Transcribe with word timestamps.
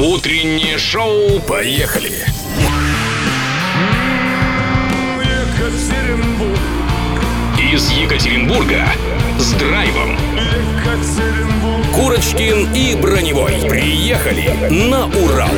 Утреннее 0.00 0.78
шоу 0.78 1.40
«Поехали!» 1.40 2.24
Из 7.58 7.90
Екатеринбурга 7.90 8.86
с 9.38 9.52
драйвом. 9.52 10.16
Курочкин 11.94 12.72
и 12.72 12.96
Броневой 12.96 13.52
приехали 13.68 14.48
на 14.70 15.04
Урал. 15.04 15.50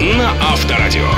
На 0.00 0.32
Авторадио. 0.52 1.08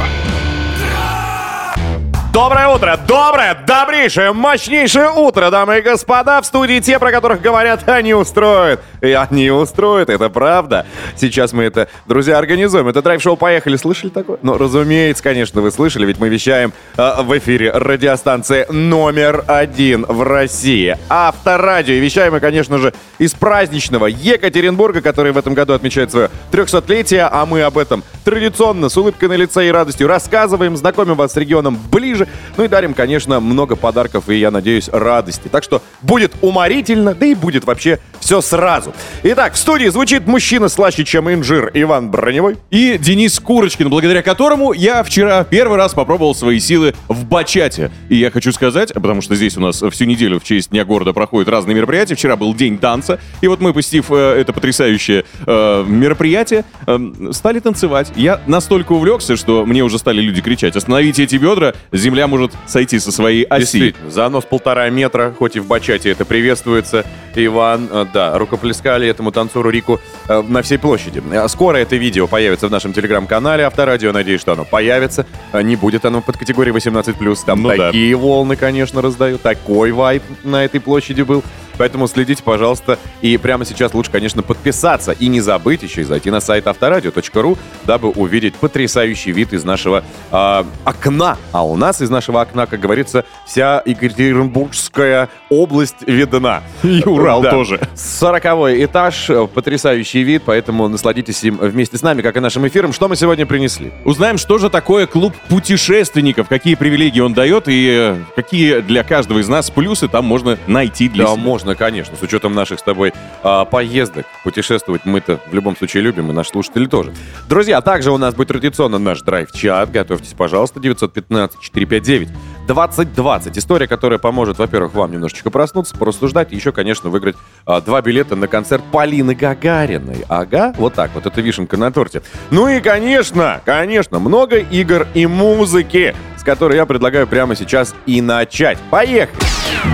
Доброе 2.31 2.69
утро, 2.69 3.01
доброе, 3.07 3.52
добрейшее, 3.67 4.33
мощнейшее 4.33 5.11
утро, 5.11 5.51
дамы 5.51 5.79
и 5.79 5.81
господа. 5.83 6.41
В 6.41 6.47
студии 6.47 6.81
те, 6.81 6.99
про 6.99 7.11
которых 7.11 7.41
говорят, 7.41 7.89
они 7.89 8.15
устроят. 8.15 8.81
И 9.01 9.13
они 9.13 9.51
устроят, 9.51 10.11
это 10.11 10.29
правда. 10.29 10.87
Сейчас 11.17 11.53
мы 11.53 11.65
это, 11.65 11.89
друзья, 12.07 12.39
организуем. 12.39 12.89
Это 12.89 13.03
драйв-шоу 13.03 13.37
«Поехали». 13.37 13.77
Слышали 13.77 14.11
такое? 14.11 14.39
Ну, 14.43 14.59
разумеется, 14.59 15.23
конечно, 15.23 15.61
вы 15.61 15.71
слышали, 15.71 16.07
ведь 16.07 16.19
мы 16.19 16.29
вещаем 16.29 16.73
э, 16.97 17.23
в 17.23 17.39
эфире 17.39 17.71
радиостанции 17.73 18.67
номер 18.71 19.45
один 19.47 20.05
в 20.07 20.23
России. 20.23 20.97
Авторадио. 21.09 21.95
И 21.95 22.01
вещаем 22.01 22.33
мы, 22.33 22.41
конечно 22.41 22.79
же, 22.79 22.93
из 23.19 23.33
праздничного 23.35 24.07
Екатеринбурга, 24.07 25.01
который 25.01 25.33
в 25.33 25.39
этом 25.39 25.55
году 25.55 25.75
отмечает 25.75 26.11
свое 26.11 26.31
300-летие, 26.51 27.29
а 27.31 27.47
мы 27.47 27.63
об 27.63 27.79
этом 27.79 28.03
традиционно, 28.25 28.89
с 28.89 28.97
улыбкой 28.97 29.29
на 29.29 29.35
лице 29.35 29.67
и 29.67 29.71
радостью 29.71 30.09
рассказываем, 30.09 30.77
знакомим 30.77 31.15
вас 31.15 31.33
с 31.33 31.37
регионом 31.37 31.79
ближе, 31.91 32.29
ну 32.57 32.65
и 32.65 32.69
дарим, 32.69 32.95
конечно, 32.95 33.41
много 33.53 33.77
подарков 33.77 34.29
и, 34.29 34.37
я 34.37 34.51
надеюсь, 34.51 34.89
радости. 34.89 35.49
Так 35.49 35.63
что 35.65 35.83
будет 36.01 36.33
уморительно, 36.41 37.15
да 37.15 37.27
и 37.27 37.35
будет 37.35 37.65
вообще 37.65 37.99
все 38.21 38.41
сразу. 38.41 38.93
Итак, 39.23 39.55
в 39.55 39.59
студии 39.59 39.89
звучит 39.89 40.27
мужчина 40.27 40.69
слаще, 40.69 41.05
чем 41.05 41.31
инжир 41.33 41.71
Иван 41.75 42.11
Броневой. 42.11 42.57
И 42.71 42.99
Денис 42.99 43.39
Курочкин, 43.39 43.89
благодаря 43.89 44.23
которому 44.23 44.73
я 44.73 45.03
вчера 45.03 45.45
первый 45.45 45.77
раз 45.77 45.95
попробовал 45.95 46.35
свои 46.35 46.61
силы 46.61 46.95
в 47.09 47.25
бачате. 47.25 47.91
И 48.09 48.17
я 48.17 48.31
хочу 48.31 48.53
сказать, 48.53 48.93
потому 48.95 49.21
что 49.21 49.35
здесь 49.35 49.57
у 49.57 49.61
нас 49.61 49.83
всю 49.83 50.05
неделю 50.05 50.41
в 50.41 50.45
честь 50.45 50.71
Дня 50.71 50.85
города 50.85 51.13
проходят 51.13 51.49
разные 51.49 51.75
мероприятия. 51.75 52.15
Вчера 52.15 52.37
был 52.37 52.55
день 52.55 52.79
танца, 52.79 53.19
и 53.41 53.49
вот 53.49 53.61
мы, 53.61 53.73
посетив 53.75 54.07
э, 54.11 54.41
это 54.41 54.53
потрясающее 54.53 55.25
э, 55.47 55.85
мероприятие, 55.87 56.65
э, 56.87 56.99
стали 57.33 57.59
танцевать. 57.59 58.13
Я 58.17 58.41
настолько 58.47 58.93
увлекся, 58.93 59.37
что 59.37 59.67
мне 59.67 59.83
уже 59.83 59.99
стали 59.99 60.21
люди 60.21 60.41
кричать, 60.41 60.77
остановите 60.77 61.25
эти 61.25 61.37
бедра, 61.37 61.75
земля 61.93 62.27
может 62.27 62.53
сойти 62.67 62.99
со 62.99 63.13
своей 63.13 63.42
оси. 63.49 63.61
Действительно, 63.61 64.11
занос 64.11 64.45
полтора 64.45 64.89
метра, 64.91 65.35
хоть 65.39 65.57
и 65.57 65.61
в 65.61 65.67
бачате 65.67 66.11
это 66.11 66.25
приветствуется. 66.25 67.05
Иван, 67.35 67.89
э, 67.91 68.07
да, 68.13 68.37
рукоплескали 68.39 69.09
этому 69.09 69.33
танцору 69.33 69.71
Рику 69.71 70.01
э, 70.29 70.43
на 70.43 70.63
всей 70.63 70.79
площади. 70.79 71.23
Э, 71.33 71.49
Скоро 71.49 71.79
это 71.79 71.97
видео 71.97 72.27
появится 72.27 72.69
в 72.69 72.71
нашем 72.71 72.93
телеграм-канале 72.93 73.65
Авторадио. 73.65 74.13
Надеюсь, 74.13 74.41
что 74.41 74.53
оно 74.53 74.65
появится. 74.65 75.27
Не 75.53 75.77
будет 75.77 76.05
оно 76.05 76.21
под 76.21 76.37
категорией 76.37 76.75
18+. 76.75 77.39
Там 77.47 77.63
Ну 77.63 77.69
да. 77.71 77.87
такие 77.87 78.15
волны, 78.15 78.57
конечно, 78.57 79.01
раздают. 79.01 79.43
Такой 79.43 79.93
вайп 79.93 80.23
на 80.45 80.65
этой 80.65 80.81
площади 80.81 81.23
был. 81.23 81.43
Поэтому 81.83 82.07
следите, 82.07 82.45
пожалуйста. 82.45 82.97
И 83.23 83.37
прямо 83.39 83.65
сейчас 83.65 83.93
лучше, 83.93 84.09
конечно, 84.13 84.41
подписаться. 84.45 85.11
И 85.11 85.27
не 85.27 85.41
забыть 85.41 85.83
еще 85.83 86.03
и 86.03 86.05
зайти 86.05 86.31
на 86.31 86.39
сайт 86.39 86.69
авторадио.ру, 86.69 87.59
дабы 87.87 88.11
увидеть 88.11 88.55
потрясающий 88.55 89.33
вид 89.33 89.53
из 89.53 89.65
нашего 89.65 90.05
а, 90.31 90.65
окна. 90.85 91.39
А 91.51 91.67
у 91.67 91.75
нас 91.77 92.01
из 92.01 92.09
нашего 92.09 92.41
окна, 92.41 92.67
как 92.67 92.79
говорится, 92.79 93.25
вся 93.49 93.83
Екатеринбургская 93.85 95.29
область 95.51 95.97
видна. 96.07 96.63
И 96.85 97.03
Урал 97.05 97.43
Да. 97.43 97.51
тоже. 97.51 97.81
Сороковой 97.97 98.85
этаж, 98.85 99.29
э, 99.29 99.49
потрясающий 99.53 100.23
вид, 100.23 100.45
поэтому 100.47 100.87
насладитесь 100.87 101.43
им 101.43 101.57
вместе 101.57 101.99
с 101.99 102.03
нами, 102.03 102.23
как 102.23 102.37
и 102.37 102.41
нашим 102.41 102.65
эфиром. 102.69 102.93
Что 102.93 103.09
мы 103.09 103.17
сегодня 103.17 103.45
принесли? 103.45 103.93
Узнаем, 104.05 104.39
что 104.39 104.59
же 104.59 104.71
такое 104.71 105.09
клуб 105.09 105.35
путешественников, 105.49 106.47
какие 106.47 106.77
привилегии 106.77 107.19
он 107.19 107.35
дает 107.35 107.65
и 107.67 107.89
э, 107.91 108.17
какие 108.37 108.79
для 108.83 109.03
каждого 109.03 109.41
из 109.41 109.49
нас 109.49 109.69
плюсы 109.69 110.07
там 110.07 110.25
можно 110.27 110.57
найти 110.69 111.09
для 111.09 111.25
Да, 111.25 111.33
себя. 111.33 111.43
можно, 111.43 111.72
конечно. 111.75 112.17
С 112.17 112.23
учетом 112.23 112.55
наших 112.55 112.79
с 112.81 112.83
тобой 112.83 113.13
а, 113.43 113.65
поездок, 113.65 114.27
путешествовать 114.45 115.05
мы-то 115.05 115.41
в 115.51 115.55
любом 115.55 115.77
случае 115.77 116.03
любим, 116.03 116.31
и 116.31 116.35
наши 116.35 116.51
слушатели 116.51 116.87
тоже. 116.87 117.13
Друзья, 117.49 117.81
также 117.81 118.11
у 118.11 118.19
нас 118.19 118.35
будет 118.35 118.49
традиционно 118.49 118.99
наш 118.99 119.23
драйв-чат. 119.23 119.91
Готовьтесь, 119.91 120.35
пожалуйста, 120.37 120.81
915-459-2020. 120.81 123.59
История, 123.59 123.87
которая 123.87 124.19
поможет, 124.19 124.59
во-первых, 124.59 124.95
вам 124.95 125.13
немножечко 125.13 125.51
проснуться, 125.51 125.97
порассуждать, 125.97 126.53
и 126.53 126.57
еще, 126.57 126.73
конечно, 126.73 127.11
выиграть 127.11 127.37
а, 127.67 127.81
два 127.81 128.03
билета 128.03 128.37
на 128.37 128.49
концерт 128.49 128.83
Полины 128.91 129.35
Гагариной. 129.35 130.25
Ага, 130.29 130.75
вот 130.77 130.95
так 130.95 131.11
вот, 131.15 131.27
это 131.27 131.41
вишенка 131.41 131.77
на 131.77 131.93
торте. 131.93 132.23
Ну 132.51 132.69
и, 132.69 132.81
конечно, 132.81 133.61
конечно, 133.65 134.19
много 134.19 134.59
игр 134.59 135.07
и 135.15 135.27
музыки, 135.27 136.15
с 136.43 136.45
которой 136.45 136.75
я 136.75 136.87
предлагаю 136.87 137.29
прямо 137.29 137.55
сейчас 137.55 137.95
и 138.05 138.21
начать. 138.21 138.77
Поехали! 138.91 139.39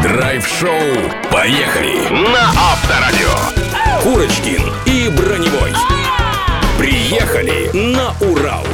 Драйв-шоу 0.03 0.71
«Поехали!» 1.31 2.09
на 2.09 2.49
Авторадио. 2.57 3.35
Курочкин 4.03 4.63
и 4.87 5.11
Броневой. 5.11 5.73
Приехали 6.79 7.71
на 7.75 8.15
Урал. 8.27 8.65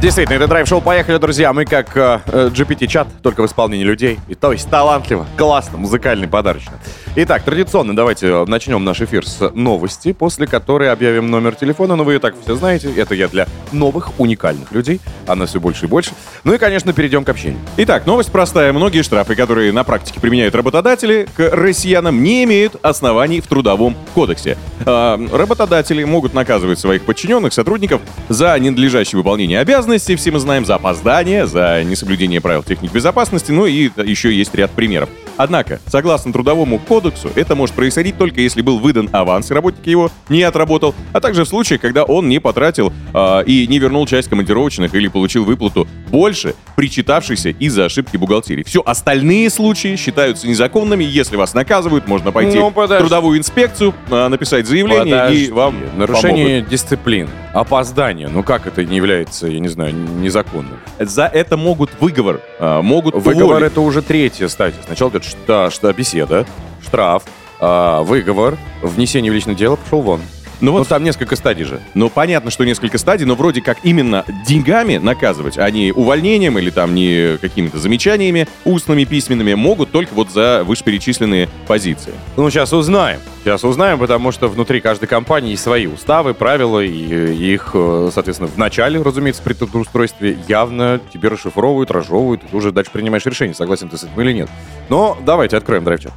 Действительно, 0.00 0.36
это 0.36 0.46
драйв-шоу 0.46 0.80
«Поехали, 0.80 1.18
друзья». 1.18 1.52
Мы 1.52 1.64
как 1.64 1.96
э, 1.96 2.20
э, 2.26 2.50
GPT-чат, 2.54 3.08
только 3.20 3.42
в 3.42 3.46
исполнении 3.46 3.82
людей. 3.82 4.20
И 4.28 4.36
то 4.36 4.52
есть 4.52 4.70
талантливо, 4.70 5.26
классно, 5.36 5.76
музыкальный, 5.76 6.28
подарочно. 6.28 6.74
Итак, 7.16 7.42
традиционно 7.42 7.96
давайте 7.96 8.28
э, 8.28 8.44
начнем 8.46 8.84
наш 8.84 9.00
эфир 9.00 9.26
с 9.26 9.50
новости, 9.54 10.12
после 10.12 10.46
которой 10.46 10.92
объявим 10.92 11.32
номер 11.32 11.56
телефона. 11.56 11.96
Но 11.96 12.04
вы 12.04 12.14
и 12.14 12.18
так 12.20 12.36
все 12.40 12.54
знаете, 12.54 12.94
это 12.94 13.16
я 13.16 13.26
для 13.26 13.48
новых, 13.72 14.20
уникальных 14.20 14.70
людей. 14.70 15.00
А 15.26 15.34
нас 15.34 15.50
все 15.50 15.58
больше 15.58 15.86
и 15.86 15.88
больше. 15.88 16.12
Ну 16.44 16.54
и, 16.54 16.58
конечно, 16.58 16.92
перейдем 16.92 17.24
к 17.24 17.28
общению. 17.30 17.58
Итак, 17.78 18.06
новость 18.06 18.30
простая. 18.30 18.72
Многие 18.72 19.02
штрафы, 19.02 19.34
которые 19.34 19.72
на 19.72 19.82
практике 19.82 20.20
применяют 20.20 20.54
работодатели, 20.54 21.26
к 21.36 21.50
россиянам 21.50 22.22
не 22.22 22.44
имеют 22.44 22.76
оснований 22.82 23.40
в 23.40 23.48
Трудовом 23.48 23.96
кодексе. 24.14 24.56
А, 24.86 25.20
работодатели 25.32 26.04
могут 26.04 26.34
наказывать 26.34 26.78
своих 26.78 27.02
подчиненных 27.02 27.52
сотрудников 27.52 28.00
за 28.28 28.56
ненадлежащее 28.60 29.18
выполнение 29.18 29.58
обязанностей, 29.58 29.87
все 29.96 30.30
мы 30.30 30.38
знаем, 30.38 30.66
за 30.66 30.74
опоздание, 30.74 31.46
за 31.46 31.82
несоблюдение 31.84 32.40
правил 32.40 32.62
техник 32.62 32.92
безопасности, 32.92 33.50
ну 33.50 33.66
и 33.66 33.90
еще 34.04 34.32
есть 34.32 34.54
ряд 34.54 34.70
примеров. 34.70 35.08
Однако, 35.38 35.80
согласно 35.86 36.32
Трудовому 36.32 36.78
кодексу, 36.78 37.30
это 37.36 37.54
может 37.54 37.74
происходить 37.74 38.18
только 38.18 38.40
если 38.40 38.60
был 38.60 38.78
выдан 38.78 39.08
аванс, 39.12 39.50
и 39.50 39.54
работник 39.54 39.86
его 39.86 40.10
не 40.28 40.42
отработал, 40.42 40.94
а 41.12 41.20
также 41.20 41.44
в 41.44 41.48
случае, 41.48 41.78
когда 41.78 42.02
он 42.02 42.28
не 42.28 42.40
потратил 42.40 42.92
а, 43.14 43.40
и 43.40 43.66
не 43.68 43.78
вернул 43.78 44.04
часть 44.06 44.28
командировочных 44.28 44.94
или 44.94 45.08
получил 45.08 45.44
выплату 45.44 45.86
больше, 46.08 46.54
причитавшейся 46.76 47.50
из-за 47.50 47.84
ошибки 47.84 48.16
бухгалтерии. 48.16 48.64
Все 48.64 48.82
остальные 48.84 49.50
случаи 49.50 49.94
считаются 49.96 50.48
незаконными. 50.48 51.04
Если 51.04 51.36
вас 51.36 51.54
наказывают, 51.54 52.08
можно 52.08 52.32
пойти 52.32 52.58
Ну, 52.58 52.70
в 52.70 52.86
трудовую 52.86 53.38
инспекцию, 53.38 53.94
а, 54.10 54.28
написать 54.28 54.66
заявление 54.66 55.14
Подожди. 55.14 55.44
и 55.44 55.50
вам 55.50 55.76
Нарушение 55.96 56.62
дисциплины, 56.62 57.28
опоздание. 57.60 58.28
Ну 58.28 58.42
как 58.42 58.66
это 58.66 58.84
не 58.84 58.96
является, 58.96 59.46
я 59.46 59.58
не 59.58 59.68
знаю, 59.68 59.94
незаконным? 59.94 60.78
За 60.98 61.26
это 61.26 61.56
могут 61.56 61.90
выговор, 62.00 62.40
а, 62.58 62.82
могут 62.82 63.14
Выговор 63.14 63.56
уволить. 63.56 63.72
это 63.72 63.80
уже 63.80 64.02
третья 64.02 64.48
стадия. 64.48 64.80
Сначала 64.84 65.10
говорят, 65.10 65.28
что, 65.28 65.70
что 65.70 65.92
беседа, 65.92 66.46
штраф, 66.84 67.24
а, 67.60 68.02
выговор, 68.02 68.56
внесение 68.82 69.32
в 69.32 69.34
личное 69.34 69.54
дело, 69.54 69.76
пошел 69.76 70.00
вон. 70.02 70.20
Ну 70.60 70.72
Ну 70.72 70.78
вот 70.78 70.88
там 70.88 71.04
несколько 71.04 71.36
стадий 71.36 71.64
же. 71.64 71.80
Ну, 71.94 72.10
понятно, 72.10 72.50
что 72.50 72.64
несколько 72.64 72.98
стадий, 72.98 73.24
но 73.24 73.34
вроде 73.34 73.62
как 73.62 73.78
именно 73.84 74.24
деньгами 74.46 74.96
наказывать, 74.96 75.56
а 75.58 75.70
не 75.70 75.92
увольнением 75.92 76.58
или 76.58 76.70
там 76.70 76.94
не 76.94 77.38
какими-то 77.38 77.78
замечаниями 77.78 78.48
устными, 78.64 79.04
письменными, 79.04 79.54
могут 79.54 79.90
только 79.90 80.14
вот 80.14 80.30
за 80.30 80.64
вышеперечисленные 80.64 81.48
позиции. 81.66 82.12
Ну, 82.36 82.50
сейчас 82.50 82.72
узнаем. 82.72 83.20
Сейчас 83.44 83.64
узнаем, 83.64 83.98
потому 83.98 84.32
что 84.32 84.48
внутри 84.48 84.80
каждой 84.80 85.06
компании 85.06 85.52
есть 85.52 85.62
свои 85.62 85.86
уставы, 85.86 86.34
правила, 86.34 86.80
и 86.80 87.08
э, 87.10 87.32
их, 87.32 87.70
э, 87.72 88.10
соответственно, 88.12 88.50
в 88.50 88.58
начале, 88.58 89.00
разумеется, 89.00 89.42
при 89.42 89.54
трудоустройстве 89.54 90.38
явно 90.48 91.00
тебе 91.12 91.28
расшифровывают, 91.28 91.90
разжевывают, 91.90 92.44
и 92.44 92.48
ты 92.48 92.56
уже 92.56 92.72
дальше 92.72 92.90
принимаешь 92.92 93.24
решение, 93.24 93.54
согласен 93.54 93.88
ты 93.88 93.96
с 93.96 94.04
этим 94.04 94.20
или 94.20 94.32
нет. 94.32 94.50
Но 94.88 95.16
давайте 95.24 95.56
откроем 95.56 95.84
драйв-чат. 95.84 96.12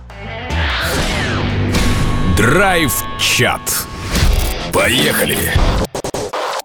Драйв-чат. 2.35 3.61
Поехали! 4.73 5.37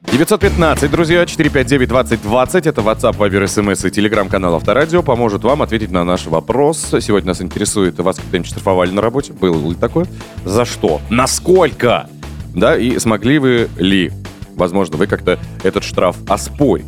915, 0.05 0.91
друзья, 0.91 1.25
459-2020. 1.25 2.69
Это 2.69 2.81
WhatsApp, 2.81 3.17
Viber, 3.17 3.44
SMS 3.44 3.87
и 3.87 3.91
телеграм-канал 3.91 4.55
Авторадио. 4.55 5.03
Поможет 5.03 5.43
вам 5.43 5.62
ответить 5.62 5.91
на 5.91 6.05
наш 6.05 6.26
вопрос. 6.26 6.94
Сегодня 7.00 7.29
нас 7.29 7.43
интересует, 7.43 7.99
вас 7.99 8.17
когда-нибудь 8.17 8.49
штрафовали 8.49 8.93
на 8.93 9.03
работе? 9.03 9.32
Было 9.32 9.69
ли 9.69 9.75
такое? 9.75 10.06
За 10.44 10.64
что? 10.64 11.00
Насколько? 11.11 12.08
Да, 12.55 12.76
и 12.76 12.99
смогли 12.99 13.38
вы 13.38 13.69
ли, 13.76 14.12
возможно, 14.55 14.97
вы 14.97 15.06
как-то 15.09 15.38
этот 15.64 15.82
штраф 15.82 16.17
оспорить? 16.29 16.87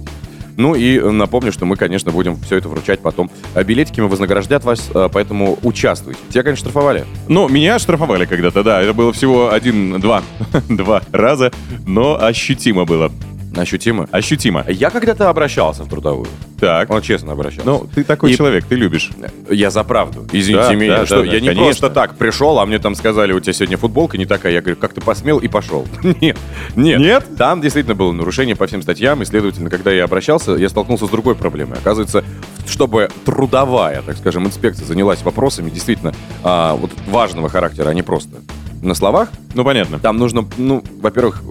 Ну 0.59 0.75
и 0.75 0.99
напомню, 0.99 1.53
что 1.53 1.67
мы, 1.67 1.77
конечно, 1.77 2.11
будем 2.11 2.37
все 2.41 2.57
это 2.57 2.69
вручать 2.69 2.99
потом. 2.99 3.31
А 3.55 3.63
билетиками 3.63 4.07
вознаграждят 4.07 4.65
вас, 4.65 4.91
а, 4.93 5.09
поэтому 5.09 5.57
участвуйте. 5.63 6.19
Тебя, 6.31 6.43
конечно, 6.43 6.69
штрафовали. 6.69 7.07
Ну, 7.29 7.49
меня 7.49 7.79
штрафовали 7.79 8.25
когда-то, 8.25 8.65
да. 8.65 8.83
Это 8.83 8.93
было 8.93 9.13
всего 9.13 9.53
один-два 9.53 10.25
два 10.69 11.03
раза, 11.13 11.53
но 11.87 12.21
ощутимо 12.21 12.85
было. 12.87 13.13
Ощутимо. 13.61 14.09
Ощутимо. 14.13 14.65
Я 14.69 14.91
когда-то 14.91 15.29
обращался 15.29 15.83
в 15.85 15.89
трудовую. 15.89 16.27
Так. 16.61 16.91
Он 16.91 17.03
честно 17.03 17.33
обращался. 17.33 17.67
Ну, 17.69 17.89
ты 17.95 18.05
такой 18.05 18.33
И- 18.33 18.37
человек, 18.37 18.65
ты 18.67 18.75
любишь. 18.77 19.11
Я 19.51 19.71
за 19.71 19.85
правду. 19.85 20.27
Извините 20.33 20.69
Да, 20.69 20.75
меня, 20.75 20.97
да, 20.99 21.07
что 21.07 21.17
да, 21.17 21.23
да, 21.23 21.27
я 21.35 21.41
не 21.41 21.49
конечно. 21.49 21.65
просто 21.65 21.91
так 21.91 22.17
пришел, 22.17 22.59
а 22.59 22.67
мне 22.67 22.79
там 22.79 22.95
сказали, 22.95 23.33
у 23.33 23.41
тебя 23.41 23.53
сегодня 23.53 23.77
футболка 23.77 24.17
не 24.19 24.27
такая. 24.27 24.53
Я 24.53 24.61
говорю, 24.61 24.77
как 24.77 24.93
ты 24.93 25.01
посмел 25.01 25.39
и 25.39 25.49
пошел. 25.49 25.87
Нет, 26.21 26.37
нет. 26.77 27.01
Нет? 27.01 27.25
Там 27.37 27.61
действительно 27.61 27.95
было 27.95 28.13
нарушение 28.13 28.57
по 28.57 28.67
всем 28.67 28.83
статьям, 28.83 29.23
и, 29.23 29.25
следовательно, 29.25 29.71
когда 29.71 29.91
я 29.91 30.05
обращался, 30.05 30.53
я 30.53 30.69
столкнулся 30.69 31.07
с 31.07 31.11
другой 31.11 31.35
проблемой. 31.35 31.79
Оказывается, 31.79 32.25
чтобы 32.67 33.09
трудовая, 33.25 34.03
так 34.03 34.17
скажем, 34.17 34.47
инспекция 34.47 34.87
занялась 34.87 35.23
вопросами 35.23 35.71
действительно 35.71 36.13
а, 36.43 36.75
вот 36.77 36.91
важного 37.09 37.49
характера, 37.49 37.89
а 37.91 37.95
не 37.95 38.03
просто 38.03 38.39
на 38.83 38.95
словах, 38.95 39.31
Ну, 39.55 39.65
понятно. 39.65 39.99
там 39.99 40.17
нужно, 40.19 40.47
ну, 40.57 40.83
во-первых, 41.01 41.43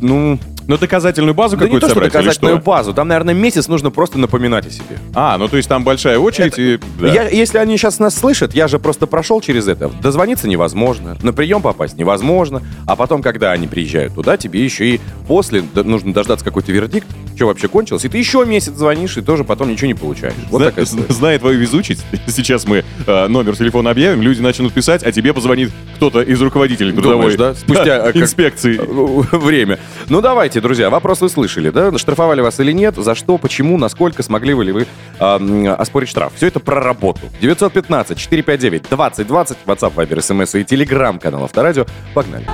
ну, 0.00 0.38
Но 0.66 0.76
доказательную 0.76 1.34
базу 1.34 1.56
да 1.56 1.64
не 1.64 1.66
какую-то 1.66 1.86
то, 1.86 1.90
что 1.90 1.94
собрать 1.94 2.14
или 2.14 2.20
доказательную 2.20 2.56
что? 2.56 2.64
базу, 2.64 2.94
там, 2.94 3.08
наверное, 3.08 3.34
месяц 3.34 3.68
нужно 3.68 3.90
просто 3.90 4.18
напоминать 4.18 4.66
о 4.66 4.70
себе. 4.70 4.98
А, 5.14 5.36
ну 5.38 5.48
то 5.48 5.56
есть 5.56 5.68
там 5.68 5.84
большая 5.84 6.18
очередь 6.18 6.58
и... 6.58 6.78
да. 7.00 7.08
Я, 7.08 7.28
если 7.28 7.58
они 7.58 7.76
сейчас 7.76 7.98
нас 7.98 8.14
слышат, 8.14 8.54
я 8.54 8.68
же 8.68 8.78
просто 8.78 9.06
прошел 9.06 9.40
через 9.40 9.68
это. 9.68 9.88
Дозвониться 9.88 10.48
невозможно, 10.48 11.16
на 11.22 11.32
прием 11.32 11.62
попасть 11.62 11.96
невозможно, 11.98 12.62
а 12.86 12.96
потом, 12.96 13.22
когда 13.22 13.52
они 13.52 13.66
приезжают 13.66 14.14
туда, 14.14 14.36
тебе 14.36 14.62
еще 14.62 14.86
и 14.86 15.00
после 15.26 15.64
нужно 15.74 16.12
дождаться 16.12 16.44
какой-то 16.44 16.72
вердикт, 16.72 17.06
что 17.36 17.46
вообще 17.46 17.68
кончилось, 17.68 18.04
и 18.04 18.08
ты 18.08 18.18
еще 18.18 18.44
месяц 18.46 18.74
звонишь, 18.74 19.16
и 19.16 19.20
тоже 19.20 19.44
потом 19.44 19.68
ничего 19.70 19.88
не 19.88 19.94
получаешь. 19.94 20.34
Вот 20.50 20.58
Зна- 20.60 20.70
такая 20.70 20.84
история. 20.84 21.12
Зная 21.12 21.38
твою 21.38 21.58
везучесть, 21.58 22.04
сейчас 22.26 22.66
мы 22.66 22.84
э, 23.06 23.26
номер 23.28 23.56
телефона 23.56 23.90
объявим, 23.90 24.22
люди 24.22 24.40
начнут 24.40 24.72
писать, 24.72 25.02
а 25.02 25.12
тебе 25.12 25.32
позвонит 25.32 25.70
кто-то 25.96 26.20
из 26.22 26.40
руководителей 26.40 26.92
трудовой 26.92 27.16
Думаешь, 27.16 27.36
да? 27.36 27.54
Спустя, 27.54 27.96
э, 28.08 28.12
как- 28.12 28.16
инспекции. 28.16 28.80
время. 29.32 29.78
Ну, 30.08 30.20
давайте, 30.20 30.51
друзья, 30.60 30.90
вопрос 30.90 31.20
вы 31.20 31.28
слышали, 31.28 31.70
да? 31.70 31.96
Штрафовали 31.98 32.40
вас 32.40 32.58
или 32.60 32.72
нет? 32.72 32.96
За 32.96 33.14
что, 33.14 33.38
почему, 33.38 33.78
насколько 33.78 34.22
смогли 34.22 34.54
вы 34.54 34.64
ли 34.64 34.72
вы 34.72 34.86
м, 35.18 35.68
оспорить 35.78 36.08
штраф? 36.08 36.32
Все 36.36 36.46
это 36.48 36.60
про 36.60 36.80
работу. 36.80 37.20
915-459-2020, 37.40 39.56
WhatsApp, 39.66 39.94
Viber, 39.94 40.18
SMS 40.18 40.60
и 40.60 40.64
Telegram 40.64 41.18
канал 41.18 41.44
Авторадио. 41.44 41.86
Погнали. 42.14 42.46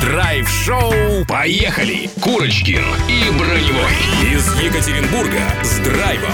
Драйв-шоу. 0.00 0.92
Поехали. 1.26 2.08
Курочкин 2.20 2.82
и 3.08 3.30
Броневой. 3.38 3.92
Из 4.32 4.54
Екатеринбурга 4.60 5.40
с 5.62 5.78
драйвом 5.78 6.32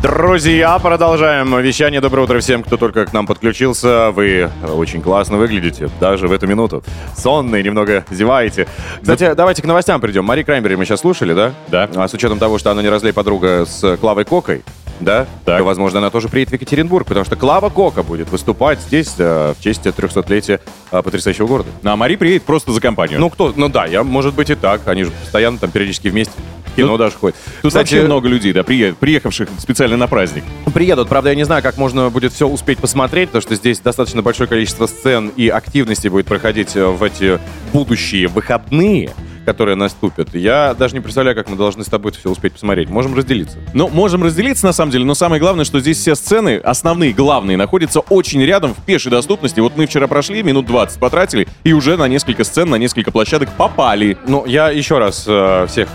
Друзья, 0.00 0.78
продолжаем 0.78 1.58
вещание. 1.58 2.00
Доброе 2.00 2.22
утро 2.22 2.38
всем, 2.38 2.62
кто 2.62 2.76
только 2.76 3.04
к 3.04 3.12
нам 3.12 3.26
подключился. 3.26 4.12
Вы 4.12 4.48
очень 4.72 5.02
классно 5.02 5.38
выглядите, 5.38 5.90
даже 5.98 6.28
в 6.28 6.32
эту 6.32 6.46
минуту. 6.46 6.84
Сонные, 7.16 7.64
немного 7.64 8.04
зеваете. 8.08 8.68
Кстати, 9.00 9.34
давайте 9.34 9.60
к 9.60 9.64
новостям 9.64 10.00
придем. 10.00 10.24
Мари 10.24 10.44
Краймбери 10.44 10.76
мы 10.76 10.84
сейчас 10.84 11.00
слушали, 11.00 11.34
да? 11.34 11.52
Да. 11.66 11.88
А 11.96 12.06
с 12.06 12.14
учетом 12.14 12.38
того, 12.38 12.58
что 12.58 12.70
она 12.70 12.80
не 12.80 12.88
разлей 12.88 13.12
подруга 13.12 13.66
с 13.66 13.96
Клавой 13.96 14.24
Кокой, 14.24 14.62
да, 15.00 15.26
Так. 15.44 15.58
то, 15.58 15.64
возможно, 15.64 15.98
она 15.98 16.10
тоже 16.10 16.28
приедет 16.28 16.50
в 16.50 16.54
Екатеринбург, 16.54 17.06
потому 17.06 17.24
что 17.24 17.36
Клава 17.36 17.70
Кока 17.70 18.02
будет 18.02 18.30
выступать 18.30 18.80
здесь 18.80 19.14
э, 19.18 19.54
в 19.58 19.62
честь 19.62 19.86
300-летия 19.86 20.60
э, 20.90 21.02
потрясающего 21.02 21.46
города. 21.46 21.70
Ну, 21.82 21.90
а 21.90 21.96
Мари 21.96 22.16
приедет 22.16 22.44
просто 22.44 22.72
за 22.72 22.80
компанию. 22.80 23.20
Ну, 23.20 23.30
кто? 23.30 23.52
Ну 23.54 23.68
да, 23.68 23.86
я, 23.86 24.02
может 24.04 24.34
быть, 24.34 24.50
и 24.50 24.54
так. 24.54 24.86
Они 24.86 25.04
же 25.04 25.10
постоянно 25.10 25.58
там 25.58 25.70
периодически 25.70 26.08
вместе 26.08 26.32
кино 26.78 26.92
Ну, 26.92 26.98
даже 26.98 27.16
ходят. 27.16 27.36
Тут 27.62 27.70
Кстати, 27.70 27.94
вообще 27.94 28.06
много 28.06 28.28
людей, 28.28 28.52
да, 28.52 28.62
приехавших 28.62 29.48
специально 29.58 29.96
на 29.96 30.06
праздник. 30.06 30.44
Приедут, 30.72 31.08
правда, 31.08 31.30
я 31.30 31.34
не 31.34 31.44
знаю, 31.44 31.62
как 31.62 31.76
можно 31.76 32.10
будет 32.10 32.32
все 32.32 32.46
успеть 32.46 32.78
посмотреть, 32.78 33.30
потому 33.30 33.42
что 33.42 33.54
здесь 33.54 33.80
достаточно 33.80 34.22
большое 34.22 34.48
количество 34.48 34.86
сцен 34.86 35.32
и 35.36 35.48
активностей 35.48 36.08
будет 36.08 36.26
проходить 36.26 36.76
э, 36.76 36.86
в 36.86 37.02
эти 37.02 37.38
будущие 37.72 38.28
выходные, 38.28 39.10
которые 39.48 39.76
наступят. 39.76 40.34
Я 40.34 40.74
даже 40.74 40.92
не 40.92 41.00
представляю, 41.00 41.34
как 41.34 41.48
мы 41.48 41.56
должны 41.56 41.82
с 41.82 41.86
тобой 41.86 42.12
все 42.12 42.28
успеть 42.28 42.52
посмотреть. 42.52 42.90
Можем 42.90 43.14
разделиться. 43.14 43.56
Ну, 43.72 43.88
можем 43.88 44.22
разделиться 44.22 44.66
на 44.66 44.74
самом 44.74 44.92
деле, 44.92 45.06
но 45.06 45.14
самое 45.14 45.40
главное, 45.40 45.64
что 45.64 45.80
здесь 45.80 45.96
все 45.96 46.14
сцены, 46.14 46.58
основные, 46.58 47.14
главные, 47.14 47.56
находятся 47.56 48.00
очень 48.00 48.44
рядом 48.44 48.74
в 48.74 48.84
пешей 48.84 49.10
доступности. 49.10 49.60
Вот 49.60 49.74
мы 49.74 49.86
вчера 49.86 50.06
прошли, 50.06 50.42
минут 50.42 50.66
20 50.66 51.00
потратили, 51.00 51.48
и 51.64 51.72
уже 51.72 51.96
на 51.96 52.08
несколько 52.08 52.44
сцен, 52.44 52.68
на 52.68 52.74
несколько 52.74 53.10
площадок 53.10 53.48
попали. 53.56 54.18
Ну, 54.26 54.44
я 54.44 54.68
еще 54.68 54.98
раз 54.98 55.24
э, 55.26 55.64
всех 55.66 55.88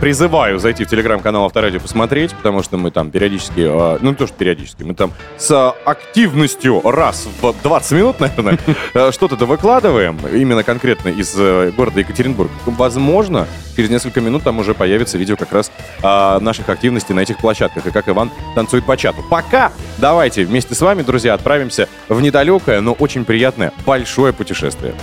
призываю 0.00 0.58
зайти 0.58 0.84
в 0.84 0.88
телеграм-канал 0.88 1.46
Авторадио 1.46 1.80
посмотреть, 1.80 2.34
потому 2.34 2.62
что 2.62 2.76
мы 2.76 2.90
там 2.90 3.10
периодически, 3.10 3.60
э, 3.60 3.98
ну 4.00 4.10
не 4.10 4.16
то, 4.16 4.26
что 4.26 4.36
периодически, 4.36 4.82
мы 4.82 4.94
там 4.94 5.12
с 5.38 5.74
активностью 5.84 6.80
раз 6.84 7.28
в 7.40 7.54
20 7.62 7.92
минут, 7.92 8.20
наверное, 8.20 8.58
э, 8.94 9.10
что-то 9.12 9.36
выкладываем, 9.46 10.18
именно 10.32 10.62
конкретно 10.62 11.08
из 11.08 11.34
э, 11.36 11.72
города 11.76 12.00
Екатеринбург. 12.00 12.50
Возможно, 12.66 13.46
через 13.76 13.90
несколько 13.90 14.20
минут 14.20 14.42
там 14.42 14.58
уже 14.58 14.74
появится 14.74 15.18
видео 15.18 15.36
как 15.36 15.52
раз 15.52 15.70
наших 16.02 16.68
активностей 16.68 17.14
на 17.14 17.20
этих 17.20 17.38
площадках, 17.38 17.86
и 17.86 17.90
как 17.90 18.08
Иван 18.08 18.30
танцует 18.54 18.84
по 18.84 18.96
чату. 18.96 19.24
Пока 19.28 19.72
давайте 19.98 20.44
вместе 20.44 20.74
с 20.74 20.80
вами, 20.80 21.02
друзья, 21.02 21.34
отправимся 21.34 21.88
в 22.08 22.20
недалекое, 22.20 22.80
но 22.80 22.92
очень 22.92 23.24
приятное 23.24 23.72
большое 23.86 24.32
путешествие. 24.32 24.94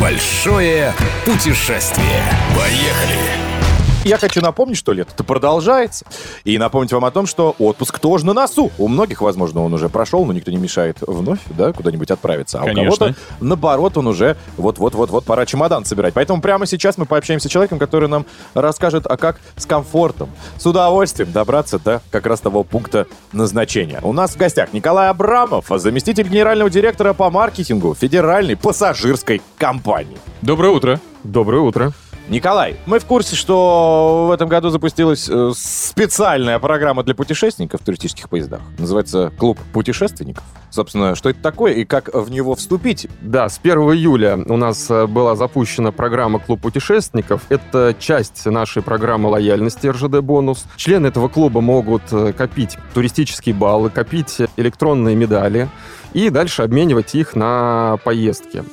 Большое 0.00 0.94
путешествие. 1.26 2.22
Поехали. 2.56 3.57
Я 4.04 4.16
хочу 4.16 4.40
напомнить, 4.40 4.78
что 4.78 4.92
лето-то 4.92 5.24
продолжается. 5.24 6.06
И 6.44 6.56
напомнить 6.56 6.92
вам 6.92 7.04
о 7.04 7.10
том, 7.10 7.26
что 7.26 7.54
отпуск 7.58 7.98
тоже 7.98 8.24
на 8.24 8.32
носу. 8.32 8.70
У 8.78 8.88
многих, 8.88 9.20
возможно, 9.20 9.62
он 9.62 9.74
уже 9.74 9.88
прошел, 9.88 10.24
но 10.24 10.32
никто 10.32 10.50
не 10.50 10.56
мешает 10.56 10.98
вновь, 11.06 11.40
да, 11.46 11.72
куда-нибудь 11.72 12.10
отправиться. 12.10 12.58
А 12.58 12.64
Конечно. 12.64 12.82
у 12.82 12.84
кого-то, 12.84 13.14
наоборот, 13.40 13.96
он 13.98 14.06
уже 14.06 14.36
вот-вот-вот-вот 14.56 15.24
пора 15.24 15.46
чемодан 15.46 15.84
собирать. 15.84 16.14
Поэтому 16.14 16.40
прямо 16.40 16.66
сейчас 16.66 16.96
мы 16.96 17.06
пообщаемся 17.06 17.48
с 17.48 17.50
человеком, 17.50 17.78
который 17.78 18.08
нам 18.08 18.24
расскажет, 18.54 19.06
а 19.06 19.16
как 19.16 19.40
с 19.56 19.66
комфортом, 19.66 20.30
с 20.56 20.64
удовольствием 20.64 21.30
добраться 21.32 21.78
до 21.78 22.00
как 22.10 22.26
раз 22.26 22.40
того 22.40 22.64
пункта 22.64 23.06
назначения. 23.32 24.00
У 24.02 24.12
нас 24.12 24.32
в 24.32 24.36
гостях 24.36 24.72
Николай 24.72 25.10
Абрамов, 25.10 25.66
заместитель 25.68 26.28
генерального 26.28 26.70
директора 26.70 27.12
по 27.12 27.30
маркетингу 27.30 27.94
Федеральной 27.94 28.56
пассажирской 28.56 29.42
компании. 29.58 30.16
Доброе 30.40 30.70
утро. 30.70 31.00
Доброе 31.24 31.60
утро. 31.60 31.92
Николай, 32.28 32.76
мы 32.84 32.98
в 32.98 33.06
курсе, 33.06 33.36
что 33.36 34.26
в 34.28 34.32
этом 34.32 34.50
году 34.50 34.68
запустилась 34.68 35.30
э, 35.30 35.52
специальная 35.56 36.58
программа 36.58 37.02
для 37.02 37.14
путешественников 37.14 37.80
в 37.80 37.84
туристических 37.84 38.28
поездах. 38.28 38.60
Называется 38.76 39.32
«Клуб 39.38 39.58
путешественников». 39.72 40.44
Собственно, 40.68 41.14
что 41.14 41.30
это 41.30 41.40
такое 41.40 41.72
и 41.72 41.86
как 41.86 42.12
в 42.12 42.30
него 42.30 42.54
вступить? 42.54 43.08
Да, 43.22 43.48
с 43.48 43.58
1 43.58 43.78
июля 43.78 44.38
у 44.46 44.58
нас 44.58 44.90
э, 44.90 45.06
была 45.06 45.36
запущена 45.36 45.90
программа 45.90 46.38
«Клуб 46.38 46.60
путешественников». 46.60 47.44
Это 47.48 47.96
часть 47.98 48.44
нашей 48.44 48.82
программы 48.82 49.30
лояльности 49.30 49.86
РЖД 49.86 50.20
«Бонус». 50.20 50.66
Члены 50.76 51.06
этого 51.06 51.28
клуба 51.28 51.62
могут 51.62 52.02
э, 52.12 52.34
копить 52.34 52.76
туристические 52.92 53.54
баллы, 53.54 53.88
копить 53.88 54.36
электронные 54.58 55.16
медали 55.16 55.70
и 56.12 56.30
дальше 56.30 56.62
обменивать 56.62 57.14
их 57.14 57.34
на 57.34 57.98
поездки. 58.04 58.64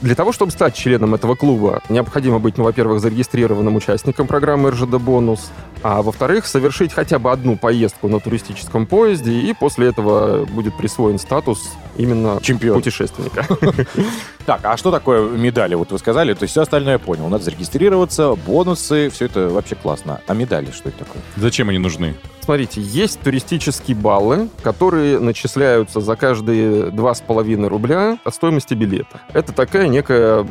Для 0.00 0.14
того, 0.14 0.32
чтобы 0.32 0.52
стать 0.52 0.74
членом 0.74 1.14
этого 1.14 1.34
клуба, 1.34 1.82
необходимо 1.88 2.38
быть, 2.38 2.58
ну, 2.58 2.64
во-первых, 2.64 3.00
зарегистрированным 3.00 3.76
участником 3.76 4.26
программы 4.26 4.70
РЖД 4.70 4.96
«Бонус», 4.96 5.50
а 5.82 6.02
во-вторых, 6.02 6.46
совершить 6.46 6.92
хотя 6.92 7.18
бы 7.18 7.30
одну 7.32 7.56
поездку 7.56 8.08
на 8.08 8.20
туристическом 8.20 8.86
поезде, 8.86 9.32
и 9.32 9.54
после 9.54 9.88
этого 9.88 10.44
будет 10.46 10.76
присвоен 10.76 11.18
статус 11.18 11.70
именно 11.96 12.38
Чемпион. 12.42 12.76
путешественника. 12.76 13.46
Так, 14.46 14.62
а 14.64 14.76
что 14.76 14.90
такое 14.90 15.28
медали? 15.30 15.74
Вот 15.76 15.92
вы 15.92 15.98
сказали, 15.98 16.32
то 16.34 16.42
есть 16.42 16.52
все 16.52 16.62
остальное 16.62 16.94
я 16.94 16.98
понял. 16.98 17.28
Надо 17.28 17.44
зарегистрироваться, 17.44 18.34
бонусы, 18.34 19.08
все 19.10 19.26
это 19.26 19.48
вообще 19.48 19.76
классно. 19.76 20.22
А 20.26 20.34
медали, 20.34 20.72
что 20.72 20.88
это 20.88 21.00
такое? 21.04 21.22
Зачем 21.36 21.68
они 21.68 21.78
нужны? 21.78 22.16
Смотрите, 22.40 22.80
есть 22.80 23.20
туристические 23.20 23.96
баллы, 23.96 24.48
которые 24.62 25.20
начисляются 25.20 26.00
за 26.00 26.16
каждые 26.16 26.86
2,5 26.86 27.68
рубля 27.68 28.18
от 28.24 28.34
стоимости 28.34 28.74
билета. 28.74 29.20
Это 29.34 29.52
такая 29.52 29.86
некая 29.86 30.42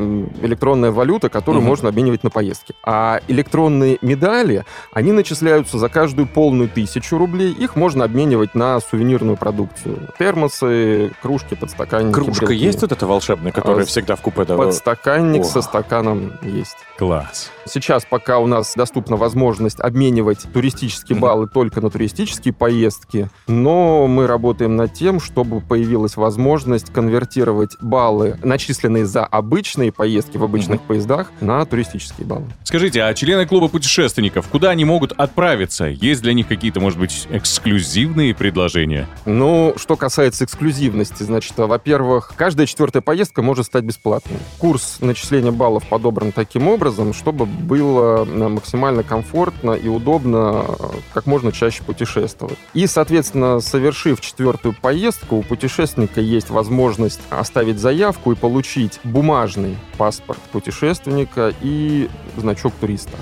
электронная 0.42 0.92
валюта, 0.92 1.28
которую 1.28 1.62
Мгм. 1.62 1.70
можно 1.70 1.90
обменивать 1.90 2.24
на 2.24 2.30
поездки. 2.30 2.74
А 2.84 3.20
электронные 3.28 3.98
медали, 4.02 4.64
они 4.94 5.12
начисляются 5.20 5.78
за 5.78 5.90
каждую 5.90 6.28
полную 6.28 6.70
тысячу 6.70 7.18
рублей. 7.18 7.52
Их 7.52 7.76
можно 7.76 8.06
обменивать 8.06 8.56
на 8.56 8.80
сувенирную 8.80 9.36
продукцию. 9.38 10.08
Термосы, 10.18 11.12
кружки, 11.22 11.56
подстаканники. 11.56 12.14
Кружка 12.14 12.46
брелки. 12.48 12.64
есть 12.64 12.82
вот 12.82 12.92
эта 12.92 13.06
волшебная, 13.06 13.52
которая 13.52 13.84
А, 13.84 13.86
всегда 13.86 14.16
в 14.16 14.22
купе? 14.22 14.46
давала? 14.46 14.68
Подстаканник 14.68 15.42
О. 15.42 15.44
со 15.44 15.62
стаканом 15.62 16.34
есть. 16.42 16.78
Класс. 16.98 17.52
Сейчас, 17.66 18.06
пока 18.10 18.40
у 18.40 18.48
нас 18.48 18.74
доступна 18.76 19.16
возможность 19.18 19.80
обменивать 19.80 20.40
туристические 20.54 21.16
Мгм. 21.18 21.22
баллы 21.22 21.48
только 21.48 21.82
на 21.82 21.90
туристические 21.90 22.54
поездки, 22.54 23.30
но 23.48 24.08
мы 24.08 24.26
работаем 24.26 24.76
над 24.76 24.94
тем, 24.94 25.20
чтобы 25.20 25.62
появилась 25.62 26.16
возможность 26.18 26.92
конвертировать 26.92 27.76
баллы, 27.82 28.38
начисленные 28.44 29.06
за 29.06 29.26
обычные 29.26 29.92
поездки 29.92 30.38
в 30.38 30.44
обычных 30.44 30.82
поездах, 30.82 31.32
на 31.42 31.64
туристические 31.66 32.26
баллы. 32.26 32.46
Скажите, 32.64 33.04
а 33.04 33.14
члены 33.14 33.46
клуба 33.46 33.68
путешественников, 33.68 34.48
куда 34.48 34.70
они 34.70 34.86
могут 34.86 35.09
отправиться? 35.14 35.86
Есть 35.86 36.22
для 36.22 36.34
них 36.34 36.48
какие-то, 36.48 36.80
может 36.80 37.00
быть, 37.00 37.28
эксклюзивные 37.30 38.34
предложения? 38.34 39.08
Ну, 39.26 39.74
что 39.78 39.96
касается 39.96 40.46
эксклюзивности, 40.46 41.24
значит, 41.24 41.54
а, 41.60 41.68
во-первых, 41.68 42.34
каждая 42.36 42.68
четвертая 42.68 43.02
поездка 43.02 43.42
может 43.42 43.66
стать 43.66 43.84
бесплатной. 43.84 44.38
Курс 44.58 44.98
начисления 45.00 45.52
баллов 45.52 45.88
подобран 45.88 46.32
таким 46.32 46.68
образом, 46.68 47.14
чтобы 47.14 47.46
было 47.46 48.26
э, 48.26 48.48
максимально 48.48 49.04
комфортно 49.04 49.72
и 49.72 49.88
удобно 49.88 50.66
э, 50.68 50.74
как 51.14 51.26
можно 51.26 51.52
чаще 51.52 51.84
путешествовать. 51.84 52.58
И, 52.74 52.88
соответственно, 52.88 53.60
совершив 53.60 54.22
четвертую 54.22 54.76
поездку, 54.80 55.38
у 55.38 55.44
путешественника 55.44 56.22
есть 56.22 56.50
возможность 56.50 57.22
оставить 57.30 57.80
заявку 57.80 58.32
и 58.32 58.36
получить 58.36 59.00
бумажный 59.04 59.78
паспорт 59.98 60.40
путешественника 60.52 61.54
и 61.62 62.10
значок 62.38 62.74
туриста. 62.80 63.18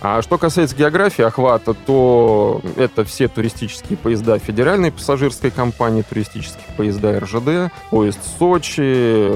А 0.00 0.22
что 0.22 0.38
касается 0.38 0.76
географии 0.76 1.24
охвата, 1.24 1.74
то 1.74 2.60
это 2.76 3.04
все 3.04 3.28
туристические 3.28 3.96
поезда 3.96 4.38
федеральной 4.38 4.92
пассажирской 4.92 5.50
компании, 5.50 6.02
туристические 6.02 6.64
поезда 6.76 7.18
РЖД, 7.20 7.72
поезд 7.90 8.18
Сочи, 8.38 9.30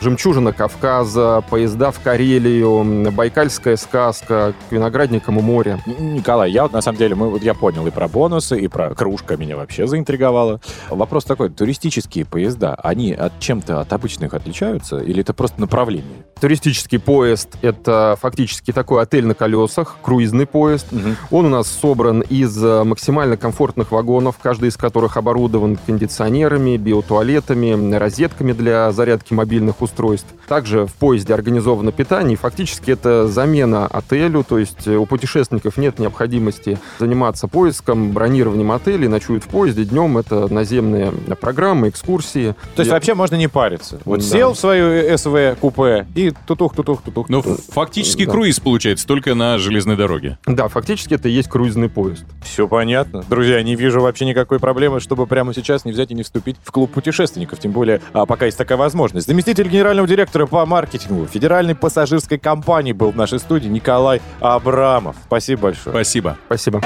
Жемчужина 0.00 0.52
Кавказа, 0.52 1.42
поезда 1.50 1.90
в 1.90 2.00
Карелию, 2.00 3.10
Байкальская 3.12 3.76
сказка, 3.76 4.54
к 4.68 4.72
виноградникам 4.72 5.38
и 5.38 5.42
море. 5.42 5.80
Н- 5.86 6.14
Николай, 6.14 6.50
я 6.50 6.62
вот 6.62 6.72
на 6.72 6.80
самом 6.80 6.98
деле, 6.98 7.14
мы, 7.14 7.30
вот 7.30 7.42
я 7.42 7.54
понял 7.54 7.86
и 7.86 7.90
про 7.90 8.08
бонусы, 8.08 8.58
и 8.58 8.68
про 8.68 8.94
кружка 8.94 9.36
меня 9.36 9.56
вообще 9.56 9.86
заинтриговала. 9.86 10.60
Вопрос 10.88 11.24
такой, 11.24 11.50
туристические 11.50 12.24
поезда, 12.24 12.74
они 12.74 13.12
от 13.12 13.38
чем-то 13.40 13.80
от 13.80 13.92
обычных 13.92 14.34
отличаются 14.34 14.98
или 14.98 15.20
это 15.20 15.34
просто 15.34 15.60
направление? 15.60 16.24
Туристический 16.44 16.98
поезд— 16.98 17.48
это 17.62 18.18
фактически 18.20 18.70
такой 18.70 19.00
отель 19.00 19.24
на 19.24 19.32
колесах, 19.32 19.96
круизный 20.02 20.44
поезд. 20.44 20.86
Он 21.30 21.46
у 21.46 21.48
нас 21.48 21.66
собран 21.68 22.20
из 22.20 22.62
э, 22.62 22.84
максимально 22.84 23.38
комфортных 23.38 23.92
вагонов, 23.92 24.36
каждый 24.42 24.68
из 24.68 24.76
которых 24.76 25.16
оборудован 25.16 25.78
кондиционерами, 25.86 26.76
биотуалетами, 26.76 27.94
розетками 27.94 28.52
для 28.52 28.92
зарядки 28.92 29.32
мобильных 29.32 29.80
устройств. 29.80 30.26
Также 30.46 30.84
в 30.84 30.92
поезде 30.92 31.32
организовано 31.32 31.92
питание, 31.92 32.34
и 32.34 32.36
фактически 32.36 32.90
это 32.90 33.26
замена 33.26 33.86
отелю, 33.86 34.44
то 34.46 34.58
есть 34.58 34.86
э, 34.86 34.96
у 34.96 35.06
путешественников 35.06 35.78
нет 35.78 35.98
необходимости 35.98 36.78
заниматься 36.98 37.48
поиском, 37.48 38.12
бронированием 38.12 38.70
отелей, 38.70 39.08
ночуют 39.08 39.44
в 39.44 39.48
поезде, 39.48 39.86
днем 39.86 40.18
это 40.18 40.52
наземные 40.52 41.10
программы, 41.40 41.88
экскурсии. 41.88 42.54
То 42.76 42.80
есть 42.80 42.88
Я- 42.88 42.96
вообще 42.96 43.14
можно 43.14 43.36
не 43.36 43.48
париться. 43.48 43.98
Вот 44.04 44.18
Да. 44.18 44.26
сел 44.26 44.52
в 44.52 44.58
свою 44.58 45.16
СВ 45.16 45.56
купе 45.58 46.06
и 46.34 46.46
тутух, 46.46 46.74
тутух, 46.74 47.02
тутух. 47.02 47.26
Тутух. 47.28 47.58
фактически 47.72 48.24
Да. 48.24 48.32
круиз 48.32 48.60
получается 48.60 49.06
только 49.06 49.34
на 49.34 49.58
железной 49.58 49.96
дороге. 49.96 50.38
Да, 50.46 50.68
фактически 50.68 51.14
это 51.14 51.28
и 51.28 51.32
есть 51.32 51.48
круизный 51.48 51.88
поезд. 51.88 52.24
Все 52.42 52.68
понятно. 52.68 53.24
Друзья, 53.28 53.62
не 53.62 53.74
вижу 53.76 54.00
вообще 54.00 54.24
никакой 54.26 54.58
проблемы, 54.58 55.00
чтобы 55.00 55.26
прямо 55.26 55.54
сейчас 55.54 55.84
не 55.84 55.92
взять 55.92 56.10
и 56.10 56.14
не 56.14 56.22
вступить 56.22 56.56
в 56.62 56.70
клуб 56.70 56.90
путешественников. 56.92 57.58
Тем 57.58 57.72
более, 57.72 58.00
а, 58.12 58.26
пока 58.26 58.46
есть 58.46 58.58
такая 58.58 58.78
возможность. 58.78 59.26
Заместитель 59.26 59.68
генерального 59.68 60.06
директора 60.08 60.46
по 60.46 60.64
маркетингу 60.66 61.26
Федеральной 61.26 61.74
пассажирской 61.74 62.38
компании 62.38 62.92
был 62.92 63.10
в 63.10 63.16
нашей 63.16 63.38
студии 63.38 63.68
Николай 63.68 64.20
Абрамов. 64.40 65.16
Спасибо 65.26 65.62
большое. 65.62 65.94
Спасибо. 65.94 66.36
Спасибо. 66.46 66.80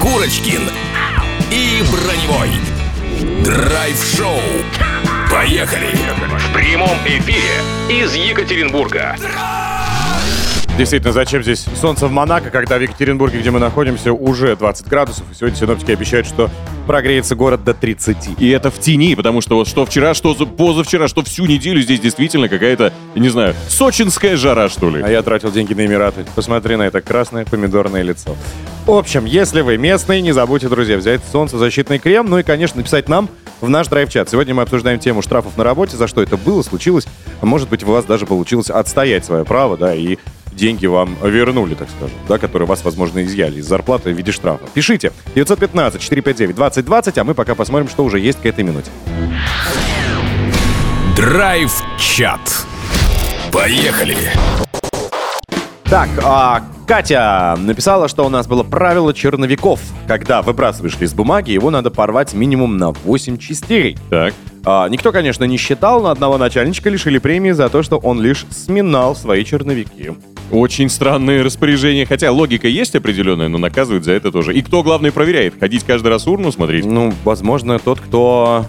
Курочкин 0.00 0.62
и 1.50 1.82
Броневой. 1.90 2.50
Драйв-шоу. 3.44 4.40
Поехали. 5.32 5.86
В 6.38 6.52
прямом 6.52 6.90
эфире 7.06 7.40
из 7.88 8.14
Екатеринбурга. 8.14 9.16
Действительно, 10.76 11.12
зачем 11.12 11.42
здесь 11.42 11.64
солнце 11.80 12.06
в 12.06 12.12
Монако, 12.12 12.50
когда 12.50 12.76
в 12.76 12.82
Екатеринбурге, 12.82 13.38
где 13.40 13.50
мы 13.50 13.58
находимся, 13.58 14.12
уже 14.12 14.56
20 14.56 14.86
градусов, 14.88 15.24
и 15.30 15.34
сегодня 15.34 15.56
синоптики 15.58 15.90
обещают, 15.90 16.26
что 16.26 16.50
прогреется 16.86 17.34
город 17.34 17.64
до 17.64 17.72
30. 17.72 18.38
И 18.38 18.48
это 18.50 18.70
в 18.70 18.78
тени, 18.78 19.14
потому 19.14 19.40
что 19.40 19.56
вот 19.56 19.68
что 19.68 19.86
вчера, 19.86 20.12
что 20.12 20.34
за- 20.34 20.44
позавчера, 20.46 21.08
что 21.08 21.22
всю 21.22 21.46
неделю 21.46 21.80
здесь 21.80 22.00
действительно 22.00 22.48
какая-то, 22.50 22.92
не 23.14 23.30
знаю, 23.30 23.54
сочинская 23.68 24.36
жара, 24.36 24.68
что 24.68 24.90
ли. 24.90 25.02
А 25.02 25.08
я 25.10 25.22
тратил 25.22 25.50
деньги 25.50 25.72
на 25.72 25.86
Эмираты. 25.86 26.26
Посмотри 26.34 26.76
на 26.76 26.82
это 26.82 27.00
красное 27.00 27.44
помидорное 27.46 28.02
лицо. 28.02 28.36
В 28.86 28.90
общем, 28.92 29.24
если 29.24 29.62
вы 29.62 29.78
местный, 29.78 30.20
не 30.20 30.32
забудьте, 30.32 30.68
друзья, 30.68 30.96
взять 30.98 31.20
солнцезащитный 31.32 31.98
крем, 31.98 32.28
ну 32.28 32.38
и, 32.38 32.42
конечно, 32.42 32.78
написать 32.78 33.08
нам 33.08 33.28
в 33.62 33.70
наш 33.70 33.88
драйв-чат. 33.88 34.28
Сегодня 34.28 34.54
мы 34.54 34.62
обсуждаем 34.62 34.98
тему 34.98 35.22
штрафов 35.22 35.56
на 35.56 35.64
работе, 35.64 35.96
за 35.96 36.06
что 36.08 36.20
это 36.20 36.36
было, 36.36 36.62
случилось. 36.62 37.06
Может 37.40 37.70
быть, 37.70 37.82
у 37.84 37.86
вас 37.86 38.04
даже 38.04 38.26
получилось 38.26 38.68
отстоять 38.68 39.24
свое 39.24 39.44
право, 39.44 39.78
да, 39.78 39.94
и 39.94 40.18
деньги 40.52 40.86
вам 40.86 41.16
вернули, 41.22 41.74
так 41.74 41.88
скажем, 41.96 42.16
да, 42.28 42.38
которые 42.38 42.68
вас, 42.68 42.84
возможно, 42.84 43.24
изъяли 43.24 43.60
из 43.60 43.66
зарплаты 43.66 44.12
в 44.12 44.16
виде 44.16 44.32
штрафа. 44.32 44.64
Пишите 44.74 45.12
915-459-2020, 45.34 47.18
а 47.18 47.24
мы 47.24 47.34
пока 47.34 47.54
посмотрим, 47.54 47.88
что 47.88 48.04
уже 48.04 48.18
есть 48.18 48.40
к 48.42 48.46
этой 48.46 48.64
минуте. 48.64 48.90
Драйв-чат. 51.16 52.66
Поехали. 53.52 54.16
Так, 55.92 56.08
а 56.24 56.62
Катя 56.86 57.54
написала, 57.60 58.08
что 58.08 58.24
у 58.24 58.30
нас 58.30 58.46
было 58.46 58.62
правило 58.62 59.12
черновиков. 59.12 59.78
Когда 60.08 60.40
выбрасываешь 60.40 60.98
лист 60.98 61.14
бумаги, 61.14 61.50
его 61.50 61.68
надо 61.68 61.90
порвать 61.90 62.32
минимум 62.32 62.78
на 62.78 62.92
8 62.92 63.36
частей. 63.36 63.98
Так. 64.08 64.32
А, 64.64 64.88
никто, 64.88 65.12
конечно, 65.12 65.44
не 65.44 65.58
считал, 65.58 66.00
но 66.00 66.08
одного 66.08 66.38
начальничка 66.38 66.88
лишили 66.88 67.18
премии 67.18 67.50
за 67.50 67.68
то, 67.68 67.82
что 67.82 67.98
он 67.98 68.22
лишь 68.22 68.46
сминал 68.48 69.14
свои 69.14 69.44
черновики. 69.44 70.12
Очень 70.50 70.88
странные 70.88 71.42
распоряжения, 71.42 72.06
хотя 72.06 72.32
логика 72.32 72.68
есть 72.68 72.96
определенная, 72.96 73.48
но 73.48 73.58
наказывают 73.58 74.06
за 74.06 74.12
это 74.12 74.32
тоже. 74.32 74.54
И 74.54 74.62
кто, 74.62 74.82
главное, 74.82 75.12
проверяет? 75.12 75.60
Ходить 75.60 75.84
каждый 75.84 76.08
раз 76.08 76.26
урну 76.26 76.52
смотреть? 76.52 76.86
Ну, 76.86 77.12
возможно, 77.22 77.78
тот, 77.78 78.00
кто... 78.00 78.64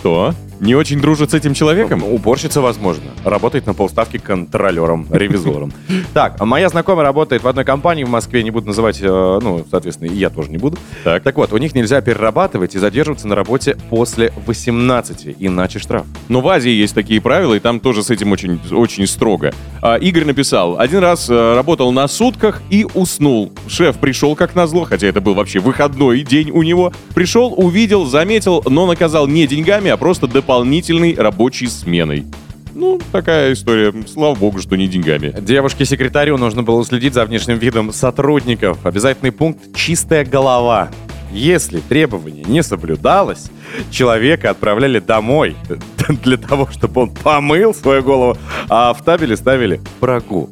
Кто? 0.00 0.34
Не 0.60 0.74
очень 0.74 1.00
дружит 1.00 1.32
с 1.32 1.34
этим 1.34 1.54
человеком? 1.54 2.02
Уборщица, 2.02 2.60
возможно. 2.60 3.04
Работает 3.24 3.66
на 3.66 3.74
полставки 3.74 4.16
контролером, 4.18 5.06
ревизором. 5.12 5.72
Так, 6.14 6.36
а 6.38 6.46
моя 6.46 6.68
знакомая 6.68 7.04
работает 7.04 7.42
в 7.42 7.48
одной 7.48 7.64
компании 7.64 8.04
в 8.04 8.08
Москве, 8.08 8.42
не 8.42 8.50
буду 8.50 8.68
называть, 8.68 8.98
э, 9.02 9.38
ну, 9.42 9.66
соответственно, 9.70 10.08
и 10.08 10.14
я 10.14 10.30
тоже 10.30 10.50
не 10.50 10.58
буду. 10.58 10.78
Так. 11.04 11.22
Так 11.22 11.36
вот, 11.36 11.52
у 11.52 11.58
них 11.58 11.74
нельзя 11.74 12.00
перерабатывать 12.00 12.74
и 12.74 12.78
задерживаться 12.78 13.28
на 13.28 13.34
работе 13.34 13.76
после 13.90 14.32
18, 14.46 15.36
иначе 15.38 15.78
штраф. 15.78 16.06
Но 16.28 16.40
в 16.40 16.48
Азии 16.48 16.70
есть 16.70 16.94
такие 16.94 17.20
правила, 17.20 17.54
и 17.54 17.60
там 17.60 17.80
тоже 17.80 18.02
с 18.02 18.10
этим 18.10 18.32
очень, 18.32 18.60
очень 18.70 19.06
строго. 19.06 19.52
А, 19.82 19.96
Игорь 19.96 20.24
написал, 20.24 20.78
один 20.78 21.00
раз 21.00 21.28
э, 21.28 21.54
работал 21.54 21.92
на 21.92 22.08
сутках 22.08 22.62
и 22.70 22.86
уснул. 22.94 23.52
Шеф 23.68 23.98
пришел 23.98 24.34
как 24.34 24.54
назло, 24.54 24.84
хотя 24.84 25.06
это 25.06 25.20
был 25.20 25.34
вообще 25.34 25.58
выходной 25.58 26.22
день 26.22 26.50
у 26.50 26.62
него. 26.62 26.92
Пришел, 27.14 27.52
увидел, 27.56 28.06
заметил, 28.06 28.62
но 28.66 28.86
наказал 28.86 29.26
не 29.26 29.46
деньгами, 29.46 29.90
а 29.90 29.96
просто 29.96 30.26
дополнительной 30.46 31.16
рабочей 31.16 31.66
сменой. 31.66 32.24
Ну, 32.72 33.00
такая 33.10 33.52
история. 33.52 33.92
Слава 34.06 34.36
богу, 34.36 34.60
что 34.60 34.76
не 34.76 34.86
деньгами. 34.86 35.34
Девушке-секретарю 35.40 36.38
нужно 36.38 36.62
было 36.62 36.84
следить 36.84 37.14
за 37.14 37.24
внешним 37.24 37.58
видом 37.58 37.92
сотрудников. 37.92 38.86
Обязательный 38.86 39.32
пункт 39.32 39.74
«чистая 39.74 40.24
голова». 40.24 40.90
Если 41.32 41.80
требование 41.80 42.44
не 42.44 42.62
соблюдалось, 42.62 43.50
человека 43.90 44.50
отправляли 44.50 45.00
домой 45.00 45.56
для 46.22 46.36
того, 46.36 46.68
чтобы 46.70 47.02
он 47.02 47.10
помыл 47.10 47.74
свою 47.74 48.04
голову, 48.04 48.38
а 48.68 48.94
в 48.94 49.02
табеле 49.02 49.36
ставили 49.36 49.80
прогул. 49.98 50.48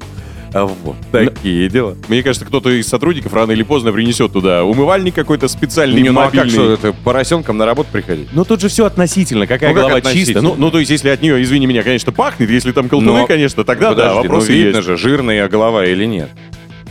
А 0.54 0.66
Вот 0.66 0.94
такие 1.10 1.68
дела. 1.68 1.96
Мне 2.08 2.22
кажется, 2.22 2.46
кто-то 2.46 2.70
из 2.70 2.86
сотрудников 2.86 3.34
рано 3.34 3.50
или 3.50 3.64
поздно 3.64 3.92
принесет 3.92 4.32
туда 4.32 4.62
умывальник 4.64 5.12
какой-то 5.14 5.48
специальный, 5.48 6.00
Не, 6.00 6.10
ну 6.10 6.20
а 6.20 6.26
как 6.26 6.34
мобильный. 6.34 6.50
что 6.52 6.72
это, 6.72 6.92
поросенком 6.92 7.58
на 7.58 7.66
работу 7.66 7.88
приходить? 7.90 8.28
Ну 8.32 8.44
тут 8.44 8.60
же 8.60 8.68
все 8.68 8.86
относительно, 8.86 9.48
какая 9.48 9.70
Ну, 9.70 9.74
как 9.74 9.82
голова 9.82 9.98
относительно? 9.98 10.26
чистая. 10.26 10.42
Ну, 10.42 10.54
ну, 10.56 10.70
то 10.70 10.78
есть, 10.78 10.92
если 10.92 11.08
от 11.08 11.20
нее, 11.22 11.42
извини 11.42 11.66
меня, 11.66 11.82
конечно, 11.82 12.12
пахнет, 12.12 12.48
если 12.50 12.70
там 12.70 12.88
колтуны, 12.88 13.20
Но- 13.20 13.26
конечно, 13.26 13.64
тогда 13.64 13.94
да, 13.94 14.14
Подожди, 14.22 14.28
ну 14.28 14.40
видно 14.40 14.76
есть. 14.76 14.86
же, 14.88 14.96
жирная 14.96 15.48
голова 15.48 15.84
или 15.84 16.04
нет. 16.04 16.28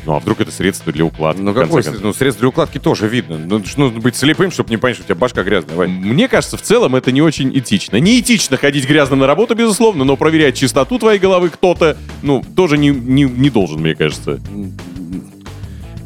Ну 0.05 0.15
а 0.15 0.19
вдруг 0.19 0.41
это 0.41 0.51
средство 0.51 0.91
для 0.91 1.05
укладки? 1.05 1.41
Ну 1.41 1.53
какой, 1.53 1.83
концов? 1.83 2.03
ну 2.03 2.13
средств 2.13 2.39
для 2.39 2.49
укладки 2.49 2.77
тоже 2.77 3.07
видно. 3.07 3.37
Ну, 3.37 3.59
нужно 3.59 3.99
быть 3.99 4.15
слепым, 4.15 4.51
чтобы 4.51 4.69
не 4.69 4.77
понять, 4.77 4.97
что 4.97 5.03
у 5.03 5.07
тебя 5.07 5.15
башка 5.15 5.43
грязная, 5.43 5.75
Вань. 5.75 5.91
Мне 5.91 6.27
кажется, 6.27 6.57
в 6.57 6.61
целом 6.61 6.95
это 6.95 7.11
не 7.11 7.21
очень 7.21 7.57
этично. 7.57 7.97
Не 7.97 8.19
этично 8.19 8.57
ходить 8.57 8.87
грязно 8.87 9.15
на 9.15 9.27
работу, 9.27 9.55
безусловно, 9.55 10.03
но 10.03 10.17
проверять 10.17 10.57
чистоту 10.57 10.99
твоей 10.99 11.19
головы 11.19 11.49
кто-то, 11.49 11.97
ну, 12.21 12.43
тоже 12.55 12.77
не, 12.77 12.89
не, 12.89 13.23
не 13.23 13.49
должен, 13.49 13.79
мне 13.79 13.95
кажется. 13.95 14.41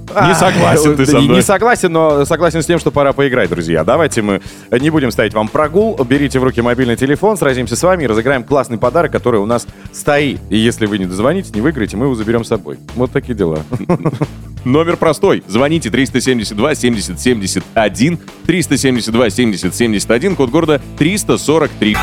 Не 0.10 0.36
согласен 0.36 0.96
ты 0.96 1.06
со 1.06 1.18
Не- 1.18 1.26
мной. 1.26 1.36
Не 1.38 1.42
согласен, 1.42 1.92
но 1.92 2.26
согласен 2.26 2.62
с 2.62 2.66
тем, 2.66 2.80
что 2.80 2.92
пора 2.92 3.14
поиграть, 3.14 3.50
друзья. 3.50 3.84
Давайте 3.84 4.22
мы 4.22 4.42
не 4.72 4.90
будем 4.90 5.12
ставить 5.12 5.34
вам 5.34 5.48
прогул. 5.48 5.96
Берите 6.04 6.40
в 6.40 6.44
руки 6.44 6.62
мобильный 6.62 6.96
телефон, 6.96 7.38
сразимся 7.38 7.76
с 7.76 7.84
вами 7.84 8.04
и 8.04 8.08
разыграем 8.08 8.44
классный 8.44 8.78
подарок, 8.78 9.12
который 9.12 9.40
у 9.40 9.46
нас 9.46 9.68
стоит. 9.92 10.40
И 10.50 10.58
если 10.58 10.86
вы 10.86 10.98
не 10.98 11.06
дозвоните, 11.06 11.52
не 11.54 11.62
выиграете, 11.62 11.98
мы 11.98 12.06
его 12.06 12.16
заберем 12.16 12.44
с 12.44 12.48
собой. 12.48 12.78
Вот 12.96 13.12
такие 13.12 13.36
дела. 13.36 13.60
Номер 14.66 14.98
простой. 14.98 15.44
Звоните 15.48 15.90
372 15.90 16.76
70 16.76 17.20
71, 17.20 18.20
372 18.46 19.30
70 19.30 19.76
71, 19.76 20.36
код 20.36 20.50
города 20.50 20.82
343. 20.98 21.96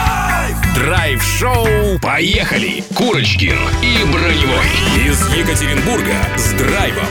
Драйв-шоу 0.75 1.66
«Поехали!» 2.02 2.82
Курочкин 2.94 3.56
и 3.82 4.12
Броневой 4.12 5.08
из 5.08 5.28
Екатеринбурга 5.37 6.14
с 6.37 6.52
драйвом 6.52 7.06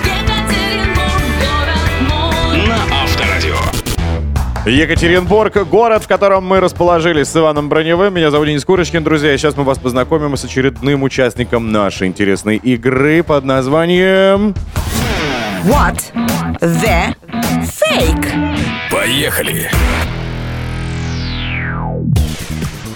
Екатеринбург, 4.65 5.67
город, 5.67 6.03
в 6.03 6.07
котором 6.07 6.45
мы 6.45 6.61
расположились 6.61 7.27
с 7.27 7.35
Иваном 7.35 7.67
Броневым. 7.67 8.13
Меня 8.13 8.31
зовут 8.31 8.47
Денис 8.47 8.63
Курочкин, 8.63 9.03
друзья. 9.03 9.33
И 9.33 9.37
сейчас 9.37 9.57
мы 9.57 9.63
вас 9.63 9.77
познакомим 9.77 10.37
с 10.37 10.45
очередным 10.45 11.03
участником 11.03 11.71
нашей 11.73 12.07
интересной 12.07 12.55
игры 12.57 13.23
под 13.23 13.43
названием... 13.43 14.55
What 15.65 16.01
the 16.61 17.13
fake? 17.61 18.27
Поехали! 18.89 19.69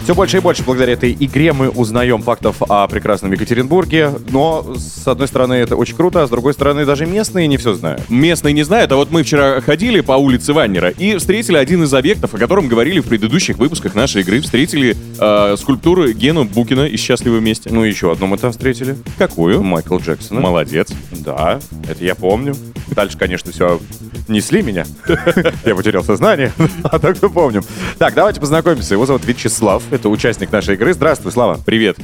Все 0.08 0.16
больше 0.16 0.38
и 0.38 0.40
больше 0.40 0.64
благодаря 0.64 0.94
этой 0.94 1.12
игре 1.20 1.52
мы 1.52 1.68
узнаем 1.68 2.22
фактов 2.22 2.62
о 2.62 2.88
прекрасном 2.88 3.34
Екатеринбурге. 3.34 4.14
Но, 4.30 4.66
с 4.78 5.06
одной 5.06 5.28
стороны, 5.28 5.56
это 5.56 5.76
очень 5.76 5.98
круто, 5.98 6.24
а 6.24 6.28
с 6.28 6.30
другой 6.30 6.54
стороны, 6.54 6.86
даже 6.86 7.06
местные 7.06 7.46
не 7.50 7.58
все 7.58 7.74
знают. 7.74 8.10
Местные 8.10 8.54
не 8.54 8.64
знают, 8.64 8.90
а 8.94 8.96
вот 8.96 9.12
мы 9.12 9.24
вчера 9.24 9.60
ходили 9.60 10.00
по 10.00 10.14
улице 10.14 10.54
Ваннера 10.54 10.92
и 10.92 11.18
встретили 11.18 11.58
один 11.58 11.84
из 11.84 11.94
объектов, 11.94 12.34
о 12.34 12.38
котором 12.38 12.70
говорили 12.70 13.02
в 13.02 13.06
предыдущих 13.06 13.58
выпусках 13.58 13.96
нашей 13.96 14.22
игры. 14.22 14.40
Встретили 14.40 14.96
э, 15.20 15.58
скульптуру 15.58 16.10
Гену 16.14 16.46
Букина 16.46 16.86
из 16.86 17.02
«Счастливы 17.02 17.40
вместе». 17.40 17.70
Ну, 17.70 17.84
еще 17.84 18.10
одну 18.10 18.28
мы 18.28 18.38
там 18.38 18.54
встретили. 18.54 18.96
Какую? 19.18 19.62
Майкл 19.62 19.98
Джексона. 19.98 20.40
Молодец. 20.40 20.88
Да, 21.12 21.60
это 21.86 22.02
я 22.06 22.16
помню. 22.16 22.56
Дальше, 22.96 23.18
конечно, 23.18 23.52
все 23.52 23.82
несли 24.28 24.62
меня. 24.62 24.86
Я 25.66 25.76
потерял 25.76 26.04
сознание, 26.04 26.52
а 26.84 27.00
так 27.00 27.22
мы 27.22 27.30
помним. 27.30 27.64
Так, 27.98 28.14
давайте 28.14 28.40
познакомимся. 28.40 28.94
Его 28.94 29.06
зовут 29.06 29.26
Вячеслав. 29.26 29.84
Это 29.98 30.10
участник 30.10 30.52
нашей 30.52 30.76
игры. 30.76 30.94
Здравствуй, 30.94 31.32
Слава. 31.32 31.58
Привет. 31.66 31.98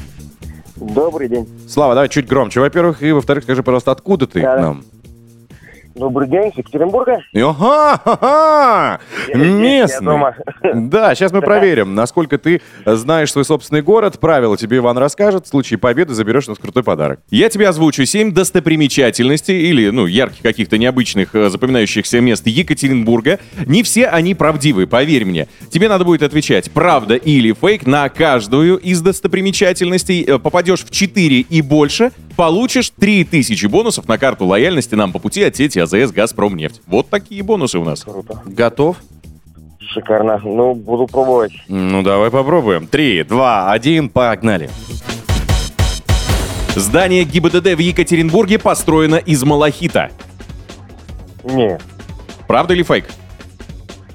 Добрый 0.76 1.30
день. 1.30 1.48
Слава, 1.70 1.94
давай 1.94 2.10
чуть 2.10 2.26
громче, 2.28 2.60
во-первых. 2.60 3.04
И, 3.04 3.12
во-вторых, 3.12 3.44
скажи, 3.44 3.62
пожалуйста, 3.62 3.92
откуда 3.92 4.26
ты 4.26 4.42
Да-да. 4.42 4.58
к 4.58 4.62
нам? 4.62 4.84
Добрый 5.96 6.28
день, 6.28 6.52
с 6.52 6.58
Екатеринбурга. 6.58 7.20
Ага, 7.36 9.00
я 9.28 9.36
местный. 9.36 10.18
Да, 10.90 11.14
сейчас 11.14 11.32
мы 11.32 11.42
проверим, 11.42 11.94
насколько 11.94 12.40
ты 12.40 12.62
знаешь 12.86 13.32
свой 13.32 13.46
собственный 13.46 13.84
город. 13.84 14.20
Правила 14.20 14.58
тебе 14.58 14.78
Иван 14.78 14.98
расскажет. 14.98 15.46
В 15.46 15.50
случае 15.50 15.78
победы 15.78 16.14
заберешь 16.16 16.48
у 16.48 16.52
нас 16.52 16.58
крутой 16.58 16.84
подарок. 16.84 17.20
Я 17.30 17.50
тебе 17.50 17.70
озвучу 17.70 18.06
7 18.06 18.34
достопримечательностей 18.34 19.70
или, 19.70 19.90
ну, 19.92 20.08
ярких 20.08 20.42
каких-то 20.42 20.80
необычных 20.80 21.36
э, 21.36 21.50
запоминающихся 21.50 22.20
мест 22.22 22.48
Екатеринбурга. 22.48 23.40
Не 23.68 23.84
все 23.84 24.08
они 24.08 24.34
правдивы, 24.34 24.88
поверь 24.88 25.26
мне. 25.26 25.48
Тебе 25.70 25.90
надо 25.90 26.06
будет 26.06 26.24
отвечать, 26.24 26.72
правда 26.72 27.16
или 27.16 27.54
фейк 27.54 27.86
на 27.86 28.10
каждую 28.10 28.78
из 28.78 29.02
достопримечательностей. 29.02 30.24
Э, 30.24 30.40
Попадешь 30.40 30.84
в 30.84 30.90
4 30.90 31.40
и 31.42 31.62
больше, 31.62 32.12
получишь 32.36 32.92
3000 32.92 33.66
бонусов 33.68 34.08
на 34.08 34.18
карту 34.18 34.46
лояльности 34.46 34.96
нам 34.96 35.12
по 35.12 35.20
пути 35.20 35.44
от 35.44 35.56
сети 35.56 35.80
АЗС 35.80 36.12
«Газпромнефть». 36.12 36.82
Вот 36.88 37.10
такие 37.10 37.44
бонусы 37.44 37.80
у 37.80 37.84
нас. 37.84 38.04
Круто. 38.04 38.42
Готов? 38.46 38.98
Шикарно. 39.80 40.40
Ну, 40.44 40.74
буду 40.74 41.08
пробовать. 41.08 41.54
Ну, 41.68 42.02
давай 42.02 42.32
попробуем. 42.32 42.88
Три, 42.88 43.24
два, 43.24 43.72
один, 43.72 44.10
погнали. 44.10 44.70
Здание 46.76 47.24
ГИБДД 47.24 47.76
в 47.76 47.80
Екатеринбурге 47.80 48.58
построено 48.58 49.18
из 49.18 49.44
малахита. 49.44 50.10
Не. 51.44 51.78
Правда 52.48 52.74
или 52.74 52.82
фейк? 52.82 53.06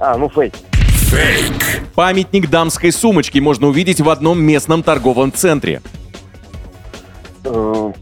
А, 0.00 0.16
ну 0.16 0.28
фейк. 0.28 0.54
Фейк! 0.72 1.82
Памятник 1.94 2.50
дамской 2.50 2.90
сумочки 2.92 3.38
можно 3.38 3.68
увидеть 3.68 4.00
в 4.00 4.10
одном 4.10 4.40
местном 4.42 4.82
торговом 4.82 5.32
центре. 5.32 5.80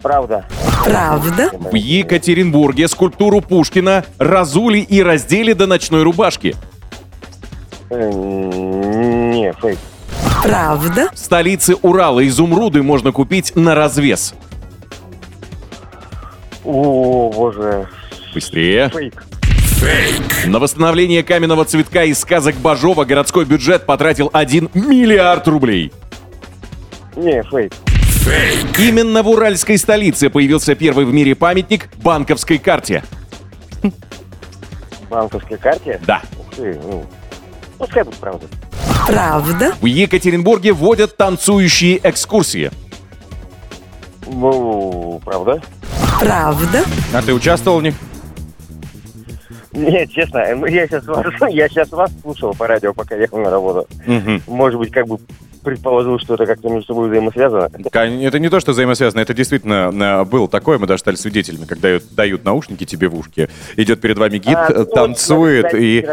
Правда. 0.02 0.46
Правда? 0.84 1.50
В 1.52 1.74
Екатеринбурге 1.74 2.88
скульптуру 2.88 3.40
Пушкина 3.40 4.04
разули 4.18 4.78
и 4.78 5.02
раздели 5.02 5.52
до 5.52 5.66
ночной 5.66 6.02
рубашки. 6.02 6.54
Э, 7.90 8.10
не, 8.10 9.52
фейк. 9.52 9.78
Правда? 10.42 11.08
В 11.12 11.18
столице 11.18 11.74
Урала 11.82 12.26
изумруды 12.26 12.82
можно 12.82 13.12
купить 13.12 13.54
на 13.56 13.74
развес. 13.74 14.34
О, 16.64 17.32
боже. 17.34 17.88
Быстрее. 18.34 18.90
Фейк. 18.90 19.24
Фейк! 19.40 20.46
На 20.46 20.58
восстановление 20.58 21.22
каменного 21.22 21.64
цветка 21.64 22.04
из 22.04 22.18
сказок 22.18 22.56
Бажова 22.56 23.04
городской 23.04 23.44
бюджет 23.44 23.86
потратил 23.86 24.30
1 24.32 24.70
миллиард 24.74 25.46
рублей. 25.48 25.92
Не, 27.14 27.42
фейк. 27.42 27.72
Фейк! 28.26 28.76
Именно 28.80 29.22
в 29.22 29.28
уральской 29.28 29.78
столице 29.78 30.30
появился 30.30 30.74
первый 30.74 31.04
в 31.04 31.14
мире 31.14 31.36
памятник 31.36 31.88
банковской 32.02 32.58
карте. 32.58 33.04
Банковской 35.08 35.56
карте? 35.56 36.00
Да. 36.04 36.22
Ух 36.36 36.56
ты, 36.56 36.76
ну. 36.82 37.06
Пускай 37.78 38.02
будет 38.02 38.16
правда. 38.16 38.46
Правда? 39.06 39.74
В 39.80 39.86
Екатеринбурге 39.86 40.72
вводят 40.72 41.16
танцующие 41.16 42.00
экскурсии. 42.02 42.72
Ну, 44.26 45.20
правда? 45.24 45.62
Правда? 46.18 46.84
А 47.14 47.22
ты 47.22 47.32
участвовал 47.32 47.78
в 47.78 47.84
них? 47.84 47.94
Нет, 49.70 50.10
честно, 50.10 50.38
я 50.66 50.86
сейчас 50.88 51.06
вас, 51.06 51.26
я 51.50 51.68
сейчас 51.68 51.90
вас 51.92 52.10
слушал 52.22 52.54
по 52.54 52.66
радио, 52.66 52.92
пока 52.92 53.14
ехал 53.14 53.38
на 53.38 53.50
работу. 53.50 53.86
Мгм. 54.04 54.42
Может 54.48 54.80
быть, 54.80 54.90
как 54.90 55.06
бы 55.06 55.20
предположил, 55.66 56.18
что 56.20 56.34
это 56.34 56.46
как-то 56.46 56.68
между 56.68 56.86
собой 56.86 57.08
взаимосвязано. 57.08 57.68
Это 57.92 58.38
не 58.38 58.48
то, 58.48 58.60
что 58.60 58.70
взаимосвязано, 58.70 59.20
это 59.20 59.34
действительно 59.34 59.90
э, 59.92 60.24
было 60.24 60.48
такое, 60.48 60.78
мы 60.78 60.86
даже 60.86 61.00
стали 61.00 61.16
свидетелями, 61.16 61.64
когда 61.64 61.98
дают, 62.12 62.44
наушники 62.44 62.84
тебе 62.84 63.08
в 63.08 63.16
ушки, 63.16 63.48
идет 63.76 64.00
перед 64.00 64.16
вами 64.16 64.38
гид, 64.38 64.56
А, 64.56 64.72
э, 64.72 64.84
танцует 64.84 65.74
и 65.74 66.06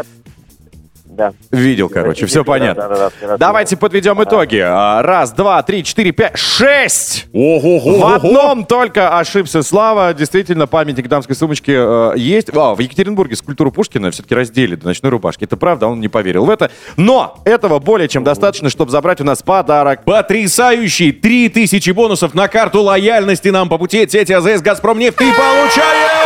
Да. 1.14 1.32
видел, 1.50 1.88
короче, 1.88 2.26
все 2.26 2.44
понятно. 2.44 2.82
да, 2.82 2.88
да, 2.88 2.96
да, 2.96 3.10
вчера 3.10 3.36
Давайте 3.36 3.76
подведем 3.76 4.22
итоги. 4.22 4.58
А, 4.64 5.02
Раз, 5.02 5.32
два, 5.32 5.62
три, 5.62 5.84
четыре, 5.84 6.10
пять, 6.12 6.36
шесть! 6.36 7.26
Ого-го! 7.32 7.98
В 7.98 8.14
одном 8.14 8.64
только 8.64 9.18
ошибся 9.18 9.62
Слава. 9.62 10.12
Действительно, 10.14 10.66
памятник 10.66 11.08
дамской 11.08 11.36
сумочки 11.36 11.72
э, 11.74 12.18
есть. 12.18 12.48
А, 12.54 12.74
в 12.74 12.80
Екатеринбурге 12.80 13.36
скульптуру 13.36 13.70
Пушкина 13.70 14.10
все-таки 14.10 14.34
раздели 14.34 14.74
до 14.74 14.86
ночной 14.86 15.10
рубашки. 15.10 15.44
Это 15.44 15.56
правда, 15.56 15.86
он 15.86 16.00
не 16.00 16.08
поверил 16.08 16.44
в 16.44 16.50
это. 16.50 16.70
Но 16.96 17.40
этого 17.44 17.78
более 17.78 18.08
чем 18.08 18.24
достаточно, 18.24 18.68
чтобы 18.70 18.90
забрать 18.90 19.20
у 19.20 19.24
нас 19.24 19.42
подарок. 19.42 20.04
Потрясающий! 20.04 21.12
3000 21.12 21.90
бонусов 21.90 22.34
на 22.34 22.48
карту 22.48 22.82
лояльности 22.82 23.48
нам 23.48 23.68
по 23.68 23.78
пути 23.78 24.02
от 24.02 24.10
сети 24.10 24.32
АЗС 24.32 24.60
«Газпромнефть» 24.62 25.16
ты 25.16 25.32
получаешь! 25.32 26.24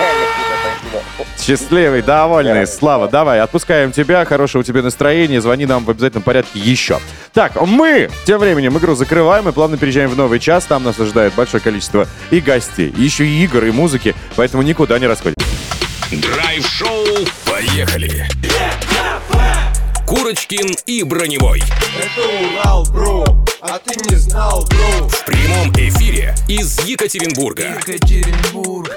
Реально 0.00 0.26
круто, 0.34 0.54
спасибо. 0.60 1.31
Счастливый, 1.42 2.02
довольный. 2.02 2.68
Слава, 2.68 3.08
давай, 3.08 3.40
отпускаем 3.40 3.90
тебя. 3.90 4.24
Хорошего 4.24 4.60
у 4.60 4.64
тебя 4.64 4.80
настроения. 4.80 5.40
Звони 5.40 5.66
нам 5.66 5.84
в 5.84 5.90
обязательном 5.90 6.22
порядке 6.22 6.60
еще. 6.60 7.00
Так, 7.32 7.60
мы 7.60 8.10
тем 8.24 8.38
временем 8.38 8.78
игру 8.78 8.94
закрываем 8.94 9.48
и 9.48 9.52
плавно 9.52 9.76
переезжаем 9.76 10.10
в 10.10 10.16
новый 10.16 10.38
час. 10.38 10.66
Там 10.66 10.84
нас 10.84 11.00
ожидает 11.00 11.34
большое 11.34 11.60
количество 11.60 12.06
и 12.30 12.40
гостей, 12.40 12.94
еще 12.96 13.26
и 13.26 13.42
игр, 13.42 13.64
и 13.64 13.72
музыки. 13.72 14.14
Поэтому 14.36 14.62
никуда 14.62 15.00
не 15.00 15.08
расходитесь. 15.08 15.44
Драйв-шоу 16.12 17.06
«Поехали!» 17.44 18.28
Курочкин 20.06 20.76
и 20.86 21.02
Броневой 21.04 21.62
Это 21.98 22.28
Урал, 22.28 22.84
бро, 22.92 23.24
а 23.62 23.78
ты 23.78 23.98
не 24.10 24.16
знал, 24.16 24.66
бро 24.68 25.08
в 25.08 25.24
прямом 25.24 25.72
эфире 25.72 26.34
из 26.48 26.78
Екатеринбурга 26.84 27.78
Екатеринбург 27.78 28.90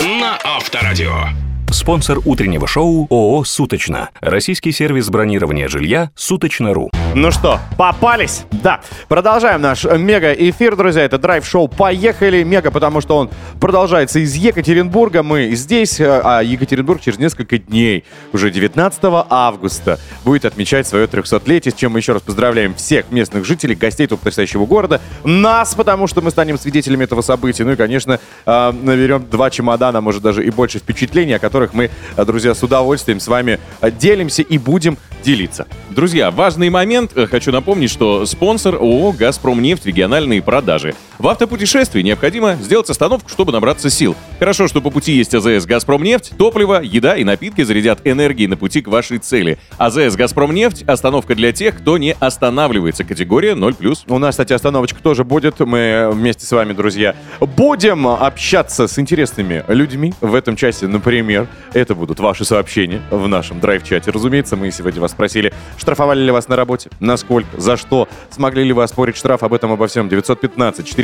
на 0.00 0.38
Авторадио. 0.44 1.28
Спонсор 1.70 2.20
утреннего 2.24 2.66
шоу 2.68 3.06
ООО 3.10 3.44
«Суточно». 3.44 4.10
Российский 4.20 4.70
сервис 4.70 5.10
бронирования 5.10 5.68
жилья 5.68 6.10
«Суточно.ру». 6.14 6.90
Ну 7.14 7.30
что, 7.32 7.58
попались? 7.76 8.44
Да. 8.62 8.80
Продолжаем 9.08 9.60
наш 9.60 9.84
мега-эфир, 9.84 10.76
друзья. 10.76 11.02
Это 11.02 11.18
драйв-шоу 11.18 11.66
«Поехали». 11.66 12.44
Мега, 12.44 12.70
потому 12.70 13.00
что 13.00 13.16
он 13.16 13.30
продолжается 13.60 14.20
из 14.20 14.34
Екатеринбурга. 14.36 15.22
Мы 15.22 15.54
здесь, 15.54 15.98
э, 15.98 16.20
а 16.22 16.40
Екатеринбург 16.40 17.00
через 17.00 17.18
несколько 17.18 17.58
дней, 17.58 18.04
уже 18.32 18.50
19 18.50 19.26
августа, 19.28 19.98
будет 20.24 20.44
отмечать 20.44 20.86
свое 20.86 21.06
300-летие, 21.06 21.72
с 21.72 21.74
чем 21.74 21.92
мы 21.92 21.98
еще 21.98 22.12
раз 22.12 22.22
поздравляем 22.22 22.74
всех 22.74 23.10
местных 23.10 23.44
жителей, 23.44 23.74
гостей 23.74 24.04
этого 24.04 24.18
потрясающего 24.18 24.66
города, 24.66 25.00
нас, 25.24 25.74
потому 25.74 26.06
что 26.06 26.22
мы 26.22 26.30
станем 26.30 26.58
свидетелями 26.58 27.04
этого 27.04 27.22
события. 27.22 27.64
Ну 27.64 27.72
и, 27.72 27.76
конечно, 27.76 28.20
э, 28.46 28.72
наберем 28.72 29.26
два 29.28 29.50
чемодана, 29.50 30.00
может 30.00 30.22
даже 30.22 30.44
и 30.46 30.50
больше 30.50 30.78
впечатлений, 30.78 31.32
о 31.32 31.38
которых 31.38 31.55
мы, 31.74 31.90
э, 32.16 32.24
друзья, 32.24 32.54
с 32.54 32.62
удовольствием 32.62 33.20
с 33.20 33.28
вами 33.28 33.58
э, 33.80 33.90
делимся 33.90 34.42
и 34.42 34.58
будем 34.58 34.98
делиться. 35.24 35.66
Друзья, 35.90 36.30
важный 36.30 36.70
момент. 36.70 37.12
Э, 37.16 37.26
Хочу 37.26 37.50
напомнить, 37.52 37.90
что 37.90 38.26
спонсор 38.26 38.76
ООО 38.76 39.12
«Газпромнефть. 39.12 39.86
Региональные 39.86 40.42
продажи». 40.42 40.94
В 41.18 41.28
автопутешествии 41.28 42.02
необходимо 42.02 42.56
сделать 42.56 42.90
остановку, 42.90 43.30
чтобы 43.30 43.50
набраться 43.50 43.88
сил. 43.88 44.14
Хорошо, 44.38 44.68
что 44.68 44.82
по 44.82 44.90
пути 44.90 45.12
есть 45.12 45.34
АЗС 45.34 45.64
«Газпромнефть». 45.64 46.32
Топливо, 46.36 46.82
еда 46.82 47.16
и 47.16 47.24
напитки 47.24 47.62
зарядят 47.62 48.00
энергией 48.04 48.48
на 48.48 48.58
пути 48.58 48.82
к 48.82 48.88
вашей 48.88 49.16
цели. 49.16 49.56
АЗС 49.78 50.14
«Газпромнефть»— 50.14 50.82
остановка 50.86 51.34
для 51.34 51.52
тех, 51.52 51.78
кто 51.78 51.96
не 51.96 52.14
останавливается. 52.20 53.04
Категория 53.04 53.52
0+. 53.54 54.04
У 54.08 54.18
нас, 54.18 54.34
кстати, 54.34 54.52
остановочка 54.52 55.02
тоже 55.02 55.24
будет. 55.24 55.60
Мы 55.60 56.10
вместе 56.12 56.44
с 56.44 56.52
вами, 56.52 56.74
друзья, 56.74 57.16
будем 57.40 58.06
общаться 58.06 58.86
с 58.86 58.98
интересными 58.98 59.64
людьми. 59.68 60.12
В 60.20 60.34
этом 60.34 60.54
часе, 60.54 60.86
например, 60.86 61.48
это 61.72 61.94
будут 61.94 62.20
ваши 62.20 62.44
сообщения 62.44 63.00
в 63.10 63.26
нашем 63.26 63.58
драйв-чате. 63.58 64.10
Разумеется, 64.10 64.56
мы 64.56 64.70
сегодня 64.70 65.00
вас 65.00 65.12
спросили, 65.12 65.54
штрафовали 65.78 66.20
ли 66.20 66.30
вас 66.30 66.48
на 66.48 66.56
работе, 66.56 66.90
насколько, 67.00 67.58
за 67.58 67.78
что, 67.78 68.06
смогли 68.30 68.64
ли 68.64 68.74
вы 68.74 68.82
оспорить 68.82 69.16
штраф, 69.16 69.42
об 69.42 69.54
этом 69.54 69.72
обо 69.72 69.86
всем. 69.86 70.10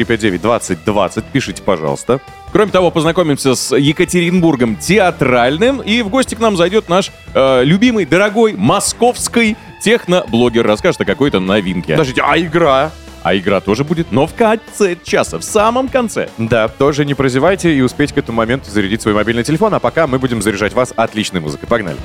915-459-2020. 0.02 1.24
Пишите, 1.32 1.62
пожалуйста. 1.62 2.20
Кроме 2.52 2.70
того, 2.70 2.90
познакомимся 2.90 3.54
с 3.54 3.74
Екатеринбургом 3.76 4.76
театральным, 4.76 5.80
и 5.80 6.02
в 6.02 6.08
гости 6.08 6.34
к 6.34 6.38
нам 6.38 6.56
зайдет 6.56 6.88
наш 6.88 7.10
э, 7.34 7.64
любимый, 7.64 8.04
дорогой, 8.04 8.54
московский 8.54 9.56
техноблогер. 9.82 10.66
Расскажет 10.66 11.00
о 11.00 11.04
какой-то 11.04 11.40
новинке. 11.40 11.92
Подождите, 11.92 12.22
а 12.22 12.38
игра? 12.38 12.92
А 13.22 13.36
игра 13.36 13.60
тоже 13.60 13.84
будет, 13.84 14.10
но 14.10 14.26
в 14.26 14.34
конце 14.34 14.96
часа, 15.02 15.38
в 15.38 15.44
самом 15.44 15.88
конце. 15.88 16.28
Да, 16.38 16.68
тоже 16.68 17.04
не 17.04 17.14
прозевайте 17.14 17.72
и 17.72 17.80
успейте 17.80 18.14
к 18.14 18.18
этому 18.18 18.38
моменту 18.38 18.70
зарядить 18.70 19.00
свой 19.00 19.14
мобильный 19.14 19.44
телефон, 19.44 19.72
а 19.74 19.78
пока 19.78 20.06
мы 20.06 20.18
будем 20.18 20.42
заряжать 20.42 20.72
вас 20.72 20.92
отличной 20.96 21.40
музыкой. 21.40 21.68
Погнали. 21.68 21.96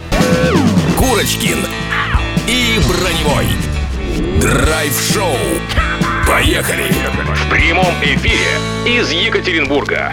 Курочкин 0.98 1.58
и 2.48 2.80
Броневой. 2.88 3.48
Драйв-шоу. 4.40 5.36
Поехали. 6.28 6.84
В 7.36 7.50
прямом 7.50 7.94
эфире 8.04 8.36
из 8.86 9.10
Екатеринбурга. 9.12 10.12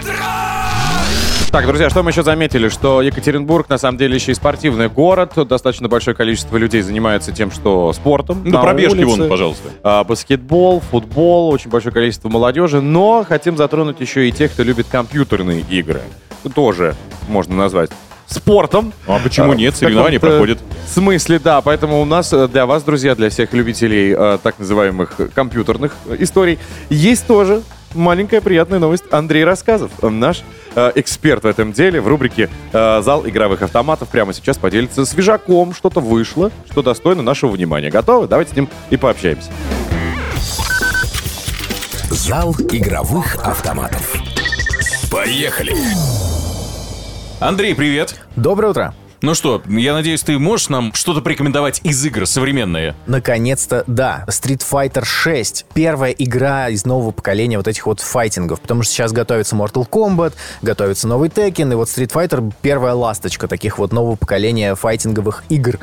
Так, 1.51 1.67
друзья, 1.67 1.89
что 1.89 2.03
мы 2.03 2.11
еще 2.11 2.23
заметили? 2.23 2.69
Что 2.69 3.01
Екатеринбург, 3.01 3.67
на 3.67 3.77
самом 3.77 3.97
деле, 3.97 4.15
еще 4.15 4.31
и 4.31 4.35
спортивный 4.35 4.87
город. 4.87 5.33
Достаточно 5.35 5.89
большое 5.89 6.15
количество 6.15 6.55
людей 6.55 6.81
занимается 6.81 7.33
тем, 7.33 7.51
что 7.51 7.91
спортом. 7.91 8.43
Ну, 8.45 8.51
на 8.51 8.61
пробежки 8.61 9.03
улице. 9.03 9.19
вон, 9.21 9.29
пожалуйста. 9.29 9.69
А, 9.83 10.03
баскетбол, 10.05 10.79
футбол, 10.79 11.49
очень 11.49 11.69
большое 11.69 11.93
количество 11.93 12.29
молодежи. 12.29 12.79
Но 12.79 13.25
хотим 13.27 13.57
затронуть 13.57 13.99
еще 13.99 14.29
и 14.29 14.31
тех, 14.31 14.53
кто 14.53 14.63
любит 14.63 14.87
компьютерные 14.89 15.61
игры. 15.69 16.01
Тоже 16.53 16.95
можно 17.27 17.55
назвать 17.55 17.89
спортом. 18.27 18.93
А 19.07 19.19
почему 19.19 19.51
А, 19.51 19.55
нет? 19.55 19.73
в 19.75 19.77
Соревнования 19.77 20.19
проходят. 20.19 20.59
смысле, 20.87 21.39
да. 21.39 21.61
Поэтому 21.61 22.01
у 22.01 22.05
нас 22.05 22.31
э, 22.33 22.47
для 22.47 22.65
вас, 22.65 22.83
друзья, 22.83 23.15
для 23.15 23.29
всех 23.29 23.53
любителей 23.53 24.13
э, 24.17 24.37
так 24.41 24.59
называемых 24.59 25.13
э, 25.19 25.27
компьютерных 25.33 25.93
историй, 26.19 26.59
есть 26.89 27.27
тоже 27.27 27.61
маленькая 27.93 28.41
приятная 28.41 28.79
новость. 28.79 29.03
Андрей 29.11 29.43
Рассказов, 29.45 29.91
наш 30.01 30.43
э, 30.75 30.91
эксперт 30.95 31.43
в 31.43 31.47
этом 31.47 31.71
деле, 31.71 32.01
в 32.01 32.07
рубрике 32.07 32.49
э, 32.73 33.01
«Зал 33.03 33.25
игровых 33.27 33.61
автоматов» 33.61 34.09
прямо 34.09 34.33
сейчас 34.33 34.57
поделится 34.57 35.05
свежаком. 35.05 35.73
Что-то 35.73 35.99
вышло, 36.01 36.51
что 36.69 36.81
достойно 36.81 37.21
нашего 37.21 37.51
внимания. 37.51 37.89
Готовы? 37.91 38.27
Давайте 38.27 38.51
с 38.53 38.55
ним 38.55 38.69
и 38.89 38.97
пообщаемся. 38.97 39.49
Зал 42.09 42.55
игровых 42.71 43.35
автоматов. 43.45 44.13
Поехали. 45.11 45.73
Андрей, 47.41 47.75
привет. 47.75 48.15
Доброе 48.37 48.69
утро. 48.69 48.93
Ну 49.25 49.33
что, 49.33 49.59
я 49.67 49.93
надеюсь, 49.93 50.21
ты 50.21 50.37
можешь 50.37 50.69
нам 50.69 50.93
что-то 50.93 51.19
порекомендовать 51.19 51.81
из 51.83 52.05
игр 52.05 52.27
современные? 52.27 52.93
Наконец-то, 53.07 53.83
да, 53.87 54.23
Street 54.27 54.61
Fighter 54.63 55.03
6. 55.03 55.65
Первая 55.73 56.11
игра 56.11 56.69
из 56.69 56.85
нового 56.85 57.09
поколения 57.09 57.57
вот 57.57 57.67
этих 57.67 57.87
вот 57.87 58.01
файтингов. 58.01 58.61
Потому 58.61 58.83
что 58.83 58.93
сейчас 58.93 59.11
готовится 59.13 59.55
Mortal 59.55 59.89
Kombat, 59.89 60.33
готовится 60.61 61.07
новый 61.07 61.29
Tekken, 61.29 61.71
и 61.71 61.75
вот 61.75 61.87
Street 61.87 62.11
Fighter 62.11 62.53
первая 62.61 62.93
ласточка 62.93 63.47
таких 63.47 63.79
вот 63.79 63.91
нового 63.91 64.15
поколения 64.15 64.75
файтинговых 64.75 65.43
игр. 65.49 65.79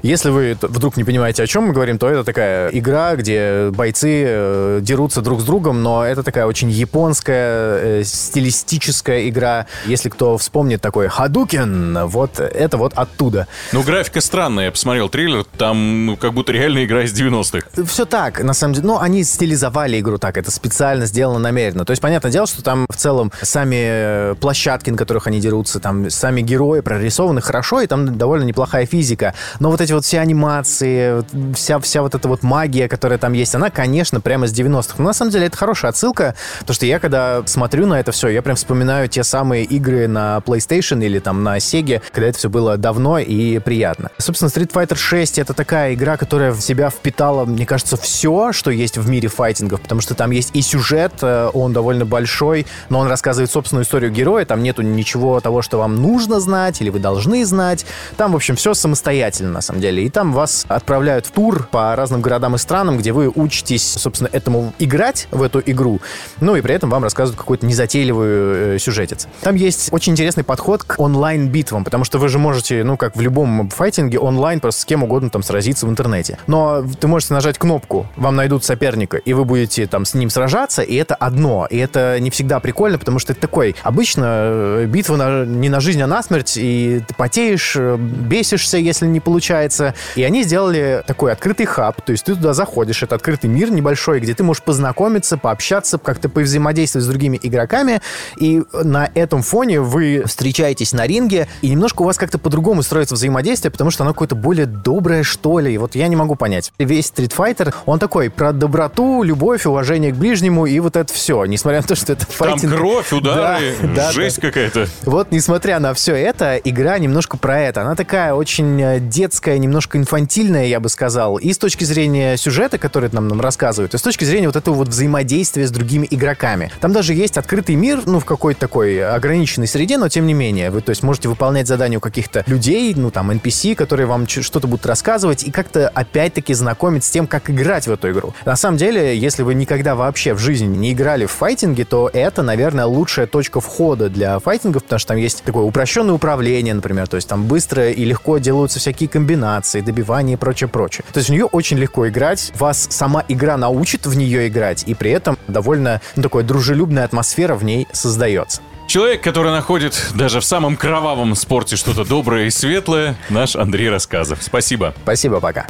Если 0.00 0.30
вы 0.30 0.56
вдруг 0.58 0.96
не 0.96 1.04
понимаете, 1.04 1.42
о 1.42 1.46
чем 1.46 1.64
мы 1.64 1.74
говорим, 1.74 1.98
то 1.98 2.08
это 2.08 2.24
такая 2.24 2.70
игра, 2.70 3.16
где 3.16 3.68
бойцы 3.70 4.24
э, 4.26 4.78
дерутся 4.80 5.20
друг 5.20 5.42
с 5.42 5.44
другом, 5.44 5.82
но 5.82 6.06
это 6.06 6.22
такая 6.22 6.46
очень 6.46 6.70
японская, 6.70 8.00
э, 8.00 8.02
стилистическая 8.04 9.28
игра. 9.28 9.66
Если 9.84 10.08
кто 10.08 10.38
вспомнит 10.38 10.80
такой 10.80 11.08
Hadouken, 11.08 12.06
вот 12.06 12.40
это 12.40 12.77
вот 12.78 12.92
оттуда. 12.94 13.46
Ну, 13.72 13.82
графика 13.82 14.20
странная, 14.20 14.66
я 14.66 14.70
посмотрел 14.70 15.08
трейлер, 15.08 15.44
там 15.56 16.06
ну, 16.06 16.16
как 16.16 16.32
будто 16.32 16.52
реальная 16.52 16.84
игра 16.84 17.04
из 17.04 17.12
90-х. 17.12 17.84
Все 17.84 18.04
так, 18.04 18.42
на 18.42 18.54
самом 18.54 18.74
деле. 18.74 18.86
Ну, 18.86 18.98
они 18.98 19.24
стилизовали 19.24 20.00
игру 20.00 20.18
так, 20.18 20.36
это 20.36 20.50
специально 20.50 21.06
сделано 21.06 21.38
намеренно. 21.38 21.84
То 21.84 21.90
есть, 21.90 22.02
понятное 22.02 22.32
дело, 22.32 22.46
что 22.46 22.62
там 22.62 22.86
в 22.88 22.96
целом 22.96 23.32
сами 23.42 23.76
э, 23.78 24.34
площадки, 24.40 24.90
на 24.90 24.96
которых 24.96 25.26
они 25.26 25.40
дерутся, 25.40 25.80
там 25.80 26.10
сами 26.10 26.40
герои 26.40 26.80
прорисованы 26.80 27.40
хорошо, 27.40 27.80
и 27.80 27.86
там 27.86 28.16
довольно 28.16 28.44
неплохая 28.44 28.86
физика. 28.86 29.34
Но 29.60 29.70
вот 29.70 29.80
эти 29.80 29.92
вот 29.92 30.04
все 30.04 30.20
анимации, 30.20 31.24
вся, 31.54 31.78
вся 31.78 32.02
вот 32.02 32.14
эта 32.14 32.28
вот 32.28 32.42
магия, 32.42 32.88
которая 32.88 33.18
там 33.18 33.32
есть, 33.32 33.54
она, 33.54 33.70
конечно, 33.70 34.20
прямо 34.20 34.46
с 34.46 34.52
90-х. 34.52 34.94
Но 34.98 35.04
на 35.04 35.12
самом 35.12 35.30
деле 35.30 35.46
это 35.46 35.56
хорошая 35.56 35.90
отсылка, 35.90 36.34
потому 36.60 36.74
что 36.74 36.86
я, 36.86 36.98
когда 36.98 37.42
смотрю 37.46 37.86
на 37.86 38.00
это 38.00 38.12
все, 38.12 38.28
я 38.28 38.42
прям 38.42 38.56
вспоминаю 38.56 39.08
те 39.08 39.24
самые 39.24 39.64
игры 39.64 40.08
на 40.08 40.38
PlayStation 40.44 41.04
или 41.04 41.18
там 41.18 41.42
на 41.42 41.58
Sega, 41.58 42.02
когда 42.12 42.28
это 42.28 42.38
все 42.38 42.48
было 42.48 42.57
давно 42.76 43.18
и 43.18 43.58
приятно. 43.58 44.10
Собственно, 44.18 44.48
Street 44.48 44.72
Fighter 44.72 44.96
6 44.96 45.38
это 45.38 45.54
такая 45.54 45.94
игра, 45.94 46.16
которая 46.16 46.52
в 46.52 46.60
себя 46.60 46.90
впитала, 46.90 47.44
мне 47.44 47.66
кажется, 47.66 47.96
все, 47.96 48.52
что 48.52 48.70
есть 48.70 48.98
в 48.98 49.08
мире 49.08 49.28
файтингов, 49.28 49.80
потому 49.80 50.00
что 50.00 50.14
там 50.14 50.30
есть 50.30 50.50
и 50.54 50.62
сюжет, 50.62 51.12
э, 51.22 51.50
он 51.52 51.72
довольно 51.72 52.04
большой, 52.04 52.66
но 52.88 52.98
он 52.98 53.08
рассказывает 53.08 53.50
собственную 53.50 53.84
историю 53.84 54.10
героя, 54.10 54.44
там 54.44 54.62
нету 54.62 54.82
ничего 54.82 55.40
того, 55.40 55.62
что 55.62 55.78
вам 55.78 55.96
нужно 55.96 56.40
знать 56.40 56.80
или 56.80 56.90
вы 56.90 56.98
должны 56.98 57.44
знать. 57.44 57.86
Там, 58.16 58.32
в 58.32 58.36
общем, 58.36 58.56
все 58.56 58.74
самостоятельно, 58.74 59.50
на 59.50 59.60
самом 59.60 59.80
деле. 59.80 60.04
И 60.04 60.10
там 60.10 60.32
вас 60.32 60.64
отправляют 60.68 61.26
в 61.26 61.30
тур 61.30 61.68
по 61.70 61.94
разным 61.96 62.20
городам 62.20 62.54
и 62.54 62.58
странам, 62.58 62.98
где 62.98 63.12
вы 63.12 63.30
учитесь, 63.34 63.84
собственно, 63.84 64.28
этому 64.32 64.72
играть 64.78 65.28
в 65.30 65.42
эту 65.42 65.62
игру, 65.64 66.00
ну 66.40 66.56
и 66.56 66.60
при 66.60 66.74
этом 66.74 66.90
вам 66.90 67.02
рассказывают 67.04 67.38
какую-то 67.38 67.66
незатейливую 67.66 68.76
э, 68.76 68.78
сюжетец. 68.78 69.28
Там 69.42 69.54
есть 69.54 69.88
очень 69.92 70.12
интересный 70.12 70.44
подход 70.44 70.82
к 70.82 70.98
онлайн-битвам, 70.98 71.84
потому 71.84 72.04
что 72.04 72.18
вы 72.18 72.28
же 72.28 72.38
можете, 72.38 72.47
ну, 72.84 72.96
как 72.96 73.16
в 73.16 73.20
любом 73.20 73.68
файтинге, 73.70 74.18
онлайн 74.18 74.60
просто 74.60 74.82
с 74.82 74.84
кем 74.84 75.02
угодно 75.02 75.30
там 75.30 75.42
сразиться 75.42 75.86
в 75.86 75.90
интернете. 75.90 76.38
Но 76.46 76.84
ты 77.00 77.06
можете 77.06 77.34
нажать 77.34 77.58
кнопку, 77.58 78.06
вам 78.16 78.36
найдут 78.36 78.64
соперника, 78.64 79.16
и 79.16 79.32
вы 79.32 79.44
будете 79.44 79.86
там 79.86 80.04
с 80.04 80.14
ним 80.14 80.30
сражаться, 80.30 80.82
и 80.82 80.94
это 80.94 81.14
одно. 81.14 81.66
И 81.70 81.76
это 81.78 82.18
не 82.20 82.30
всегда 82.30 82.60
прикольно, 82.60 82.98
потому 82.98 83.18
что 83.18 83.32
это 83.32 83.40
такой, 83.40 83.76
обычно 83.82 84.24
э, 84.26 84.86
битва 84.86 85.16
на- 85.16 85.44
не 85.44 85.68
на 85.68 85.80
жизнь, 85.80 86.00
а 86.02 86.06
на 86.06 86.22
смерть, 86.22 86.56
и 86.56 87.02
ты 87.06 87.14
потеешь, 87.14 87.74
э, 87.76 87.96
бесишься, 87.98 88.78
если 88.78 89.06
не 89.06 89.20
получается. 89.20 89.94
И 90.16 90.22
они 90.22 90.42
сделали 90.42 91.02
такой 91.06 91.32
открытый 91.32 91.66
хаб, 91.66 92.00
то 92.02 92.12
есть 92.12 92.24
ты 92.24 92.34
туда 92.34 92.52
заходишь, 92.52 93.02
это 93.02 93.14
открытый 93.14 93.50
мир 93.50 93.70
небольшой, 93.70 94.20
где 94.20 94.34
ты 94.34 94.42
можешь 94.42 94.62
познакомиться, 94.62 95.36
пообщаться, 95.36 95.98
как-то 95.98 96.28
повзаимодействовать 96.28 97.04
с 97.04 97.08
другими 97.08 97.38
игроками, 97.42 98.00
и 98.38 98.62
на 98.72 99.10
этом 99.14 99.42
фоне 99.42 99.80
вы 99.80 100.22
встречаетесь 100.26 100.92
на 100.92 101.06
ринге, 101.06 101.48
и 101.62 101.70
немножко 101.70 102.02
у 102.02 102.04
вас 102.04 102.16
как-то 102.16 102.37
по-другому 102.38 102.82
строится 102.82 103.14
взаимодействие, 103.14 103.70
потому 103.70 103.90
что 103.90 104.04
оно 104.04 104.12
какое-то 104.12 104.34
более 104.34 104.66
доброе, 104.66 105.22
что 105.22 105.58
ли. 105.60 105.72
И 105.74 105.78
вот 105.78 105.94
я 105.94 106.08
не 106.08 106.16
могу 106.16 106.34
понять. 106.36 106.72
Весь 106.78 107.10
Street 107.10 107.34
Fighter, 107.36 107.74
он 107.86 107.98
такой 107.98 108.30
про 108.30 108.52
доброту, 108.52 109.22
любовь, 109.22 109.66
уважение 109.66 110.12
к 110.12 110.16
ближнему, 110.16 110.66
и 110.66 110.78
вот 110.80 110.96
это 110.96 111.12
все. 111.12 111.44
Несмотря 111.44 111.80
на 111.80 111.86
то, 111.86 111.94
что 111.94 112.12
это 112.12 112.26
Там 112.26 112.50
файтинг. 112.50 112.74
кровь, 112.74 113.12
удары, 113.12 113.74
Да, 113.82 113.88
да, 113.94 114.12
жесть 114.12 114.36
да. 114.40 114.48
какая-то. 114.48 114.86
Вот, 115.04 115.30
несмотря 115.32 115.78
на 115.80 115.94
все 115.94 116.14
это, 116.14 116.56
игра 116.56 116.98
немножко 116.98 117.36
про 117.36 117.60
это. 117.60 117.82
Она 117.82 117.94
такая 117.94 118.34
очень 118.34 118.80
э, 118.80 119.00
детская, 119.00 119.58
немножко 119.58 119.98
инфантильная, 119.98 120.66
я 120.66 120.80
бы 120.80 120.88
сказал. 120.88 121.36
И 121.36 121.52
с 121.52 121.58
точки 121.58 121.84
зрения 121.84 122.36
сюжета, 122.36 122.78
который 122.78 123.08
нам, 123.12 123.28
нам 123.28 123.40
рассказывают, 123.40 123.94
и 123.94 123.98
с 123.98 124.02
точки 124.02 124.24
зрения 124.24 124.46
вот 124.48 124.56
этого 124.56 124.74
вот 124.74 124.88
взаимодействия 124.88 125.66
с 125.66 125.70
другими 125.70 126.06
игроками. 126.10 126.70
Там 126.80 126.92
даже 126.92 127.14
есть 127.14 127.38
открытый 127.38 127.74
мир, 127.76 128.02
ну, 128.06 128.20
в 128.20 128.24
какой-то 128.24 128.60
такой 128.60 129.02
ограниченной 129.02 129.66
среде, 129.66 129.96
но 129.98 130.08
тем 130.08 130.26
не 130.26 130.34
менее. 130.34 130.70
Вы, 130.70 130.80
то 130.82 130.90
есть, 130.90 131.02
можете 131.02 131.28
выполнять 131.28 131.66
задания 131.66 131.98
у 131.98 132.00
каких-то 132.00 132.27
каких-то 132.28 132.50
людей, 132.50 132.94
ну 132.94 133.10
там 133.10 133.30
NPC, 133.30 133.74
которые 133.74 134.06
вам 134.06 134.26
что-то 134.28 134.66
будут 134.66 134.86
рассказывать 134.86 135.44
и 135.44 135.50
как-то 135.50 135.88
опять-таки 135.88 136.54
знакомить 136.54 137.04
с 137.04 137.10
тем, 137.10 137.26
как 137.26 137.50
играть 137.50 137.86
в 137.86 137.92
эту 137.92 138.10
игру. 138.10 138.34
На 138.44 138.56
самом 138.56 138.76
деле, 138.76 139.16
если 139.16 139.42
вы 139.42 139.54
никогда 139.54 139.94
вообще 139.94 140.34
в 140.34 140.38
жизни 140.38 140.66
не 140.66 140.92
играли 140.92 141.26
в 141.26 141.30
файтинги, 141.30 141.82
то 141.82 142.10
это, 142.12 142.42
наверное, 142.42 142.86
лучшая 142.86 143.26
точка 143.26 143.60
входа 143.60 144.08
для 144.08 144.38
файтингов, 144.38 144.84
потому 144.84 144.98
что 144.98 145.08
там 145.08 145.16
есть 145.16 145.42
такое 145.42 145.64
упрощенное 145.64 146.14
управление, 146.14 146.74
например, 146.74 147.08
то 147.08 147.16
есть 147.16 147.28
там 147.28 147.46
быстро 147.46 147.90
и 147.90 148.04
легко 148.04 148.38
делаются 148.38 148.78
всякие 148.78 149.08
комбинации, 149.08 149.80
добивания 149.80 150.34
и 150.34 150.36
прочее, 150.36 150.68
прочее. 150.68 151.04
То 151.12 151.18
есть 151.18 151.30
в 151.30 151.32
нее 151.32 151.46
очень 151.46 151.78
легко 151.78 152.08
играть, 152.08 152.52
вас 152.58 152.88
сама 152.90 153.24
игра 153.28 153.56
научит 153.56 154.06
в 154.06 154.16
нее 154.16 154.48
играть, 154.48 154.84
и 154.86 154.94
при 154.94 155.10
этом 155.10 155.38
довольно 155.48 156.00
ну, 156.16 156.22
такая 156.22 156.42
дружелюбная 156.42 157.04
атмосфера 157.04 157.54
в 157.54 157.64
ней 157.64 157.88
создается. 157.92 158.60
Человек, 158.88 159.22
который 159.22 159.52
находит 159.52 160.12
даже 160.14 160.40
в 160.40 160.44
самом 160.44 160.78
кровавом 160.78 161.34
спорте 161.34 161.76
что-то 161.76 162.06
доброе 162.06 162.46
и 162.46 162.50
светлое, 162.50 163.16
наш 163.28 163.54
Андрей 163.54 163.90
Рассказов. 163.90 164.42
Спасибо. 164.42 164.94
Спасибо, 165.02 165.40
пока. 165.40 165.66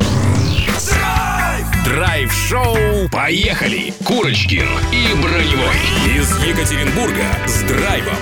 Драйв-шоу 1.84 3.08
«Поехали!» 3.10 3.92
Курочкин 4.04 4.68
и 4.92 5.20
Броневой. 5.20 5.74
Из 6.16 6.44
Екатеринбурга 6.44 7.24
с 7.46 7.62
драйвом 7.62 8.14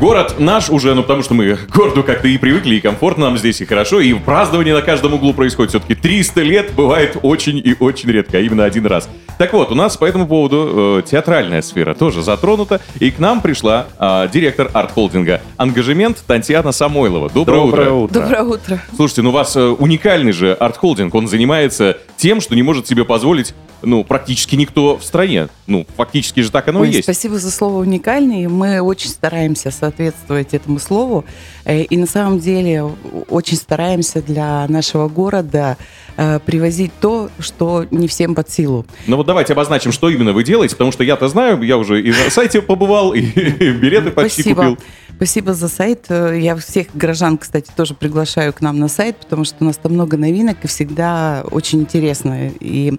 Город 0.00 0.36
наш 0.38 0.70
уже, 0.70 0.94
ну 0.94 1.02
потому 1.02 1.22
что 1.22 1.34
мы 1.34 1.56
к 1.56 1.68
городу 1.76 2.02
как-то 2.02 2.26
и 2.26 2.38
привыкли, 2.38 2.76
и 2.76 2.80
комфортно 2.80 3.26
нам 3.26 3.36
здесь, 3.36 3.60
и 3.60 3.66
хорошо, 3.66 4.00
и 4.00 4.14
празднование 4.14 4.72
на 4.74 4.80
каждом 4.80 5.12
углу 5.12 5.34
происходит. 5.34 5.72
Все-таки 5.72 5.94
300 5.94 6.40
лет 6.40 6.72
бывает 6.74 7.18
очень 7.20 7.58
и 7.58 7.76
очень 7.78 8.10
редко, 8.10 8.38
а 8.38 8.40
именно 8.40 8.64
один 8.64 8.86
раз. 8.86 9.10
Так 9.36 9.52
вот, 9.52 9.70
у 9.70 9.74
нас 9.74 9.98
по 9.98 10.06
этому 10.06 10.26
поводу 10.26 11.00
э, 11.00 11.02
театральная 11.02 11.60
сфера 11.60 11.92
тоже 11.92 12.22
затронута, 12.22 12.80
и 12.98 13.10
к 13.10 13.18
нам 13.18 13.42
пришла 13.42 13.88
э, 13.98 14.28
директор 14.32 14.70
арт-холдинга 14.72 15.42
«Ангажемент» 15.58 16.24
Татьяна 16.26 16.72
Самойлова. 16.72 17.28
Доброе, 17.28 17.60
утро. 17.60 18.08
Доброе 18.10 18.42
утро. 18.42 18.82
Слушайте, 18.96 19.20
ну 19.20 19.28
у 19.28 19.32
вас 19.32 19.54
э, 19.54 19.60
уникальный 19.60 20.32
же 20.32 20.54
арт-холдинг, 20.54 21.14
он 21.14 21.28
занимается 21.28 21.98
тем, 22.20 22.40
что 22.40 22.54
не 22.54 22.62
может 22.62 22.86
себе 22.86 23.04
позволить, 23.04 23.54
ну, 23.82 24.04
практически 24.04 24.54
никто 24.54 24.98
в 24.98 25.04
стране. 25.04 25.48
Ну, 25.66 25.86
фактически 25.96 26.40
же 26.40 26.50
так 26.50 26.68
оно 26.68 26.80
Ой, 26.80 26.90
и 26.90 26.92
есть. 26.92 27.04
Спасибо 27.04 27.38
за 27.38 27.50
слово 27.50 27.78
уникальный. 27.78 28.46
Мы 28.46 28.80
очень 28.80 29.08
стараемся 29.08 29.70
соответствовать 29.70 30.52
этому 30.52 30.78
слову. 30.78 31.24
Э, 31.64 31.82
И 31.82 31.96
на 31.96 32.06
самом 32.06 32.38
деле 32.40 32.84
очень 33.30 33.56
стараемся 33.56 34.20
для 34.20 34.66
нашего 34.68 35.08
города 35.08 35.78
э, 36.18 36.40
привозить 36.44 36.92
то, 37.00 37.30
что 37.38 37.86
не 37.90 38.06
всем 38.06 38.34
под 38.34 38.50
силу. 38.50 38.84
Ну 39.06 39.16
вот 39.16 39.26
давайте 39.26 39.54
обозначим, 39.54 39.90
что 39.90 40.10
именно 40.10 40.32
вы 40.32 40.44
делаете, 40.44 40.74
потому 40.74 40.92
что 40.92 41.02
я-то 41.02 41.28
знаю, 41.28 41.62
я 41.62 41.78
уже 41.78 42.02
и 42.02 42.10
на 42.10 42.30
сайте 42.30 42.60
побывал, 42.60 43.14
и 43.14 43.22
билеты 43.72 44.10
почти 44.10 44.42
купил. 44.42 44.78
Спасибо 45.20 45.52
за 45.52 45.68
сайт. 45.68 46.06
Э, 46.08 46.34
Я 46.40 46.56
всех 46.56 46.86
горожан, 46.94 47.36
кстати, 47.36 47.70
тоже 47.76 47.92
приглашаю 47.92 48.54
к 48.54 48.62
нам 48.62 48.78
на 48.78 48.88
сайт, 48.88 49.18
потому 49.18 49.44
что 49.44 49.56
у 49.60 49.64
нас 49.64 49.76
там 49.76 49.92
много 49.92 50.16
новинок 50.16 50.56
и 50.62 50.66
всегда 50.66 51.44
очень 51.50 51.82
интересно. 51.82 52.48
И 52.58 52.98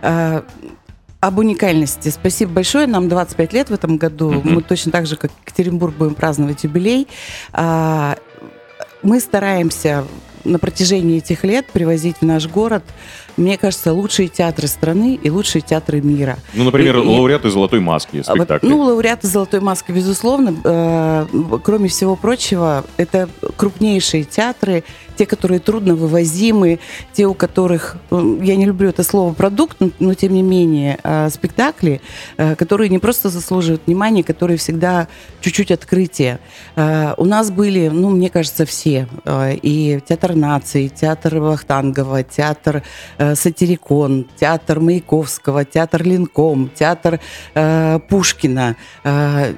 э, 0.00 0.42
об 1.20 1.38
уникальности. 1.38 2.08
Спасибо 2.08 2.52
большое. 2.52 2.86
Нам 2.86 3.10
25 3.10 3.52
лет 3.52 3.68
в 3.68 3.74
этом 3.74 3.98
году. 3.98 4.30
Мгм. 4.30 4.54
Мы 4.54 4.62
точно 4.62 4.90
так 4.90 5.04
же, 5.04 5.16
как 5.16 5.32
Екатеринбург, 5.44 5.94
будем 5.94 6.14
праздновать 6.14 6.64
юбилей. 6.64 7.06
А, 7.52 8.16
Мы 9.02 9.20
стараемся 9.20 10.06
на 10.44 10.58
протяжении 10.58 11.18
этих 11.18 11.44
лет 11.44 11.66
привозить 11.66 12.16
в 12.22 12.24
наш 12.24 12.48
город, 12.48 12.84
мне 13.36 13.56
кажется, 13.58 13.92
лучшие 13.92 14.28
театры 14.28 14.66
страны 14.66 15.18
и 15.22 15.30
лучшие 15.30 15.62
театры 15.62 16.00
мира. 16.00 16.38
Ну, 16.54 16.64
например, 16.64 16.98
И- 16.98 17.02
и- 17.02 17.06
лауреаты 17.06 17.50
«Золотой 17.50 17.80
маски» 17.80 18.22
а 18.26 18.30
вот, 18.30 18.36
спектакля. 18.36 18.68
Ну, 18.68 18.80
лауреаты 18.82 19.26
«Золотой 19.26 19.60
маски», 19.60 19.92
безусловно. 19.92 20.54
Э, 20.64 21.26
кроме 21.62 21.88
всего 21.88 22.16
прочего, 22.16 22.84
это 22.96 23.28
крупнейшие 23.56 24.24
театры, 24.24 24.84
те, 25.16 25.26
которые 25.26 25.60
трудно 25.60 25.94
вывозимы, 25.94 26.78
те, 27.12 27.26
у 27.26 27.34
которых, 27.34 27.96
я 28.10 28.56
не 28.56 28.64
люблю 28.64 28.88
это 28.88 29.02
слово 29.02 29.34
«продукт», 29.34 29.76
но, 29.80 29.90
но 29.98 30.14
тем 30.14 30.32
не 30.32 30.42
менее, 30.42 30.98
э, 31.02 31.28
спектакли, 31.30 32.00
э, 32.38 32.54
которые 32.56 32.88
не 32.88 32.98
просто 32.98 33.28
заслуживают 33.28 33.82
внимания, 33.86 34.24
которые 34.24 34.56
всегда 34.56 35.08
чуть-чуть 35.40 35.70
открытие. 35.70 36.38
Э, 36.76 37.14
у 37.18 37.24
нас 37.26 37.50
были, 37.50 37.88
ну, 37.88 38.08
мне 38.10 38.30
кажется, 38.30 38.64
все. 38.64 39.08
Э, 39.24 39.54
и 39.54 40.00
театр 40.08 40.34
нации, 40.34 40.88
театр 40.88 41.38
Вахтангова, 41.38 42.22
театр 42.22 42.82
Сатирикон, 43.34 44.26
театр 44.38 44.80
Маяковского, 44.80 45.64
театр 45.64 46.02
Линком, 46.02 46.70
театр 46.74 47.20
э, 47.54 47.98
Пушкина, 48.08 48.76
э, 49.04 49.54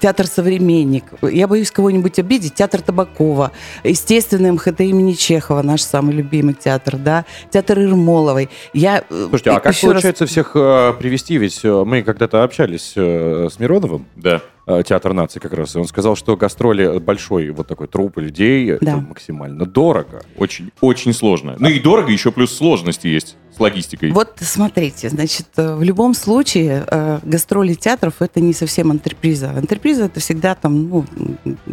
театр 0.00 0.26
Современник. 0.26 1.04
Я 1.22 1.48
боюсь 1.48 1.70
кого-нибудь 1.70 2.18
обидеть. 2.18 2.54
Театр 2.54 2.82
Табакова, 2.82 3.52
естественно, 3.84 4.52
МХТ 4.52 4.80
имени 4.82 5.12
Чехова, 5.12 5.62
наш 5.62 5.82
самый 5.82 6.14
любимый 6.14 6.54
театр, 6.54 6.96
да, 6.96 7.24
театр 7.50 7.78
Ермоловой. 7.80 8.48
Я 8.74 9.04
э, 9.08 9.26
Слушайте, 9.28 9.50
а 9.50 9.60
как 9.60 9.74
еще 9.74 9.86
раз- 9.86 9.94
получается 9.94 10.26
всех 10.26 10.52
э, 10.54 10.92
привести? 10.98 11.38
Ведь 11.38 11.60
э, 11.64 11.84
мы 11.84 12.02
когда-то 12.02 12.44
общались 12.44 12.92
э, 12.96 13.48
с 13.50 13.58
Мироновым, 13.58 14.06
Да. 14.16 14.42
Э, 14.68 14.82
театр 14.84 15.12
нации 15.12 15.40
как 15.40 15.52
раз, 15.54 15.74
и 15.74 15.78
он 15.78 15.86
сказал, 15.86 16.14
что 16.16 16.36
гастроли 16.36 16.98
большой 16.98 17.50
вот 17.50 17.66
такой 17.66 17.88
труп 17.88 18.18
людей 18.18 18.70
это 18.70 18.84
Да. 18.84 18.96
максимально 18.98 19.66
дорого. 19.66 20.22
Очень, 20.36 20.70
очень 20.80 21.12
сложно. 21.12 21.56
Ну 21.58 21.68
и 21.68 21.80
дорого, 21.80 22.12
еще 22.12 22.30
плюс 22.30 22.54
сложности 22.56 23.06
есть 23.08 23.36
с 23.58 23.60
логистикой. 23.60 24.12
Вот 24.12 24.34
смотрите, 24.40 25.08
значит, 25.08 25.46
э, 25.56 25.74
в 25.74 25.82
любом 25.82 26.14
случае 26.14 26.84
э, 26.86 27.18
гастроли 27.24 27.74
театров 27.74 28.14
это 28.20 28.40
не 28.40 28.52
совсем 28.52 28.90
антреприза. 28.90 29.50
Антреприза 29.50 30.04
это 30.04 30.20
всегда 30.20 30.54
там 30.54 30.88
ну, 30.88 31.04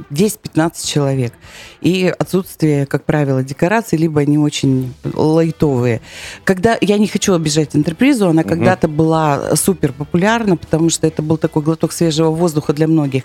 10-15 0.10 0.86
человек. 0.86 1.34
И 1.82 2.14
отсутствие, 2.18 2.86
как 2.88 3.06
правило, 3.06 3.44
декораций, 3.44 4.00
либо 4.00 4.22
они 4.22 4.38
очень 4.38 4.94
лайтовые. 5.04 6.02
Когда 6.44 6.78
я 6.82 6.98
не 6.98 7.08
хочу 7.08 7.34
обижать 7.34 7.76
антрепризу, 7.76 8.28
она 8.28 8.44
когда-то 8.44 8.88
была 8.88 9.56
супер 9.56 9.94
популярна, 9.94 10.58
потому 10.58 10.90
что 10.90 11.06
это 11.06 11.22
был 11.22 11.38
такой 11.38 11.62
глоток 11.62 11.92
свежего 11.92 12.32
воздуха 12.32 12.74
для 12.74 12.88
многих. 12.88 13.24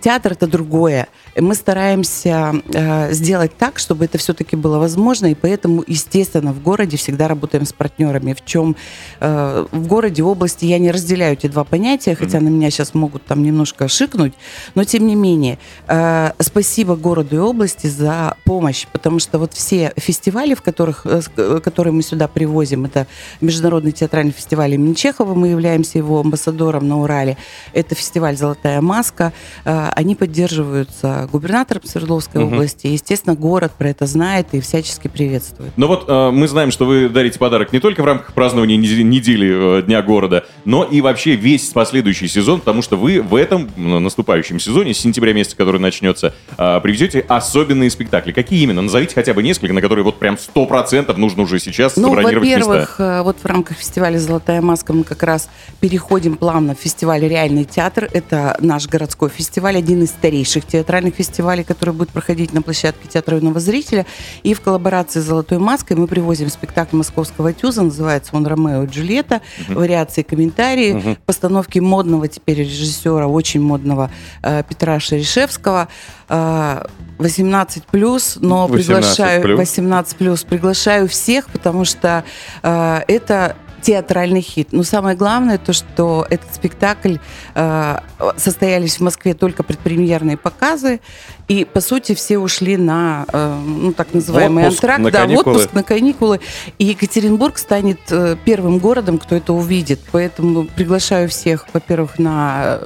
Театр 0.00 0.32
это 0.32 0.46
другое. 0.46 1.08
Мы 1.36 1.54
стараемся 1.54 2.54
э, 2.72 3.12
сделать 3.12 3.56
так, 3.58 3.78
чтобы 3.78 4.06
это 4.06 4.16
все-таки 4.16 4.56
было 4.56 4.78
возможно, 4.78 5.26
и 5.26 5.34
поэтому, 5.34 5.84
естественно, 5.86 6.52
в 6.52 6.62
городе 6.62 6.96
всегда 6.96 7.28
работаем 7.28 7.66
с 7.66 7.72
партнерами. 7.72 7.97
В 7.98 8.44
чем 8.44 8.76
э, 9.20 9.66
в 9.72 9.86
городе, 9.88 10.22
области 10.22 10.64
я 10.64 10.78
не 10.78 10.90
разделяю 10.92 11.32
эти 11.32 11.48
два 11.48 11.64
понятия, 11.64 12.14
хотя 12.14 12.40
на 12.40 12.48
меня 12.48 12.70
сейчас 12.70 12.94
могут 12.94 13.24
там 13.24 13.42
немножко 13.42 13.88
шикнуть, 13.88 14.34
но 14.74 14.84
тем 14.84 15.06
не 15.06 15.16
менее, 15.16 15.58
э, 15.88 16.30
спасибо 16.38 16.94
городу 16.94 17.36
и 17.36 17.38
области 17.38 17.88
за 17.88 18.36
помощь, 18.44 18.86
потому 18.92 19.18
что 19.18 19.38
вот 19.38 19.52
все 19.52 19.92
фестивали, 19.96 20.54
в 20.54 20.62
которых, 20.62 21.06
э, 21.06 21.22
э, 21.36 21.60
которые 21.62 21.92
мы 21.92 22.02
сюда 22.02 22.28
привозим, 22.28 22.84
это 22.84 23.06
Международный 23.40 23.92
театральный 23.92 24.32
фестиваль 24.32 24.74
имени 24.74 24.94
Чехова, 24.94 25.34
мы 25.34 25.48
являемся 25.48 25.98
его 25.98 26.20
амбассадором 26.20 26.86
на 26.86 27.00
Урале, 27.00 27.36
это 27.72 27.94
фестиваль 27.96 28.36
«Золотая 28.36 28.80
маска», 28.80 29.32
э, 29.64 29.88
они 29.96 30.14
поддерживаются 30.14 31.28
губернатором 31.32 31.82
Свердловской 31.84 32.44
Мгм. 32.44 32.54
области, 32.54 32.86
естественно, 32.86 33.34
город 33.34 33.72
про 33.76 33.88
это 33.88 34.06
знает 34.06 34.48
и 34.52 34.60
всячески 34.60 35.08
приветствует. 35.08 35.72
Но 35.76 35.88
вот 35.88 36.04
э, 36.08 36.30
мы 36.30 36.46
знаем, 36.46 36.70
что 36.70 36.86
вы 36.86 37.08
дарите 37.08 37.38
подарок 37.38 37.72
не 37.72 37.80
только 37.80 37.87
в 37.96 38.04
рамках 38.04 38.34
празднования 38.34 38.76
неде- 38.76 39.02
недели 39.02 39.78
э, 39.78 39.82
Дня 39.82 40.02
города, 40.02 40.44
но 40.64 40.84
и 40.84 41.00
вообще 41.00 41.34
весь 41.36 41.68
последующий 41.70 42.28
сезон, 42.28 42.60
потому 42.60 42.82
что 42.82 42.96
вы 42.96 43.22
в 43.22 43.34
этом 43.34 43.68
наступающем 43.76 44.60
сезоне, 44.60 44.92
с 44.94 44.98
сентября 44.98 45.32
месяца, 45.32 45.56
который 45.56 45.80
начнется, 45.80 46.34
э, 46.56 46.80
привезете 46.82 47.20
особенные 47.20 47.90
спектакли. 47.90 48.32
Какие 48.32 48.62
именно? 48.62 48.82
Назовите 48.82 49.14
хотя 49.14 49.32
бы 49.34 49.42
несколько, 49.42 49.72
на 49.72 49.80
которые 49.80 50.04
вот 50.04 50.18
прям 50.18 50.36
100% 50.36 51.16
нужно 51.16 51.42
уже 51.44 51.58
сейчас 51.58 51.96
Ну, 51.96 52.08
забронировать 52.14 52.48
во-первых, 52.48 52.96
э, 52.98 53.22
вот 53.22 53.36
в 53.42 53.46
рамках 53.46 53.76
фестиваля 53.78 54.18
«Золотая 54.18 54.60
маска» 54.60 54.92
мы 54.92 55.04
как 55.04 55.22
раз 55.22 55.48
переходим 55.80 56.36
плавно 56.36 56.74
в 56.74 56.78
фестиваль 56.78 57.26
«Реальный 57.26 57.64
театр». 57.64 58.08
Это 58.12 58.56
наш 58.60 58.86
городской 58.88 59.28
фестиваль, 59.30 59.76
один 59.76 60.02
из 60.02 60.10
старейших 60.10 60.66
театральных 60.66 61.14
фестивалей, 61.14 61.64
который 61.64 61.94
будет 61.94 62.10
проходить 62.10 62.52
на 62.52 62.62
площадке 62.62 63.08
Театра 63.08 63.36
юного 63.36 63.60
зрителя. 63.60 64.06
И 64.42 64.54
в 64.54 64.60
коллаборации 64.60 65.20
с 65.20 65.24
«Золотой 65.24 65.58
маской» 65.58 65.94
мы 65.94 66.06
привозим 66.06 66.48
спектакль 66.48 66.96
московского 66.96 67.52
тюза, 67.52 67.77
называется 67.82 68.30
он 68.34 68.46
«Ромео 68.46 68.84
и 68.84 68.86
Джульетта», 68.86 69.40
вариации, 69.68 70.22
комментарии, 70.22 71.18
постановки 71.26 71.78
модного 71.78 72.28
теперь 72.28 72.58
режиссера, 72.58 73.26
очень 73.26 73.60
модного 73.60 74.10
э, 74.42 74.62
Петра 74.68 75.00
Шерешевского. 75.00 75.88
Э, 76.28 76.84
18 77.18 77.84
плюс, 77.86 78.38
но 78.40 78.66
18 78.66 78.86
приглашаю 78.86 79.42
плюс. 79.42 79.58
18 79.58 80.16
плюс 80.16 80.44
приглашаю 80.44 81.08
всех, 81.08 81.48
потому 81.48 81.84
что 81.84 82.24
э, 82.62 83.00
это 83.08 83.56
театральный 83.80 84.40
хит. 84.40 84.68
Но 84.72 84.82
самое 84.82 85.16
главное 85.16 85.58
то, 85.58 85.72
что 85.72 86.26
этот 86.30 86.54
спектакль 86.54 87.16
э, 87.54 87.98
состоялись 88.36 88.96
в 88.96 89.00
Москве 89.00 89.34
только 89.34 89.62
предпремьерные 89.62 90.36
показы, 90.36 91.00
и 91.48 91.64
по 91.64 91.80
сути 91.80 92.14
все 92.14 92.38
ушли 92.38 92.76
на 92.76 93.24
э, 93.32 93.60
ну 93.66 93.92
так 93.94 94.12
называемый 94.12 94.64
Отпуск 94.64 94.84
антракт, 94.84 95.02
на 95.02 95.10
да, 95.10 95.20
каникулы. 95.22 95.56
отпуск 95.56 95.72
на 95.72 95.82
каникулы. 95.82 96.40
И 96.78 96.84
Екатеринбург 96.84 97.56
станет 97.56 98.00
э, 98.10 98.36
первым 98.44 98.78
городом, 98.78 99.16
кто 99.16 99.34
это 99.34 99.54
увидит. 99.54 99.98
Поэтому 100.12 100.64
приглашаю 100.64 101.30
всех, 101.30 101.66
во-первых, 101.72 102.18
на 102.18 102.80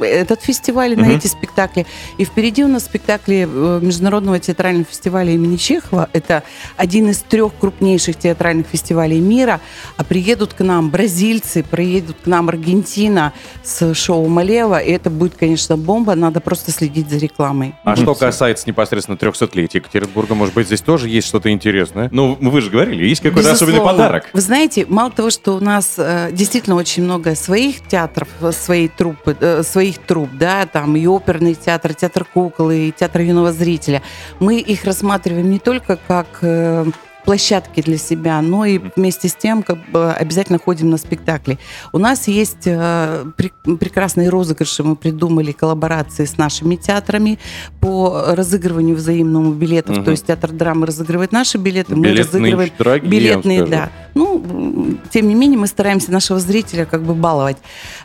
э, 0.00 0.04
этот 0.04 0.42
фестиваль, 0.42 0.96
на 0.96 1.04
Мгм. 1.04 1.16
эти 1.16 1.28
спектакли. 1.28 1.86
И 2.18 2.24
впереди 2.26 2.62
у 2.62 2.68
нас 2.68 2.84
спектакли 2.84 3.48
Международного 3.80 4.38
театрального 4.38 4.84
фестиваля 4.84 5.32
имени 5.32 5.56
Чехова. 5.56 6.10
Это 6.12 6.42
один 6.76 7.08
из 7.08 7.20
трех 7.20 7.52
крупнейших 7.58 8.16
театральных 8.16 8.66
фестивалей 8.66 9.18
мира. 9.20 9.60
А 9.96 10.04
приедут 10.04 10.52
к 10.52 10.60
нам 10.60 10.90
бразильцы, 10.90 11.62
приедут 11.62 12.16
к 12.22 12.26
нам 12.26 12.50
Аргентина 12.50 13.32
с 13.62 13.94
шоу 13.94 14.28
Малева. 14.28 14.78
И 14.78 14.90
это 14.92 15.08
будет, 15.08 15.36
конечно, 15.36 15.78
бомба. 15.78 16.14
Надо 16.14 16.40
просто 16.40 16.70
следить 16.70 17.08
за 17.08 17.16
рекламой. 17.16 17.74
А 17.82 17.93
что 17.96 18.14
касается 18.14 18.68
непосредственно 18.68 19.16
300-летия 19.16 19.78
Екатеринбурга, 19.78 20.34
может 20.34 20.54
быть, 20.54 20.66
здесь 20.66 20.80
тоже 20.80 21.08
есть 21.08 21.28
что-то 21.28 21.50
интересное? 21.50 22.08
Ну, 22.12 22.36
вы 22.40 22.60
же 22.60 22.70
говорили, 22.70 23.04
есть 23.04 23.22
какой-то 23.22 23.52
особенный 23.52 23.80
подарок. 23.80 24.30
Вы 24.32 24.40
знаете, 24.40 24.86
мало 24.88 25.10
того, 25.10 25.30
что 25.30 25.52
у 25.52 25.60
нас 25.60 25.94
э, 25.98 26.30
действительно 26.32 26.76
очень 26.76 27.04
много 27.04 27.34
своих 27.34 27.86
театров, 27.86 28.28
э, 28.40 28.52
своей 28.52 28.88
труппы, 28.88 29.36
э, 29.38 29.62
своих 29.62 29.98
труп, 29.98 30.30
да, 30.34 30.66
там 30.66 30.96
и 30.96 31.06
оперный 31.06 31.54
театр, 31.54 31.94
театр 31.94 32.24
кукол, 32.24 32.70
и 32.70 32.92
театр 32.92 33.22
юного 33.22 33.52
зрителя, 33.52 34.02
мы 34.40 34.58
их 34.58 34.84
рассматриваем 34.84 35.50
не 35.50 35.58
только 35.58 35.98
как 36.06 36.26
э, 36.42 36.86
площадки 37.24 37.80
для 37.80 37.98
себя, 37.98 38.40
но 38.42 38.64
и 38.64 38.80
вместе 38.96 39.28
с 39.28 39.34
тем 39.34 39.62
как 39.62 39.78
бы 39.90 40.12
обязательно 40.12 40.58
ходим 40.58 40.90
на 40.90 40.98
спектакли. 40.98 41.58
У 41.92 41.98
нас 41.98 42.28
есть 42.28 42.66
э, 42.66 43.24
пре- 43.36 43.76
прекрасные 43.76 44.28
розыгрыши, 44.28 44.82
мы 44.82 44.96
придумали 44.96 45.52
коллаборации 45.52 46.24
с 46.24 46.36
нашими 46.36 46.76
театрами 46.76 47.38
по 47.80 48.24
разыгрыванию 48.28 48.96
взаимному 48.96 49.52
билетов. 49.52 49.96
Мгм. 49.96 50.04
То 50.04 50.10
есть 50.10 50.26
театр 50.26 50.52
драмы 50.52 50.86
разыгрывает 50.86 51.32
наши 51.32 51.58
билеты, 51.58 51.96
мы 51.96 52.14
разыгрываем 52.14 52.70
дорогие, 52.78 53.10
билетные, 53.10 53.66
да. 53.66 53.90
Ну, 54.14 54.96
тем 55.10 55.28
не 55.28 55.34
менее, 55.34 55.58
мы 55.58 55.66
стараемся 55.66 56.12
нашего 56.12 56.38
зрителя 56.38 56.84
как 56.84 57.02
бы 57.02 57.14
баловать. 57.14 57.56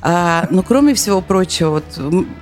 А, 0.02 0.48
но 0.50 0.64
кроме 0.64 0.94
всего 0.96 1.22
прочего, 1.22 1.70
вот, 1.70 1.86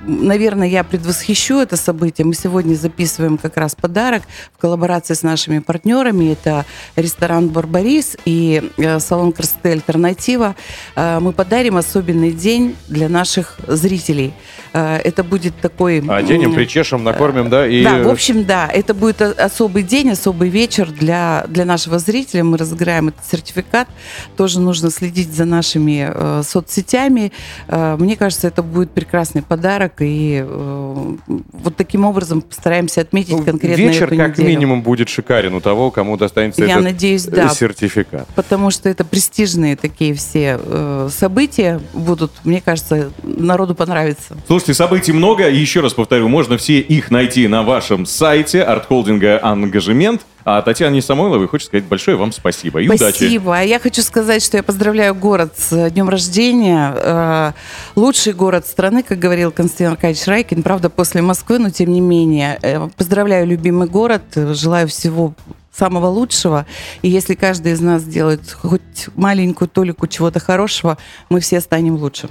наверное, 0.06 0.68
я 0.68 0.84
предвосхищу 0.84 1.58
это 1.58 1.76
событие. 1.76 2.26
Мы 2.26 2.34
сегодня 2.34 2.74
записываем 2.74 3.36
как 3.36 3.56
раз 3.56 3.74
подарок 3.74 4.22
в 4.54 4.58
коллаборации 4.58 5.14
с 5.14 5.22
нашими 5.22 5.58
партнерами. 5.58 6.32
Это 6.32 6.64
ресторан 6.96 7.48
«Барбарис» 7.48 8.16
и 8.24 8.70
э, 8.76 9.00
салон 9.00 9.32
красоты 9.32 9.72
«Альтернатива». 9.72 10.56
А, 10.94 11.20
мы 11.20 11.32
подарим 11.32 11.76
особенный 11.76 12.32
день 12.32 12.74
для 12.88 13.08
наших 13.08 13.58
зрителей. 13.66 14.32
А, 14.72 14.98
это 14.98 15.24
будет 15.24 15.56
такой... 15.60 15.98
Оденем, 16.08 16.50
м, 16.50 16.54
причешем, 16.54 17.04
накормим, 17.04 17.48
да? 17.50 17.66
И... 17.66 17.82
да, 17.82 18.02
в 18.02 18.08
общем, 18.08 18.44
да, 18.44 18.68
это 18.72 18.94
будет 18.94 19.20
особый 19.22 19.82
день, 19.82 20.10
особый 20.10 20.48
вечер 20.48 20.90
для, 20.90 21.44
для 21.48 21.64
нашего 21.64 21.98
зрителя. 21.98 22.44
Мы 22.44 22.58
разыграем 22.58 23.08
этот 23.08 23.24
сертификат. 23.30 23.88
Тоже 24.36 24.60
нужно 24.60 24.90
следить 24.90 25.32
за 25.32 25.44
нашими 25.44 26.10
э, 26.12 26.42
соцсетями. 26.44 27.32
Э, 27.68 27.96
мне 27.98 28.16
кажется, 28.16 28.48
это 28.48 28.62
будет 28.62 28.90
прекрасный 28.90 29.42
подарок. 29.42 29.94
И 30.00 30.44
э, 30.46 31.16
вот 31.26 31.76
таким 31.76 32.04
образом 32.04 32.42
постараемся 32.42 33.00
отметить 33.00 33.32
Ну, 33.32 33.44
конкретно 33.44 33.80
Вечер 33.80 34.06
эту 34.08 34.16
как 34.16 34.38
неделю. 34.38 34.48
минимум 34.48 34.82
будет 34.82 35.08
шикарен 35.08 35.54
у 35.54 35.60
того, 35.60 35.90
кому 35.90 36.16
достанется 36.16 36.64
Я 36.64 36.72
этот 36.74 36.84
надеюсь, 36.84 37.26
э, 37.26 37.30
да. 37.30 37.48
сертификат. 37.48 38.26
Потому 38.34 38.70
что 38.70 38.88
это 38.88 39.04
престижные 39.04 39.76
такие 39.76 40.14
все 40.14 40.58
э, 40.62 41.08
события 41.12 41.80
будут. 41.92 42.32
Мне 42.44 42.60
кажется, 42.60 43.10
народу 43.22 43.74
понравится. 43.74 44.36
Слушайте, 44.58 44.74
событий 44.74 45.12
много. 45.12 45.48
И 45.48 45.56
Еще 45.56 45.78
раз 45.78 45.94
повторю, 45.94 46.26
можно 46.26 46.58
все 46.58 46.80
их 46.80 47.12
найти 47.12 47.46
на 47.46 47.62
вашем 47.62 48.04
сайте 48.06 48.60
арт-холдинга 48.64 49.38
«Ангажемент». 49.40 50.22
А 50.44 50.62
Татьяне 50.62 51.00
Самойловой 51.00 51.46
хочет 51.46 51.68
сказать 51.68 51.84
большое 51.84 52.16
вам 52.16 52.32
спасибо 52.32 52.80
и 52.80 52.88
удачи. 52.88 53.18
Спасибо. 53.18 53.56
А 53.56 53.62
я 53.62 53.78
хочу 53.78 54.02
сказать, 54.02 54.42
что 54.42 54.56
я 54.56 54.64
поздравляю 54.64 55.14
город 55.14 55.54
с 55.56 55.72
э, 55.72 55.90
днем 55.90 56.08
рождения. 56.08 56.92
Э, 56.92 57.52
Лучший 57.94 58.32
город 58.32 58.66
страны, 58.66 59.04
как 59.04 59.20
говорил 59.20 59.52
Константин 59.52 59.92
Аркадьевич 59.92 60.26
Райкин. 60.26 60.64
Правда, 60.64 60.90
после 60.90 61.22
Москвы, 61.22 61.60
но 61.60 61.70
тем 61.70 61.92
не 61.92 62.00
менее. 62.00 62.58
Э, 62.60 62.88
Поздравляю 62.96 63.46
любимый 63.46 63.86
город. 63.86 64.22
Желаю 64.34 64.88
всего 64.88 65.34
самого 65.72 66.06
лучшего. 66.08 66.66
И 67.02 67.08
если 67.08 67.36
каждый 67.36 67.74
из 67.74 67.80
нас 67.80 68.02
сделает 68.02 68.50
хоть 68.50 69.06
маленькую 69.14 69.68
толику 69.68 70.08
чего-то 70.08 70.40
хорошего, 70.40 70.98
мы 71.30 71.38
все 71.38 71.60
станем 71.60 71.94
лучше. 71.94 72.28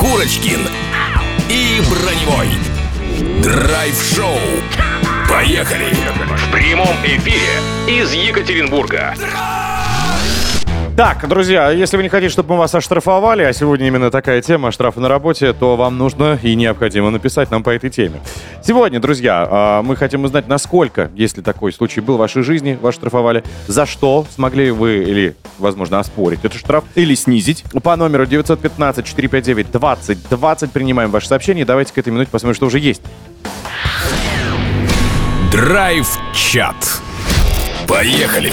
Курочкин 0.00 0.60
и 1.50 1.78
Броневой. 1.90 2.48
Драйв-шоу. 3.42 4.38
Поехали! 5.28 5.92
В 6.38 6.50
прямом 6.50 6.96
эфире 7.04 7.60
из 7.86 8.10
Екатеринбурга. 8.14 9.14
Так, 10.96 11.26
друзья, 11.28 11.70
если 11.70 11.96
вы 11.96 12.02
не 12.02 12.08
хотите, 12.08 12.30
чтобы 12.30 12.54
мы 12.54 12.58
вас 12.58 12.74
оштрафовали, 12.74 13.42
а 13.42 13.52
сегодня 13.52 13.86
именно 13.86 14.10
такая 14.10 14.42
тема 14.42 14.70
штрафы 14.70 15.00
на 15.00 15.08
работе, 15.08 15.52
то 15.52 15.76
вам 15.76 15.96
нужно 15.96 16.38
и 16.42 16.54
необходимо 16.54 17.10
написать 17.10 17.50
нам 17.50 17.62
по 17.62 17.70
этой 17.70 17.90
теме. 17.90 18.20
Сегодня, 18.62 19.00
друзья, 19.00 19.48
а, 19.50 19.82
мы 19.82 19.96
хотим 19.96 20.24
узнать, 20.24 20.48
насколько, 20.48 21.10
если 21.14 21.40
такой 21.40 21.72
случай 21.72 22.00
был 22.00 22.16
в 22.16 22.18
вашей 22.18 22.42
жизни, 22.42 22.78
вас 22.80 22.94
штрафовали, 22.94 23.44
за 23.66 23.86
что 23.86 24.26
смогли 24.34 24.70
вы 24.70 24.98
или, 25.04 25.36
возможно, 25.60 25.98
оспорить 25.98 26.40
этот 26.40 26.58
штраф. 26.58 26.84
Или 26.94 27.14
снизить. 27.14 27.64
По 27.82 27.96
номеру 27.96 28.24
915-459-2020 28.24 30.70
принимаем 30.70 31.10
ваше 31.10 31.28
сообщение. 31.28 31.64
Давайте 31.64 31.92
к 31.92 31.98
этой 31.98 32.10
минуте 32.10 32.30
посмотрим, 32.30 32.56
что 32.56 32.66
уже 32.66 32.78
есть. 32.78 33.02
Драйв-чат. 35.52 36.76
Поехали! 37.88 38.52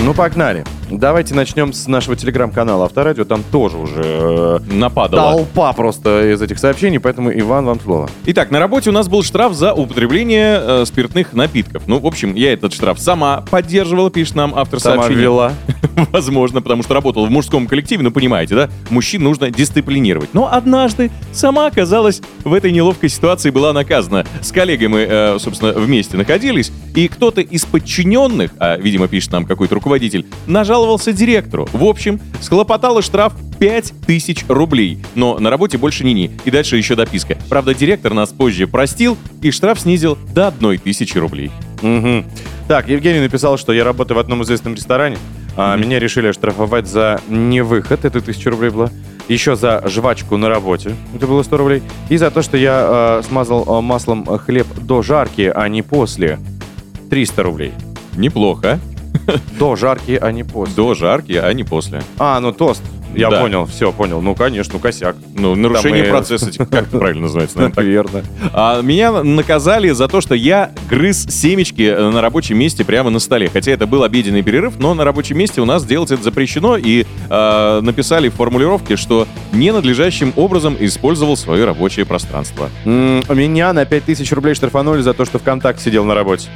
Ну, 0.00 0.14
погнали. 0.14 0.64
Давайте 0.98 1.34
начнем 1.34 1.72
с 1.72 1.86
нашего 1.86 2.16
телеграм-канала 2.16 2.84
Авторадио. 2.84 3.24
Там 3.24 3.42
тоже 3.50 3.78
уже 3.78 4.02
э, 4.04 4.58
Нападало. 4.70 5.32
толпа 5.38 5.72
просто 5.72 6.32
из 6.32 6.42
этих 6.42 6.58
сообщений, 6.58 7.00
поэтому, 7.00 7.32
Иван, 7.32 7.64
вам 7.64 7.80
слово. 7.80 8.10
Итак, 8.26 8.50
на 8.50 8.58
работе 8.58 8.90
у 8.90 8.92
нас 8.92 9.08
был 9.08 9.22
штраф 9.22 9.54
за 9.54 9.72
употребление 9.72 10.60
э, 10.62 10.84
спиртных 10.84 11.32
напитков. 11.32 11.84
Ну, 11.86 11.98
в 11.98 12.06
общем, 12.06 12.34
я 12.34 12.52
этот 12.52 12.74
штраф 12.74 12.98
сама 12.98 13.42
поддерживала, 13.50 14.10
пишет 14.10 14.34
нам 14.34 14.52
автор 14.54 14.80
Сама 14.80 14.96
сообщения. 14.96 15.22
ввела. 15.22 15.52
Возможно, 16.12 16.60
потому 16.60 16.82
что 16.82 16.92
работала 16.94 17.26
в 17.26 17.30
мужском 17.30 17.66
коллективе, 17.66 18.02
ну, 18.02 18.10
понимаете, 18.10 18.54
да? 18.54 18.70
Мужчин 18.90 19.22
нужно 19.22 19.50
дисциплинировать. 19.50 20.34
Но 20.34 20.52
однажды 20.52 21.10
сама 21.32 21.66
оказалась 21.68 22.20
в 22.44 22.52
этой 22.52 22.70
неловкой 22.70 23.08
ситуации, 23.08 23.50
была 23.50 23.72
наказана. 23.72 24.26
С 24.42 24.52
коллегой 24.52 24.88
мы, 24.88 25.00
э, 25.08 25.38
собственно, 25.38 25.72
вместе 25.72 26.18
находились, 26.18 26.70
и 26.94 27.08
кто-то 27.08 27.40
из 27.40 27.64
подчиненных, 27.64 28.50
а, 28.58 28.76
видимо, 28.76 29.08
пишет 29.08 29.32
нам 29.32 29.46
какой-то 29.46 29.74
руководитель, 29.74 30.26
нажаловался 30.82 31.12
директору. 31.12 31.68
В 31.72 31.84
общем, 31.84 32.20
схлопотала 32.40 33.02
штраф 33.02 33.32
5000 33.60 34.46
рублей. 34.48 34.98
Но 35.14 35.38
на 35.38 35.48
работе 35.48 35.78
больше 35.78 36.04
ни-ни. 36.04 36.30
И 36.44 36.50
дальше 36.50 36.76
еще 36.76 36.96
дописка. 36.96 37.38
Правда, 37.48 37.72
директор 37.72 38.12
нас 38.14 38.30
позже 38.30 38.66
простил, 38.66 39.16
и 39.40 39.52
штраф 39.52 39.78
снизил 39.78 40.18
до 40.34 40.48
1000 40.48 41.20
рублей. 41.20 41.52
Мгм. 41.82 42.24
Так, 42.66 42.88
Евгений 42.88 43.20
написал, 43.20 43.58
что 43.58 43.72
я 43.72 43.84
работаю 43.84 44.16
в 44.16 44.20
одном 44.20 44.42
известном 44.42 44.74
ресторане. 44.74 45.18
а 45.56 45.76
Меня 45.76 46.00
решили 46.00 46.26
оштрафовать 46.26 46.88
за 46.88 47.20
невыход, 47.28 48.04
это 48.04 48.20
тысяча 48.20 48.50
рублей 48.50 48.70
было. 48.70 48.90
Еще 49.28 49.54
за 49.54 49.82
жвачку 49.86 50.36
на 50.36 50.48
работе, 50.48 50.96
это 51.14 51.28
было 51.28 51.44
100 51.44 51.56
рублей. 51.56 51.82
И 52.08 52.16
за 52.16 52.30
то, 52.32 52.42
что 52.42 52.56
я 52.56 53.20
э, 53.20 53.26
смазал 53.26 53.64
э, 53.68 53.80
маслом 53.80 54.26
хлеб 54.26 54.66
до 54.80 55.02
жарки, 55.02 55.52
а 55.54 55.68
не 55.68 55.82
после. 55.82 56.40
300 57.08 57.42
рублей. 57.42 57.72
Неплохо. 58.16 58.80
До 59.58 59.76
жарки, 59.76 60.18
а 60.20 60.30
не 60.32 60.44
после. 60.44 60.74
До 60.74 60.94
жарки, 60.94 61.32
а 61.32 61.52
не 61.52 61.64
после. 61.64 62.02
А, 62.18 62.40
ну 62.40 62.52
тост. 62.52 62.82
Я 63.14 63.28
Да. 63.28 63.42
понял, 63.42 63.66
все, 63.66 63.92
понял. 63.92 64.22
Ну, 64.22 64.34
конечно, 64.34 64.72
ну 64.72 64.78
косяк. 64.80 65.16
Ну, 65.36 65.54
нарушение 65.54 66.04
Там 66.04 66.08
и- 66.08 66.16
процесса, 66.16 66.50
типа, 66.50 66.64
как 66.64 66.86
это 66.88 66.98
правильно 66.98 67.24
называется? 67.24 67.58
наверное. 67.58 67.84
Наверное. 67.84 68.24
А 68.54 68.80
меня 68.80 69.22
наказали 69.22 69.90
за 69.90 70.08
то, 70.08 70.22
что 70.22 70.34
я 70.34 70.70
грыз 70.88 71.26
семечки 71.28 71.82
э, 71.82 72.08
на 72.10 72.22
рабочем 72.22 72.56
месте 72.58 72.86
прямо 72.86 73.10
на 73.10 73.18
столе. 73.18 73.50
Хотя 73.52 73.70
это 73.72 73.86
был 73.86 74.02
обеденный 74.02 74.40
перерыв, 74.42 74.78
но 74.78 74.94
на 74.94 75.04
рабочем 75.04 75.36
месте 75.36 75.60
у 75.60 75.66
нас 75.66 75.84
делать 75.84 76.10
это 76.10 76.22
запрещено. 76.22 76.78
И 76.78 77.04
э, 77.28 77.80
написали 77.82 78.30
в 78.30 78.34
формулировке, 78.34 78.96
что 78.96 79.28
ненадлежащим 79.52 80.32
образом 80.36 80.74
использовал 80.80 81.36
свое 81.36 81.66
рабочее 81.66 82.06
пространство. 82.06 82.70
М, 82.86 83.22
Меня 83.28 83.74
на 83.74 83.84
5000 83.84 84.32
рублей 84.32 84.54
штрафанули 84.54 85.02
за 85.02 85.12
то, 85.12 85.26
что 85.26 85.38
ВКонтакте 85.38 85.84
сидел 85.84 86.06
на 86.06 86.14
работе. 86.14 86.48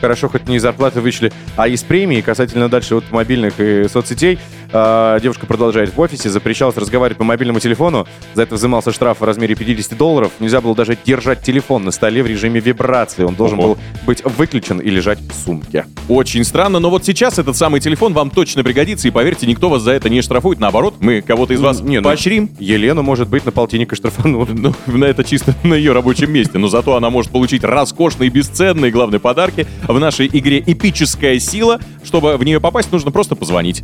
Хорошо, 0.00 0.28
хоть 0.28 0.48
не 0.48 0.56
из 0.56 0.62
зарплаты 0.62 1.00
вычли, 1.00 1.32
а 1.56 1.68
из 1.68 1.82
премии 1.82 2.20
касательно 2.20 2.68
дальше 2.68 2.94
вот 2.96 3.04
мобильных 3.10 3.54
и 3.58 3.88
соцсетей. 3.88 4.38
Э, 4.72 5.18
девушка 5.22 5.46
продолжает 5.46 5.94
в 5.94 6.00
офисе, 6.00 6.30
запрещалось 6.30 6.76
разговаривать 6.76 7.18
по 7.18 7.24
мобильному 7.24 7.60
телефону, 7.60 8.06
за 8.34 8.42
это 8.42 8.54
взимался 8.54 8.92
штраф 8.92 9.20
в 9.20 9.24
размере 9.24 9.54
50 9.54 9.96
долларов, 9.96 10.32
нельзя 10.40 10.60
было 10.60 10.74
даже 10.74 10.96
держать 11.04 11.42
телефон 11.42 11.84
на 11.84 11.90
столе 11.90 12.22
в 12.22 12.26
режиме 12.26 12.60
вибрации, 12.60 13.24
он 13.24 13.34
должен 13.34 13.58
Ого. 13.58 13.74
был 13.74 13.78
быть 14.06 14.24
выключен 14.24 14.78
и 14.78 14.90
лежать 14.90 15.18
в 15.20 15.32
сумке. 15.32 15.86
Очень 16.08 16.44
странно, 16.44 16.78
но 16.78 16.90
вот 16.90 17.04
сейчас 17.04 17.38
этот 17.38 17.56
самый 17.56 17.80
телефон 17.80 18.12
вам 18.12 18.30
точно 18.30 18.62
пригодится, 18.62 19.08
и 19.08 19.10
поверьте, 19.10 19.46
никто 19.46 19.68
вас 19.68 19.82
за 19.82 19.92
это 19.92 20.08
не 20.08 20.22
штрафует. 20.22 20.60
Наоборот, 20.60 20.96
мы 21.00 21.20
кого-то 21.20 21.54
из 21.54 21.60
вас 21.60 21.80
Не, 21.80 21.98
ну, 21.98 22.04
поощрим. 22.04 22.50
Елену, 22.58 23.02
может 23.02 23.28
быть, 23.28 23.44
на 23.44 23.52
полтинник 23.52 23.92
и 23.92 23.96
штрафанут. 23.96 24.48
Ну, 24.52 24.74
на 24.86 25.04
это 25.04 25.24
чисто 25.24 25.54
на 25.62 25.74
ее 25.74 25.92
рабочем 25.92 26.32
месте. 26.32 26.58
Но 26.58 26.68
зато 26.68 26.96
она 26.96 27.10
может 27.10 27.30
получить 27.30 27.64
роскошные, 27.64 28.30
бесценные, 28.30 28.90
главные 28.90 29.20
подарки 29.20 29.66
в 29.86 29.98
нашей 29.98 30.26
игре 30.26 30.62
«Эпическая 30.64 31.38
сила». 31.38 31.80
Чтобы 32.04 32.36
в 32.36 32.44
нее 32.44 32.60
попасть, 32.60 32.92
нужно 32.92 33.10
просто 33.10 33.34
позвонить. 33.34 33.82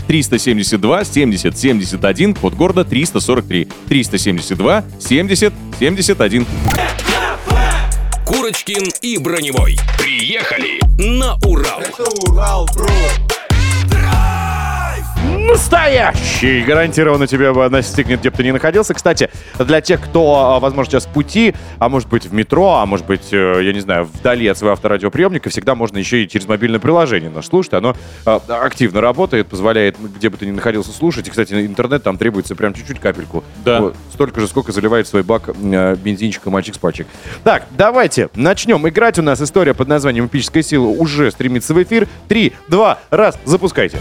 372 0.73 1.05
70 1.05 1.59
71, 1.59 2.35
код 2.35 2.55
города 2.55 2.85
343. 2.85 3.69
372 3.89 4.85
70 4.99 5.53
71. 5.79 6.47
Курочкин 8.25 8.89
и 9.03 9.19
Броневой. 9.19 9.77
Приехали 9.99 10.81
на 10.99 11.35
Урал. 11.45 11.81
Это 11.81 12.05
Урал, 12.27 12.67
бро. 12.75 12.89
Настоящий! 15.49 16.63
Гарантированно 16.63 17.27
тебя 17.27 17.53
бы 17.53 17.69
настигнет, 17.69 18.21
где 18.21 18.31
бы 18.31 18.37
ты 18.37 18.45
ни 18.45 18.53
находился. 18.53 18.95
Кстати, 18.95 19.29
для 19.59 19.81
тех, 19.81 20.01
кто, 20.01 20.37
а, 20.37 20.61
возможно, 20.61 20.93
сейчас 20.93 21.07
в 21.07 21.09
пути, 21.09 21.55
а 21.79 21.89
может 21.89 22.09
быть 22.09 22.27
в 22.27 22.33
метро, 22.33 22.77
а 22.77 22.87
может 22.87 23.07
быть, 23.07 23.33
э, 23.33 23.61
я 23.63 23.73
не 23.73 23.81
знаю, 23.81 24.05
вдали 24.05 24.47
от 24.47 24.57
своего 24.57 24.73
авторадиоприемника, 24.75 25.51
всегда 25.51 25.75
можно 25.75 25.99
еще 25.99 26.23
и 26.23 26.29
через 26.29 26.47
мобильное 26.47 26.79
приложение 26.81 27.31
наш 27.31 27.47
слушать. 27.47 27.75
Оно 27.75 27.97
а, 28.25 28.41
активно 28.49 29.01
работает, 29.01 29.49
позволяет, 29.49 29.97
где 29.99 30.31
бы 30.31 30.37
ты 30.37 30.47
ни 30.47 30.53
находился, 30.53 30.93
слушать. 30.93 31.27
И, 31.27 31.31
кстати, 31.31 31.55
интернет 31.55 32.03
там 32.03 32.19
требуется 32.19 32.55
прям 32.55 32.73
чуть-чуть 32.75 33.01
капельку. 33.01 33.43
Да. 33.65 33.81
Вот, 33.81 33.97
столько 34.13 34.41
же, 34.41 34.47
сколько 34.47 34.73
заливает 34.73 35.09
свой 35.09 35.23
бак 35.23 35.49
э, 35.49 35.97
бензинчика 35.97 36.51
мальчик 36.51 36.77
с 36.77 36.79
пачек. 36.79 37.07
Так, 37.43 37.67
давайте 37.71 38.29
начнем 38.35 38.89
играть. 38.89 39.19
У 39.19 39.23
нас 39.23 39.41
история 39.41 39.75
под 39.75 39.89
названием 39.89 40.27
«Эпическая 40.27 40.63
сила» 40.63 40.87
уже 40.87 41.31
стремится 41.31 41.75
в 41.75 41.83
эфир. 41.83 42.07
Три, 42.29 42.53
два, 42.69 43.01
раз, 43.11 43.39
запускайте. 43.45 43.99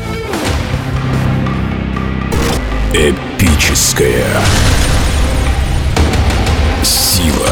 Эпическая 2.93 4.25
сила. 6.83 7.47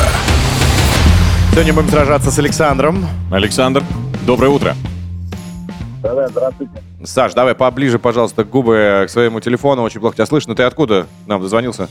Сегодня 1.54 1.74
будем 1.74 1.88
сражаться 1.88 2.30
с 2.30 2.38
Александром. 2.40 3.06
Александр, 3.32 3.82
доброе 4.28 4.50
утро. 4.50 4.76
Да-да, 6.04 6.28
здравствуйте. 6.28 6.74
Саш, 7.06 7.34
давай 7.36 7.56
поближе, 7.56 8.00
пожалуйста, 8.00 8.44
губы 8.44 9.06
к 9.08 9.10
своему 9.10 9.40
телефону. 9.40 9.84
Очень 9.84 10.02
плохо 10.02 10.18
тебя 10.18 10.26
слышно. 10.26 10.56
Ты 10.56 10.64
откуда 10.64 11.08
нам 11.26 11.42
дозвонился? 11.42 11.88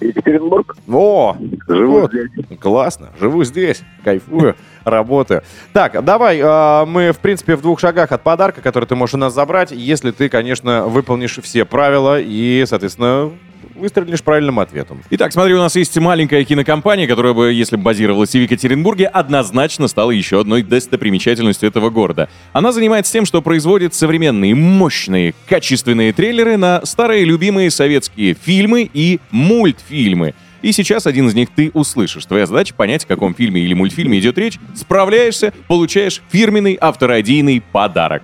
Екатеринбург. 0.00 0.76
О, 0.88 1.36
Живу 1.68 2.00
вот. 2.00 2.12
здесь. 2.12 2.58
классно. 2.60 3.10
Живу 3.20 3.44
здесь, 3.44 3.82
кайфую, 4.04 4.56
работаю. 4.84 5.42
Так, 5.72 6.04
давай, 6.04 6.38
э, 6.38 6.84
мы, 6.86 7.12
в 7.12 7.18
принципе, 7.18 7.56
в 7.56 7.62
двух 7.62 7.80
шагах 7.80 8.12
от 8.12 8.22
подарка, 8.22 8.60
который 8.60 8.84
ты 8.84 8.94
можешь 8.94 9.14
у 9.14 9.18
нас 9.18 9.34
забрать, 9.34 9.70
если 9.72 10.10
ты, 10.10 10.28
конечно, 10.28 10.86
выполнишь 10.86 11.38
все 11.42 11.64
правила 11.64 12.20
и, 12.20 12.64
соответственно, 12.66 13.32
выстрелишь 13.78 14.22
правильным 14.22 14.60
ответом. 14.60 15.02
Итак, 15.10 15.32
смотри, 15.32 15.54
у 15.54 15.58
нас 15.58 15.76
есть 15.76 15.96
маленькая 15.98 16.44
кинокомпания, 16.44 17.06
которая 17.06 17.32
бы, 17.32 17.52
если 17.52 17.76
бы 17.76 17.82
базировалась 17.82 18.30
в 18.30 18.34
Екатеринбурге, 18.34 19.06
однозначно 19.06 19.88
стала 19.88 20.10
еще 20.10 20.40
одной 20.40 20.62
достопримечательностью 20.62 21.68
этого 21.68 21.90
города. 21.90 22.28
Она 22.52 22.72
занимается 22.72 23.12
тем, 23.12 23.24
что 23.24 23.42
производит 23.42 23.94
современные, 23.94 24.54
мощные, 24.54 25.34
качественные 25.48 26.12
трейлеры 26.12 26.56
на 26.56 26.84
старые 26.84 27.24
любимые 27.24 27.70
советские 27.70 28.34
фильмы 28.34 28.90
и 28.92 29.20
мультфильмы. 29.30 30.34
И 30.60 30.72
сейчас 30.72 31.06
один 31.06 31.28
из 31.28 31.34
них 31.34 31.50
ты 31.54 31.70
услышишь. 31.72 32.26
Твоя 32.26 32.46
задача 32.46 32.74
понять, 32.74 33.04
о 33.04 33.08
каком 33.08 33.34
фильме 33.34 33.60
или 33.60 33.74
мультфильме 33.74 34.18
идет 34.18 34.38
речь. 34.38 34.58
Справляешься, 34.74 35.52
получаешь 35.68 36.20
фирменный 36.30 36.74
авторадийный 36.74 37.62
подарок. 37.72 38.22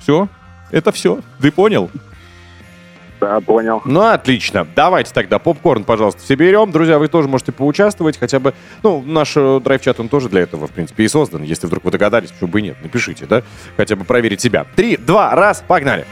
Все? 0.00 0.28
Это 0.70 0.92
все. 0.92 1.20
Ты 1.40 1.52
понял? 1.52 1.90
Да, 3.22 3.40
понял. 3.40 3.80
Ну, 3.84 4.00
отлично. 4.00 4.66
Давайте 4.74 5.12
тогда 5.14 5.38
попкорн, 5.38 5.84
пожалуйста, 5.84 6.20
все 6.22 6.34
берем. 6.34 6.72
Друзья, 6.72 6.98
вы 6.98 7.06
тоже 7.06 7.28
можете 7.28 7.52
поучаствовать, 7.52 8.18
хотя 8.18 8.40
бы... 8.40 8.52
Ну, 8.82 9.00
наш 9.00 9.34
э, 9.36 9.60
драйв-чат, 9.62 10.00
он 10.00 10.08
тоже 10.08 10.28
для 10.28 10.40
этого, 10.40 10.66
в 10.66 10.72
принципе, 10.72 11.04
и 11.04 11.08
создан. 11.08 11.44
Если 11.44 11.68
вдруг 11.68 11.84
вы 11.84 11.92
догадались, 11.92 12.32
почему 12.32 12.48
бы 12.48 12.58
и 12.58 12.62
нет, 12.64 12.76
напишите, 12.82 13.26
да? 13.26 13.44
Хотя 13.76 13.94
бы 13.94 14.04
проверить 14.04 14.40
себя. 14.40 14.66
Три, 14.74 14.96
два, 14.96 15.36
раз, 15.36 15.62
погнали. 15.64 16.04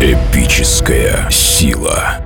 Эпическая 0.00 1.28
сила. 1.28 2.24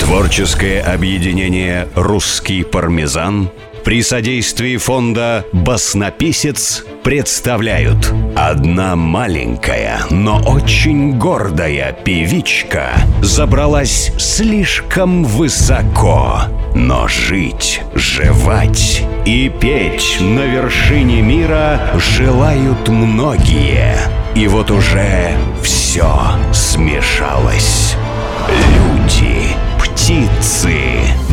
Творческое 0.00 0.80
объединение 0.80 1.86
«Русский 1.94 2.64
пармезан» 2.64 3.48
при 3.88 4.02
содействии 4.02 4.76
фонда 4.76 5.46
«Баснописец» 5.50 6.84
представляют 7.02 8.12
Одна 8.36 8.96
маленькая, 8.96 10.00
но 10.10 10.42
очень 10.42 11.16
гордая 11.16 11.94
певичка 11.94 12.90
забралась 13.22 14.12
слишком 14.18 15.24
высоко. 15.24 16.42
Но 16.74 17.08
жить, 17.08 17.80
жевать 17.94 19.06
и 19.24 19.48
петь 19.48 20.18
на 20.20 20.44
вершине 20.44 21.22
мира 21.22 21.80
желают 21.94 22.88
многие. 22.88 23.96
И 24.34 24.48
вот 24.48 24.70
уже 24.70 25.32
все 25.62 26.12
смешалось. 26.52 27.96
Люди, 28.50 29.56
птицы, 29.98 30.76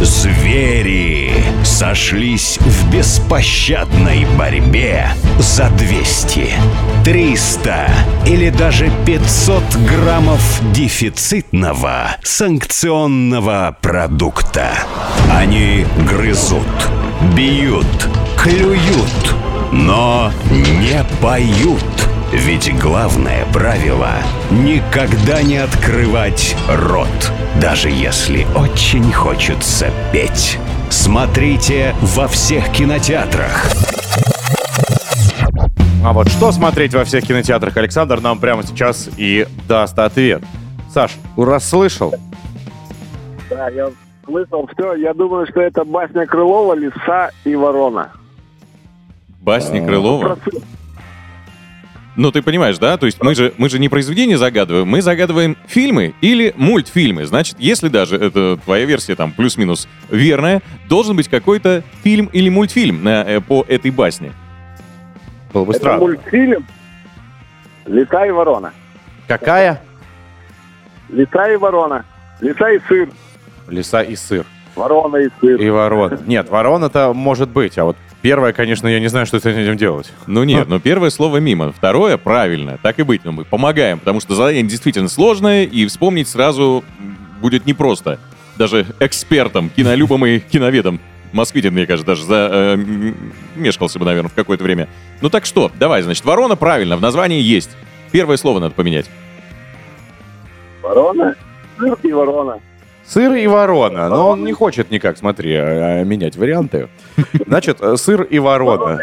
звери 0.02 1.32
сошлись 1.64 2.58
в 2.60 2.92
беспощадной 2.92 4.26
борьбе 4.38 5.10
за 5.38 5.70
200, 5.70 6.50
300 7.04 7.90
или 8.26 8.50
даже 8.50 8.92
500 9.06 9.64
граммов 9.88 10.42
дефицитного 10.74 12.18
санкционного 12.24 13.78
продукта. 13.82 14.72
Они 15.32 15.86
грызут, 16.10 16.66
бьют, 17.36 18.10
клюют, 18.36 19.36
но 19.72 20.32
не 20.50 21.06
поют. 21.22 22.15
Ведь 22.38 22.78
главное 22.78 23.46
правило— 23.54 24.10
никогда 24.52 25.42
не 25.42 25.56
открывать 25.56 26.54
рот, 26.68 27.32
даже 27.62 27.90
если 27.90 28.46
очень 28.58 29.10
хочется 29.10 29.90
петь. 30.12 30.60
Смотрите 30.90 31.96
во 32.02 32.28
всех 32.28 32.70
кинотеатрах. 32.74 33.72
А 36.04 36.12
вот 36.12 36.28
что 36.28 36.52
смотреть 36.52 36.94
во 36.94 37.06
всех 37.06 37.26
кинотеатрах, 37.26 37.78
Александр 37.78 38.20
нам 38.20 38.38
прямо 38.38 38.64
сейчас 38.64 39.10
и 39.16 39.48
даст 39.70 39.98
ответ. 39.98 40.44
Саш, 40.94 41.16
расслышал? 41.38 42.14
Да, 43.50 43.70
я 43.70 43.88
слышал 44.26 44.70
все. 44.76 44.96
Я 44.96 45.14
думаю, 45.14 45.48
что 45.48 45.62
это 45.62 45.86
басня 45.86 46.26
Крылова 46.26 46.74
«Лиса 46.74 47.32
и 47.46 47.56
ворона». 47.56 48.12
Басни 49.40 49.80
Крылова? 49.80 50.38
Ну, 52.16 52.32
ты 52.32 52.42
понимаешь, 52.42 52.78
да? 52.78 52.98
То 52.98 53.06
есть 53.08 53.22
мы 53.22 53.36
же, 53.36 53.54
мы 53.58 53.70
же 53.70 53.78
не 53.78 53.90
произведение 53.90 54.38
загадываем, 54.38 54.88
мы 54.88 55.02
загадываем 55.02 55.58
фильмы 55.68 56.14
или 56.22 56.54
мультфильмы. 56.56 57.26
Значит, 57.26 57.58
если 57.60 57.90
даже 57.90 58.16
это 58.16 58.58
твоя 58.64 58.86
версия 58.86 59.16
там 59.16 59.32
плюс-минус 59.32 59.88
верная, 60.10 60.62
должен 60.88 61.18
быть 61.18 61.28
какой-то 61.28 61.84
фильм 62.04 62.28
или 62.28 62.48
мультфильм 62.50 63.04
на, 63.04 63.24
э, 63.24 63.42
по 63.42 63.66
этой 63.68 63.92
басне. 63.92 64.32
Было 65.54 65.66
бы 65.66 65.72
Это 65.74 65.80
странно. 65.80 66.00
мультфильм 66.02 66.66
«Лиса 67.86 68.26
и 68.26 68.32
ворона». 68.32 68.74
Какая? 69.28 69.82
«Лиса 71.10 71.52
и 71.52 71.58
ворона». 71.58 72.06
«Лиса 72.42 72.70
и 72.72 72.80
сыр». 72.88 73.10
Лиса 73.68 74.02
и 74.02 74.16
сыр. 74.16 74.46
«Ворона 74.76 75.18
и 75.18 75.30
сыр». 75.42 75.62
И 75.62 75.70
ворона. 75.70 76.20
Нет, 76.26 76.50
ворона-то 76.50 77.14
может 77.14 77.50
быть, 77.50 77.78
а 77.78 77.84
вот 77.86 77.98
первое, 78.26 78.54
конечно, 78.54 78.88
я 78.88 79.00
не 79.00 79.08
знаю, 79.08 79.28
что 79.28 79.40
с 79.40 79.46
этим 79.46 79.78
делать. 79.78 80.12
Ну 80.26 80.44
нет, 80.44 80.68
ну 80.68 80.80
первое 80.80 81.12
слово 81.12 81.38
мимо, 81.38 81.72
второе 81.72 82.18
правильно, 82.18 82.80
так 82.82 82.98
и 82.98 83.04
быть, 83.04 83.24
но 83.24 83.32
мы 83.32 83.46
помогаем, 83.46 84.00
потому 84.00 84.20
что 84.20 84.34
задание 84.34 84.64
действительно 84.64 85.10
сложное, 85.10 85.64
и 85.64 85.86
вспомнить 85.86 86.28
сразу 86.28 86.84
будет 87.40 87.68
непросто. 87.68 88.20
Даже 88.58 88.88
экспертам, 89.00 89.70
кинолюбам 89.70 90.26
и 90.26 90.40
киноведам. 90.40 91.00
Москвитин, 91.34 91.74
мне 91.74 91.86
кажется, 91.86 92.08
даже 92.08 92.24
замешкался 92.24 94.00
бы, 94.00 94.06
наверное, 94.06 94.30
в 94.30 94.34
какое-то 94.34 94.64
время. 94.64 94.88
Ну 95.22 95.30
так 95.30 95.46
что, 95.46 95.72
давай, 95.78 96.02
значит, 96.02 96.26
ворона 96.26 96.56
правильно, 96.56 96.98
в 96.98 97.02
названии 97.02 97.44
есть. 97.44 97.78
Первое 98.12 98.38
слово 98.38 98.58
надо 98.58 98.74
поменять. 98.74 99.06
«Ворона», 100.82 101.36
«Сыр 101.78 101.96
и 102.02 102.12
ворона». 102.12 102.60
Сыр 103.08 103.34
и 103.34 103.48
ворона. 103.48 104.10
Но 104.10 104.30
он 104.30 104.44
не 104.44 104.54
хочет 104.54 104.92
никак, 104.92 105.18
смотри, 105.18 105.54
а- 105.56 106.02
а 106.02 106.04
менять 106.04 106.36
варианты. 106.38 106.88
Значит, 107.48 107.78
э, 107.82 107.96
сыр 107.98 108.22
и 108.24 108.40
ворона. 108.40 109.00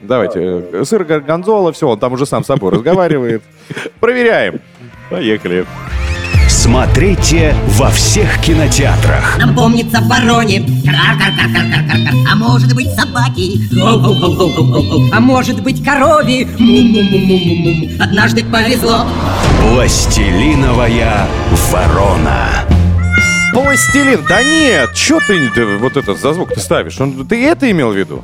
Давайте. 0.00 0.40
э, 0.72 0.84
Сыр 0.84 1.04
горгонзола, 1.04 1.72
все, 1.72 1.88
он 1.88 1.98
там 1.98 2.12
уже 2.12 2.26
сам 2.26 2.44
с 2.44 2.46
собой 2.46 2.72
разговаривает. 2.72 3.42
Проверяем. 4.00 4.60
Поехали. 5.10 5.66
Смотрите 6.48 7.54
во 7.78 7.88
всех 7.90 8.38
кинотеатрах. 8.40 9.38
Нам 9.38 9.54
помнится 9.54 10.00
вороне 10.02 10.64
А 12.30 12.34
может 12.36 12.74
быть 12.74 12.88
собаки. 12.94 13.58
А 15.12 15.20
может 15.20 15.62
быть 15.62 15.80
Му-му-му-му-му-му 15.80 18.02
Однажды 18.02 18.44
повезло 18.44 19.06
Пластилиновая 19.60 21.26
ворона. 21.70 22.75
Пластилин. 23.56 24.20
Да 24.28 24.42
нет, 24.42 24.94
что 24.94 25.18
ты 25.26 25.48
ты 25.48 25.64
вот 25.78 25.96
этот 25.96 26.18
за 26.20 26.34
звук 26.34 26.52
ты 26.52 26.60
ставишь? 26.60 27.00
Он- 27.00 27.26
Ты 27.26 27.42
это 27.42 27.70
имел 27.70 27.90
в 27.90 27.96
виду? 27.96 28.22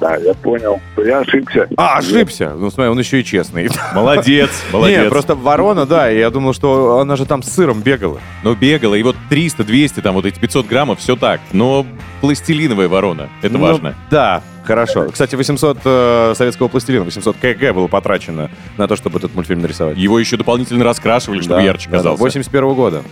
Да, 0.00 0.16
я 0.16 0.32
понял. 0.32 0.80
Я 0.96 1.18
ошибся. 1.20 1.68
А, 1.76 1.98
ошибся. 1.98 2.54
Ну, 2.56 2.70
смотри, 2.70 2.90
он 2.90 2.98
еще 2.98 3.20
и 3.20 3.24
честный. 3.24 3.68
Молодец, 3.94 4.48
молодец. 4.72 5.00
Нет, 5.00 5.08
просто 5.10 5.34
ворона, 5.34 5.84
да, 5.84 6.10
и 6.10 6.18
я 6.18 6.30
думал, 6.30 6.54
что 6.54 6.98
она 7.00 7.16
же 7.16 7.26
там 7.26 7.42
с 7.42 7.50
сыром 7.52 7.82
бегала. 7.82 8.20
Ну, 8.42 8.54
бегала, 8.54 8.94
и 8.94 9.02
вот 9.02 9.16
300, 9.28 9.64
200, 9.64 10.00
там 10.00 10.14
вот 10.14 10.24
эти 10.24 10.38
500 10.38 10.66
граммов, 10.66 10.98
все 11.00 11.14
так. 11.14 11.40
Но 11.52 11.84
пластилиновая 12.22 12.88
ворона, 12.88 13.28
это 13.42 13.52
Ну, 13.58 13.60
важно. 13.60 13.94
Да, 14.10 14.42
хорошо. 14.64 15.08
Кстати, 15.10 15.34
800 15.34 15.78
э, 15.84 16.32
советского 16.36 16.68
пластилина, 16.68 17.04
800 17.04 17.36
кг 17.36 17.72
было 17.72 17.86
потрачено 17.86 18.50
на 18.76 18.88
то, 18.88 18.96
чтобы 18.96 19.18
этот 19.18 19.34
мультфильм 19.34 19.60
нарисовать. 19.62 19.96
Его 19.96 20.18
еще 20.18 20.36
дополнительно 20.36 20.84
раскрашивали, 20.84 21.40
чтобы 21.40 21.56
Да, 21.56 21.62
ярче 21.62 21.86
да, 21.90 21.90
да, 21.90 21.96
казался. 21.98 22.22
81 22.22 22.74
года. 22.74 23.02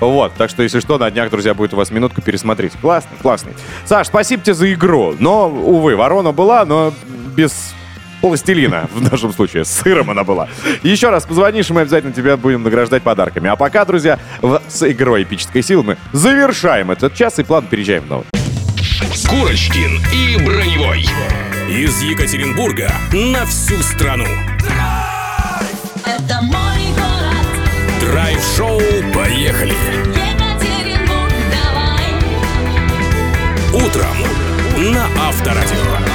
Вот, 0.00 0.32
так 0.36 0.50
что, 0.50 0.62
если 0.62 0.80
что, 0.80 0.98
на 0.98 1.10
днях, 1.10 1.30
друзья, 1.30 1.54
будет 1.54 1.74
у 1.74 1.76
вас 1.76 1.90
минутку 1.90 2.22
пересмотреть. 2.22 2.72
Классный, 2.80 3.16
классный. 3.20 3.52
Саш, 3.84 4.08
спасибо 4.08 4.42
тебе 4.42 4.54
за 4.54 4.72
игру. 4.72 5.14
Но, 5.18 5.48
увы, 5.48 5.94
ворона 5.96 6.32
была, 6.32 6.64
но 6.64 6.92
без 7.36 7.72
пластилина 8.20 8.88
в 8.94 9.10
нашем 9.10 9.32
случае. 9.32 9.64
С 9.64 9.70
сыром 9.70 10.10
она 10.10 10.24
была. 10.24 10.48
Еще 10.82 11.10
раз 11.10 11.24
позвонишь, 11.26 11.70
и 11.70 11.72
мы 11.72 11.82
обязательно 11.82 12.12
тебя 12.12 12.36
будем 12.36 12.62
награждать 12.62 13.02
подарками. 13.02 13.48
А 13.48 13.56
пока, 13.56 13.84
друзья, 13.84 14.18
в- 14.40 14.60
с 14.68 14.88
игрой 14.90 15.24
эпической 15.24 15.62
силы 15.62 15.82
мы 15.82 15.96
завершаем 16.12 16.90
этот 16.90 17.14
час 17.14 17.38
и 17.38 17.44
план 17.44 17.66
переезжаем 17.68 18.02
в 18.04 18.08
новый. 18.08 18.41
Курочкин 19.28 20.00
и 20.12 20.36
Броневой. 20.36 21.04
Из 21.68 22.02
Екатеринбурга 22.02 22.92
на 23.12 23.44
всю 23.46 23.82
страну. 23.82 24.26
Это 26.04 26.40
мой 26.42 26.86
город 26.94 27.46
Драйв-шоу 28.00 28.80
«Поехали». 29.12 29.74
Екатеринбург, 30.06 31.32
давай 31.50 32.04
Утром 33.72 34.16
на 34.92 35.06
Авторадио. 35.28 36.11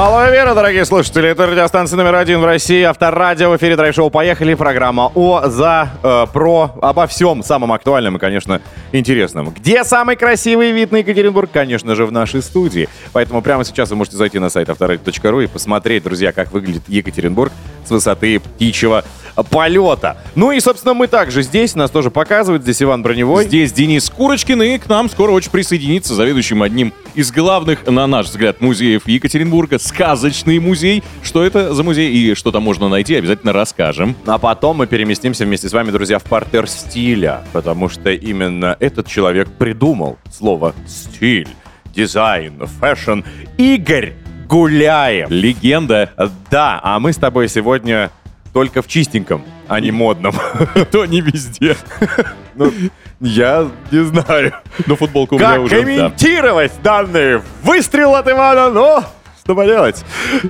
Алло, 0.00 0.30
Вера, 0.30 0.54
дорогие 0.54 0.84
слушатели, 0.84 1.28
это 1.28 1.44
радиостанция 1.48 1.96
номер 1.96 2.14
один 2.14 2.38
в 2.38 2.44
России, 2.44 2.84
Авторадио, 2.84 3.50
в 3.50 3.56
эфире 3.56 3.74
драйв-шоу 3.74 4.10
«Поехали», 4.10 4.54
программа 4.54 5.10
о, 5.12 5.48
за, 5.48 5.90
э, 6.04 6.26
про, 6.32 6.70
обо 6.80 7.08
всем 7.08 7.42
самом 7.42 7.72
актуальном 7.72 8.16
и, 8.16 8.20
конечно, 8.20 8.62
интересном. 8.92 9.50
Где 9.50 9.82
самый 9.82 10.14
красивый 10.14 10.70
вид 10.70 10.92
на 10.92 10.98
Екатеринбург? 10.98 11.50
Конечно 11.52 11.96
же, 11.96 12.06
в 12.06 12.12
нашей 12.12 12.42
студии. 12.42 12.88
Поэтому 13.12 13.42
прямо 13.42 13.64
сейчас 13.64 13.90
вы 13.90 13.96
можете 13.96 14.18
зайти 14.18 14.38
на 14.38 14.50
сайт 14.50 14.70
авторадио.ру 14.70 15.40
и 15.40 15.48
посмотреть, 15.48 16.04
друзья, 16.04 16.30
как 16.30 16.52
выглядит 16.52 16.84
Екатеринбург 16.86 17.52
с 17.84 17.90
высоты 17.90 18.38
птичьего 18.38 19.02
полета. 19.42 20.16
Ну 20.34 20.52
и, 20.52 20.60
собственно, 20.60 20.94
мы 20.94 21.06
также 21.06 21.42
здесь, 21.42 21.74
нас 21.74 21.90
тоже 21.90 22.10
показывают, 22.10 22.62
здесь 22.62 22.82
Иван 22.82 23.02
Броневой. 23.02 23.44
Здесь 23.44 23.72
Денис 23.72 24.08
Курочкин, 24.10 24.62
и 24.62 24.78
к 24.78 24.88
нам 24.88 25.08
скоро 25.08 25.32
очень 25.32 25.50
присоединится 25.50 26.14
заведующим 26.14 26.62
одним 26.62 26.92
из 27.14 27.32
главных, 27.32 27.86
на 27.86 28.06
наш 28.06 28.26
взгляд, 28.26 28.60
музеев 28.60 29.06
Екатеринбурга, 29.06 29.78
сказочный 29.78 30.58
музей. 30.58 31.02
Что 31.22 31.44
это 31.44 31.74
за 31.74 31.82
музей 31.82 32.12
и 32.12 32.34
что 32.34 32.52
там 32.52 32.62
можно 32.62 32.88
найти, 32.88 33.14
обязательно 33.14 33.52
расскажем. 33.52 34.16
А 34.26 34.38
потом 34.38 34.78
мы 34.78 34.86
переместимся 34.86 35.44
вместе 35.44 35.68
с 35.68 35.72
вами, 35.72 35.90
друзья, 35.90 36.18
в 36.18 36.24
партер 36.24 36.68
стиля, 36.68 37.44
потому 37.52 37.88
что 37.88 38.10
именно 38.10 38.76
этот 38.80 39.06
человек 39.06 39.48
придумал 39.50 40.18
слово 40.30 40.74
«стиль», 40.86 41.48
«дизайн», 41.94 42.66
«fashion». 42.80 43.20
Игорь 43.56 44.14
Гуляев. 44.48 45.28
Легенда. 45.30 46.10
Да, 46.50 46.80
а 46.82 46.98
мы 47.00 47.12
с 47.12 47.16
тобой 47.16 47.48
сегодня 47.48 48.10
только 48.58 48.82
в 48.82 48.88
чистеньком, 48.88 49.44
а 49.68 49.78
не 49.78 49.92
модном. 49.92 50.34
То 50.90 51.06
не 51.06 51.20
везде. 51.20 51.76
Ну, 52.56 52.72
я 53.20 53.68
не 53.92 54.02
знаю. 54.02 54.52
Но 54.84 54.96
футболку 54.96 55.36
у 55.36 55.38
меня 55.38 55.52
Как 55.52 55.60
уже, 55.60 55.76
да. 55.76 55.82
комментировать 55.82 56.72
данный 56.82 57.40
выстрел 57.62 58.16
от 58.16 58.28
Ивана, 58.28 58.68
но 58.68 59.04
что 59.44 59.54
поделать. 59.54 60.04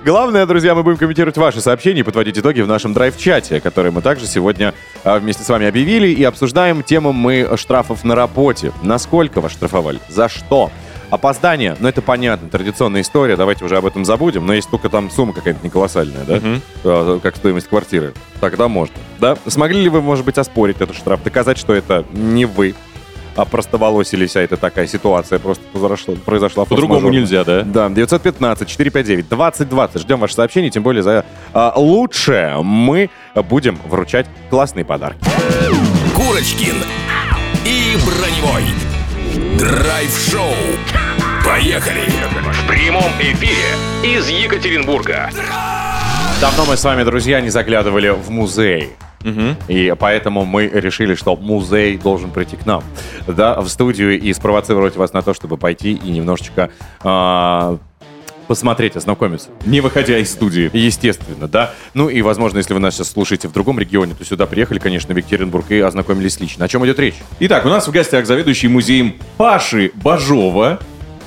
Главное, 0.06 0.46
друзья, 0.46 0.74
мы 0.74 0.84
будем 0.84 0.96
комментировать 0.96 1.36
ваши 1.36 1.60
сообщения 1.60 2.00
и 2.00 2.02
подводить 2.02 2.38
итоги 2.38 2.62
в 2.62 2.66
нашем 2.66 2.94
драйв-чате, 2.94 3.60
который 3.60 3.90
мы 3.90 4.00
также 4.00 4.26
сегодня 4.26 4.72
а, 5.04 5.18
вместе 5.18 5.44
с 5.44 5.48
вами 5.50 5.66
объявили 5.66 6.08
и 6.08 6.24
обсуждаем 6.24 6.82
тему 6.82 7.12
мы 7.12 7.46
штрафов 7.58 8.04
на 8.04 8.14
работе. 8.14 8.72
Насколько 8.82 9.42
вас 9.42 9.52
штрафовали? 9.52 10.00
За 10.08 10.30
что? 10.30 10.70
Опоздание, 11.10 11.76
ну 11.80 11.88
это 11.88 12.02
понятно, 12.02 12.48
традиционная 12.48 13.00
история, 13.00 13.36
давайте 13.36 13.64
уже 13.64 13.76
об 13.76 13.86
этом 13.86 14.04
забудем, 14.04 14.46
но 14.46 14.52
если 14.52 14.70
только 14.70 14.88
там 14.90 15.10
сумма 15.10 15.32
какая-то 15.32 15.60
не 15.62 15.70
колоссальная, 15.70 16.24
да, 16.24 16.40
А, 16.84 17.18
как 17.20 17.36
стоимость 17.36 17.68
квартиры, 17.68 18.12
тогда 18.40 18.68
можно, 18.68 18.94
да? 19.18 19.36
Смогли 19.46 19.82
ли 19.82 19.88
вы, 19.88 20.02
может 20.02 20.24
быть, 20.24 20.38
оспорить 20.38 20.80
этот 20.80 20.96
штраф, 20.96 21.22
доказать, 21.22 21.58
что 21.58 21.72
это 21.72 22.04
не 22.12 22.44
вы, 22.44 22.74
а 23.36 23.44
простоволосились, 23.44 24.34
а 24.36 24.40
это 24.40 24.56
такая 24.56 24.88
ситуация 24.88 25.38
просто 25.38 25.62
произошла, 25.72 26.14
произошла 26.16 26.64
По-другому 26.64 27.08
нельзя, 27.08 27.44
да? 27.44 27.62
Да, 27.62 27.86
915-459-2020. 27.86 29.98
Ждем 30.00 30.18
ваши 30.18 30.34
сообщения, 30.34 30.70
тем 30.70 30.82
более 30.82 31.04
за 31.04 31.24
а, 31.54 31.72
лучшее 31.76 32.60
мы 32.62 33.10
будем 33.48 33.78
вручать 33.86 34.26
классные 34.50 34.84
подарки. 34.84 35.20
Курочкин 36.16 36.82
и 37.64 37.96
Броневой. 38.04 38.64
Драйв-шоу. 39.58 40.52
Поехали. 41.44 42.02
В 42.52 42.66
прямом 42.66 43.10
эфире 43.20 43.74
из 44.02 44.28
Екатеринбурга. 44.28 45.30
Давно 46.40 46.66
мы 46.66 46.76
с 46.76 46.84
вами, 46.84 47.04
друзья, 47.04 47.40
не 47.40 47.50
заглядывали 47.50 48.08
в 48.10 48.30
музей. 48.30 48.90
И 49.68 49.94
поэтому 49.98 50.44
мы 50.44 50.66
решили, 50.66 51.14
что 51.14 51.36
музей 51.36 51.98
должен 51.98 52.30
прийти 52.30 52.56
к 52.56 52.66
нам, 52.66 52.82
да, 53.26 53.60
в 53.60 53.68
студию 53.68 54.18
и 54.18 54.32
спровоцировать 54.32 54.96
вас 54.96 55.12
на 55.12 55.22
то, 55.22 55.34
чтобы 55.34 55.56
пойти 55.56 55.92
и 55.92 56.10
немножечко 56.10 56.70
а, 57.00 57.78
посмотреть, 58.48 58.96
ознакомиться. 58.96 59.50
Не 59.64 59.80
выходя 59.80 60.18
из 60.18 60.32
студии. 60.32 60.70
Естественно, 60.72 61.46
да. 61.46 61.72
Ну 61.94 62.08
и, 62.08 62.22
возможно, 62.22 62.58
если 62.58 62.74
вы 62.74 62.80
нас 62.80 62.96
сейчас 62.96 63.10
слушаете 63.10 63.46
в 63.46 63.52
другом 63.52 63.78
регионе, 63.78 64.14
то 64.14 64.24
сюда 64.24 64.46
приехали, 64.46 64.80
конечно, 64.80 65.14
в 65.14 65.16
Екатеринбург 65.16 65.70
и 65.70 65.78
ознакомились 65.78 66.40
лично. 66.40 66.64
О 66.64 66.68
чем 66.68 66.84
идет 66.84 66.98
речь? 66.98 67.14
Итак, 67.38 67.64
у 67.66 67.68
нас 67.68 67.86
в 67.86 67.92
гостях 67.92 68.26
заведующий 68.26 68.68
музеем 68.68 69.14
Паши 69.36 69.92
Бажова, 69.94 70.80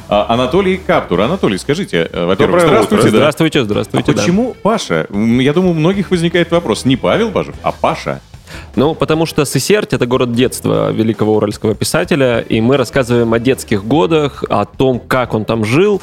а, 0.10 0.26
Анатолий 0.28 0.76
Каптур. 0.76 1.22
Анатолий, 1.22 1.58
скажите, 1.58 2.10
э, 2.12 2.26
во-первых, 2.26 2.60
здравствуйте. 2.62 2.96
утро. 2.96 3.12
да. 3.12 3.18
Здравствуйте, 3.18 3.64
здравствуйте. 3.64 4.12
А 4.12 4.14
почему 4.14 4.56
Паша? 4.62 5.08
Я 5.10 5.54
думаю, 5.54 5.72
у 5.72 5.74
многих 5.74 6.12
возникает 6.12 6.52
вопрос. 6.52 6.84
Не 6.84 6.98
Павел 6.98 7.30
Бажов, 7.30 7.56
а 7.64 7.72
Паша. 7.72 8.20
Ну, 8.76 8.94
потому 8.94 9.26
что 9.26 9.46
Сысерть— 9.46 9.94
это 9.94 10.06
город 10.06 10.34
детства 10.34 10.92
великого 10.92 11.38
уральского 11.38 11.76
писателя, 11.76 12.40
и 12.40 12.60
мы 12.60 12.76
рассказываем 12.76 13.34
о 13.34 13.40
детских 13.40 13.86
годах, 13.86 14.44
о 14.50 14.66
том, 14.66 15.00
как 15.00 15.34
он 15.34 15.46
там 15.46 15.64
жил, 15.64 16.02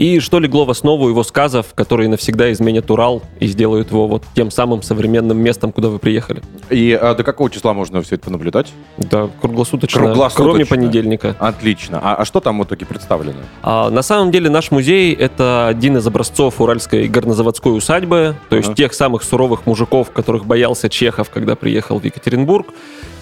и 0.00 0.18
что 0.18 0.38
легло 0.38 0.64
в 0.64 0.70
основу 0.70 1.10
его 1.10 1.22
сказов, 1.22 1.74
которые 1.74 2.08
навсегда 2.08 2.50
изменят 2.52 2.90
Урал 2.90 3.20
и 3.38 3.46
сделают 3.46 3.90
его 3.90 4.08
вот 4.08 4.22
тем 4.34 4.50
самым 4.50 4.82
современным 4.82 5.36
местом, 5.36 5.72
куда 5.72 5.90
вы 5.90 5.98
приехали. 5.98 6.40
И 6.70 6.98
а, 6.98 7.14
до 7.14 7.22
какого 7.22 7.50
числа 7.50 7.74
можно 7.74 8.00
все 8.00 8.14
это 8.14 8.24
понаблюдать? 8.24 8.72
Да, 8.96 9.28
круглосуточно, 9.42 10.00
Круглосуточно. 10.00 10.44
кроме 10.44 10.64
понедельника. 10.64 11.36
Отлично. 11.38 12.00
А, 12.02 12.14
а 12.14 12.24
что 12.24 12.40
там 12.40 12.58
в 12.60 12.64
итоге 12.64 12.86
представлено? 12.86 13.40
А, 13.62 13.90
на 13.90 14.00
самом 14.00 14.30
деле 14.30 14.48
наш 14.48 14.70
музей— 14.70 15.12
это 15.20 15.66
один 15.66 15.98
из 15.98 16.06
образцов 16.06 16.62
уральской 16.62 17.06
горнозаводской 17.06 17.76
усадьбы, 17.76 18.36
то 18.48 18.56
есть 18.56 18.68
Ага. 18.68 18.76
тех 18.76 18.94
самых 18.94 19.22
суровых 19.22 19.66
мужиков, 19.66 20.12
которых 20.12 20.46
боялся 20.46 20.88
Чехов, 20.88 21.28
когда 21.28 21.56
приехал 21.56 22.00
в 22.00 22.04
Екатеринбург. 22.04 22.68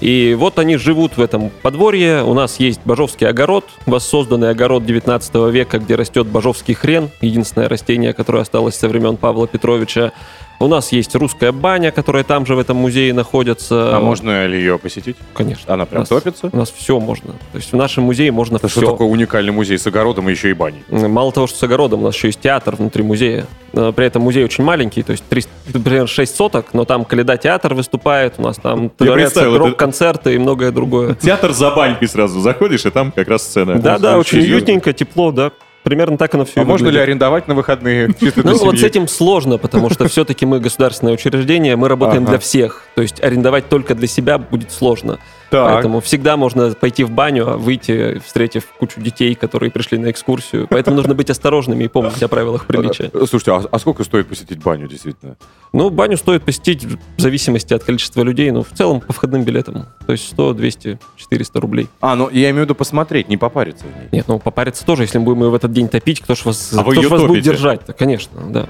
И 0.01 0.37
вот 0.39 0.61
они 0.61 0.77
живут 0.77 1.17
в 1.17 1.21
этом 1.21 1.51
подворье. 1.63 2.23
У 2.23 2.35
нас 2.35 2.61
есть 2.61 2.81
бажовский 2.85 3.27
огород, 3.27 3.65
воссозданный 3.85 4.51
огород 4.51 4.87
19 4.87 5.35
века, 5.51 5.81
где 5.81 5.97
растет 5.97 6.29
бажовский 6.29 6.68
хрен, 6.75 7.11
единственное 7.21 7.69
растение, 7.69 8.13
которое 8.13 8.41
осталось 8.43 8.75
со 8.77 8.89
времен 8.89 9.17
Павла 9.17 9.47
Петровича. 9.47 10.13
У 10.61 10.67
нас 10.67 10.91
есть 10.91 11.15
русская 11.15 11.53
баня, 11.53 11.93
которая 11.93 12.25
там 12.25 12.45
же 12.45 12.57
в 12.57 12.59
этом 12.59 12.79
музее 12.79 13.15
находится. 13.15 13.97
А 13.97 14.01
можно 14.01 14.45
ли 14.47 14.59
ее 14.59 14.77
посетить? 14.77 15.17
Конечно. 15.33 15.73
Она 15.73 15.87
прям 15.87 16.01
У 16.01 16.03
нас- 16.03 16.09
топится? 16.09 16.51
У 16.53 16.57
нас 16.57 16.73
все 16.77 16.99
можно. 16.99 17.31
То 17.53 17.59
есть 17.59 17.73
в 17.73 17.77
нашем 17.77 18.03
музее 18.05 18.33
можно 18.33 18.57
Это 18.57 18.67
все. 18.67 18.81
что 18.81 18.91
такое 18.91 19.07
уникальный 19.07 19.53
музей 19.53 19.79
с 19.79 19.87
огородом 19.87 20.29
и 20.29 20.33
еще 20.33 20.51
и 20.51 20.55
баней? 20.55 20.83
Мало 20.91 21.31
того, 21.31 21.47
что 21.47 21.57
с 21.59 21.63
огородом, 21.63 22.01
у 22.01 22.07
нас 22.07 22.17
еще 22.17 22.27
есть 22.29 22.41
театр 22.41 22.75
внутри 22.75 23.05
музея. 23.05 23.47
Э, 23.73 23.93
При 23.95 24.07
этом 24.07 24.23
музей 24.23 24.43
очень 24.45 24.65
маленький, 24.65 25.05
то 25.05 25.13
есть 25.13 25.23
300, 25.29 25.49
примерно 25.73 26.09
6 26.09 26.35
соток, 26.35 26.67
но 26.73 26.85
там 26.85 27.05
Каледа 27.05 27.37
театр 27.37 27.75
выступает, 27.75 28.35
у 28.39 28.43
нас 28.43 28.57
там 28.57 28.91
творятся 28.91 29.45
рок-концерты 29.45 30.35
и 30.35 30.39
многое 30.39 30.73
другое. 30.73 31.15
Театр 31.15 31.53
за 31.53 31.71
банькой 31.71 32.09
сразу 32.09 32.41
заходишь, 32.41 32.85
и 32.85 32.91
там 32.91 33.13
как 33.13 33.29
раз 33.29 33.43
сцена. 33.43 33.79
Да-да, 33.79 34.19
очень 34.19 34.41
уютненько, 34.41 34.93
тепло, 34.93 35.31
да. 35.31 35.53
Примерно 35.83 36.19
так 36.19 36.35
оно 36.35 36.45
все 36.45 36.61
А 36.61 36.65
можно 36.65 36.89
ли 36.89 36.99
арендовать 36.99 37.49
на 37.49 37.55
выходные? 37.55 38.09
Ну, 38.37 38.59
вот 38.59 38.79
с 38.79 38.83
этим 38.83 39.09
сложно, 39.09 39.59
потому 39.59 39.91
что 39.91 40.09
все-таки 40.09 40.45
мы 40.45 40.61
государственное 40.61 41.15
учреждение, 41.15 41.77
мы 41.77 41.89
работаем 41.89 42.25
для 42.25 42.39
всех. 42.39 42.85
То 42.99 43.03
есть 43.03 43.23
арендовать 43.23 43.69
только 43.69 43.95
для 43.95 44.09
себя 44.09 44.39
будет 44.39 44.73
сложно. 44.73 45.21
Так. 45.51 45.73
Поэтому 45.73 46.01
всегда 46.01 46.37
можно 46.37 46.73
пойти 46.73 47.05
в 47.05 47.13
баню, 47.13 47.49
а 47.49 47.57
выйти, 47.57 48.21
встретив 48.27 48.65
кучу 48.77 49.01
детей, 49.01 49.37
которые 49.37 49.71
пришли 49.71 49.99
на 49.99 50.11
экскурсию. 50.11 50.67
Поэтому 50.69 50.97
нужно 50.97 51.15
быть 51.15 51.31
осторожными 51.31 51.85
и 51.85 51.89
помнить 51.89 52.21
о 52.25 52.27
правилах 52.27 52.67
приличия. 52.67 53.09
Э, 53.15 53.25
Слушайте, 53.25 53.53
а, 53.53 53.63
а 53.71 53.79
сколько 53.79 54.03
стоит 54.03 54.27
посетить 54.27 54.61
баню, 54.61 54.89
действительно? 54.89 55.37
Ну, 55.73 55.91
баню 55.91 56.17
стоит 56.17 56.43
посетить 56.43 56.87
в 56.87 56.99
зависимости 57.19 57.73
от 57.73 57.85
количества 57.85 58.23
людей, 58.23 58.51
но 58.51 58.65
в 58.65 58.71
целом 58.71 59.01
по 59.01 59.13
входным 59.13 59.45
билетам. 59.45 59.87
То 60.05 60.11
есть 60.11 60.27
100, 60.31 60.55
200, 60.55 60.99
400 61.19 61.61
рублей. 61.61 61.89
А, 62.01 62.17
ну 62.17 62.29
я 62.31 62.51
имею 62.51 62.63
в 62.63 62.65
виду 62.65 62.75
посмотреть, 62.75 63.29
не 63.29 63.37
попариться 63.37 63.85
в 63.85 63.97
ней. 63.97 64.09
Нет, 64.11 64.27
ну 64.27 64.41
попариться 64.41 64.85
тоже, 64.85 65.05
если 65.05 65.19
мы 65.19 65.25
будем 65.25 65.45
ее 65.45 65.51
в 65.51 65.55
этот 65.55 65.71
день 65.71 65.87
топить, 65.89 66.19
кто 66.19 66.35
ж 66.35 66.45
вас, 66.47 66.75
А 66.77 66.83
кто 66.83 67.01
ж 67.01 67.07
вас 67.07 67.23
будет 67.23 67.45
держать-то? 67.45 67.93
Конечно, 67.93 68.41
да. 68.51 68.69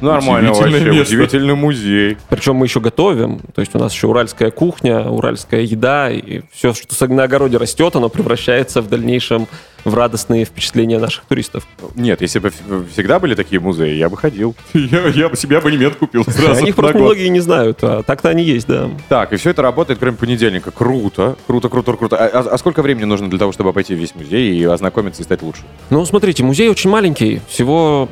Нормально 0.00 0.50
Удивительное 0.50 0.80
вообще, 0.80 0.98
место. 0.98 1.14
удивительный 1.14 1.54
музей. 1.54 2.16
Причем 2.28 2.56
мы 2.56 2.66
еще 2.66 2.80
готовим. 2.80 3.40
То 3.54 3.60
есть 3.60 3.74
у 3.74 3.78
нас 3.78 3.92
еще 3.92 4.08
уральская 4.08 4.50
кухня, 4.50 5.00
уральская 5.08 5.62
еда, 5.62 6.10
и 6.10 6.42
все, 6.52 6.74
что 6.74 7.06
на 7.06 7.24
огороде 7.24 7.56
растет, 7.56 7.96
оно 7.96 8.08
превращается 8.08 8.82
в 8.82 8.88
дальнейшем 8.88 9.48
в 9.86 9.94
радостные 9.94 10.44
впечатления 10.44 10.98
наших 10.98 11.24
туристов. 11.24 11.66
Нет, 11.94 12.20
если 12.20 12.40
бы 12.40 12.50
в- 12.50 12.88
всегда 12.92 13.18
были 13.20 13.34
такие 13.34 13.60
музеи, 13.60 13.94
я 13.94 14.08
бы 14.10 14.16
ходил. 14.16 14.54
Я, 14.74 15.06
я 15.08 15.28
бы 15.28 15.36
себе 15.36 15.58
абонемент 15.58 15.94
купил 15.96 16.24
сразу. 16.24 16.58
О 16.58 16.62
них 16.62 16.74
просто 16.74 16.98
многие 16.98 17.28
не 17.28 17.40
знают, 17.40 17.78
а 17.82 18.02
так-то 18.02 18.28
они 18.28 18.42
есть, 18.42 18.66
да. 18.66 18.90
Так, 19.08 19.32
и 19.32 19.36
все 19.36 19.50
это 19.50 19.62
работает, 19.62 19.98
кроме 20.00 20.16
понедельника. 20.16 20.70
Круто, 20.70 21.36
круто, 21.46 21.68
круто, 21.68 21.92
круто. 21.94 22.16
А, 22.16 22.26
а- 22.40 22.48
а 22.54 22.58
сколько 22.58 22.82
времени 22.82 23.04
нужно 23.04 23.30
для 23.30 23.38
того, 23.38 23.52
чтобы 23.52 23.70
обойти 23.70 23.94
весь 23.94 24.14
музей 24.14 24.54
и 24.58 24.64
ознакомиться 24.64 25.22
и 25.22 25.24
стать 25.24 25.42
лучше? 25.42 25.62
Ну, 25.90 26.04
смотрите, 26.04 26.42
музей 26.42 26.68
очень 26.68 26.90
маленький, 26.90 27.40
всего 27.48 28.08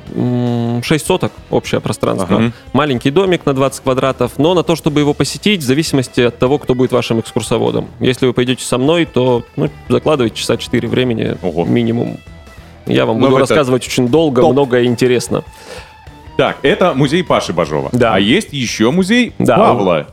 6 0.82 1.06
соток 1.06 1.32
общее 1.50 1.80
пространство. 1.80 2.36
Ага. 2.36 2.52
Маленький 2.72 3.10
домик 3.10 3.44
на 3.46 3.52
20 3.52 3.82
квадратов, 3.82 4.32
но 4.38 4.54
на 4.54 4.62
то, 4.62 4.76
чтобы 4.76 5.00
его 5.00 5.12
посетить, 5.14 5.60
в 5.62 5.64
зависимости 5.66 6.20
от 6.20 6.38
того, 6.38 6.58
кто 6.58 6.74
будет 6.74 6.92
вашим 6.92 7.20
экскурсоводом. 7.20 7.88
Если 8.00 8.26
вы 8.26 8.32
пойдете 8.32 8.64
со 8.64 8.78
мной, 8.78 9.04
то 9.06 9.44
ну, 9.56 9.70
закладывайте 9.88 10.36
часа 10.36 10.56
4 10.56 10.88
времени 10.88 11.36
минимум. 11.64 12.18
Я 12.86 13.06
вам 13.06 13.16
Ну, 13.18 13.26
буду 13.26 13.36
это 13.36 13.40
рассказывать 13.40 13.86
очень 13.86 14.08
долго, 14.08 14.42
топ. 14.42 14.52
много 14.52 14.80
и 14.80 14.86
интересно. 14.86 15.42
Так, 16.36 16.58
это 16.62 16.94
музей 16.94 17.22
Паши 17.24 17.52
Бажова. 17.52 17.88
Да. 17.92 18.14
А 18.14 18.18
есть 18.20 18.52
еще 18.52 18.90
музей 18.90 19.32
Да. 19.38 19.56
Павла. 19.56 20.06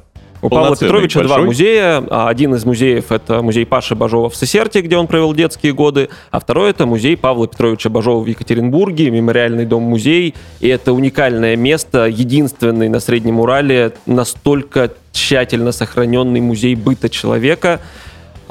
У 0.44 0.50
Павла 0.50 0.76
Петровича 0.76 1.20
два 1.22 1.36
большой. 1.36 1.46
музея. 1.46 2.04
А 2.10 2.28
Один 2.28 2.56
из 2.56 2.66
музеев— 2.66 3.06
это 3.12 3.44
музей 3.44 3.64
Паши 3.66 3.94
Бажова 3.94 4.28
в 4.30 4.36
Сесерте, 4.36 4.82
где 4.82 4.98
он 4.98 5.06
провел 5.06 5.34
детские 5.36 5.72
годы, 5.74 6.10
а 6.32 6.40
второй— 6.40 6.70
это 6.72 6.88
музей 6.88 7.16
Павла 7.16 7.48
Петровича 7.48 7.90
Бажова 7.92 8.24
в 8.24 8.26
Екатеринбурге, 8.26 9.12
мемориальный 9.12 9.66
дом-музей. 9.68 10.34
И 10.60 10.68
это 10.68 10.94
уникальное 10.94 11.56
место, 11.56 12.06
единственный 12.08 12.90
на 12.90 13.00
Среднем 13.00 13.40
Урале 13.40 13.94
настолько 14.08 14.92
тщательно 15.12 15.72
сохраненный 15.72 16.40
музей 16.42 16.74
быта 16.74 17.08
человека, 17.10 17.80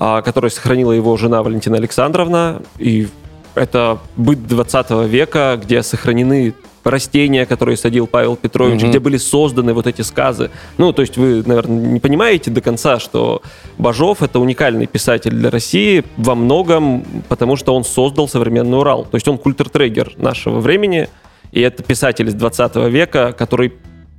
который 0.00 0.50
сохранила 0.50 0.92
его 0.92 1.16
жена 1.16 1.42
Валентина 1.42 1.76
Александровна. 1.76 2.62
И 2.78 3.08
это 3.54 3.98
быт 4.16 4.46
20 4.46 4.90
века, 5.06 5.60
где 5.62 5.82
сохранены 5.82 6.54
растения, 6.84 7.44
которые 7.44 7.76
садил 7.76 8.06
Павел 8.06 8.36
Петрович, 8.36 8.80
Мгм. 8.80 8.90
где 8.90 8.98
были 8.98 9.18
созданы 9.18 9.74
вот 9.74 9.86
эти 9.86 10.00
сказы. 10.00 10.50
Ну, 10.78 10.92
то 10.94 11.02
есть 11.02 11.18
вы, 11.18 11.42
наверное, 11.44 11.76
не 11.92 12.00
понимаете 12.00 12.50
до 12.50 12.62
конца, 12.62 12.98
что 12.98 13.42
Бажов— 13.76 14.22
это 14.22 14.38
уникальный 14.40 14.86
писатель 14.86 15.32
для 15.32 15.50
России 15.50 16.04
во 16.16 16.34
многом, 16.34 17.04
потому 17.28 17.56
что 17.56 17.74
он 17.74 17.84
создал 17.84 18.28
современный 18.28 18.78
Урал. 18.78 19.04
То 19.04 19.16
есть 19.16 19.28
он 19.28 19.36
культуртрегер 19.36 20.14
нашего 20.16 20.60
времени, 20.60 21.08
и 21.52 21.60
это 21.60 21.82
писатель 21.82 22.28
из 22.28 22.34
20 22.34 22.88
века, 22.88 23.34
который 23.36 23.74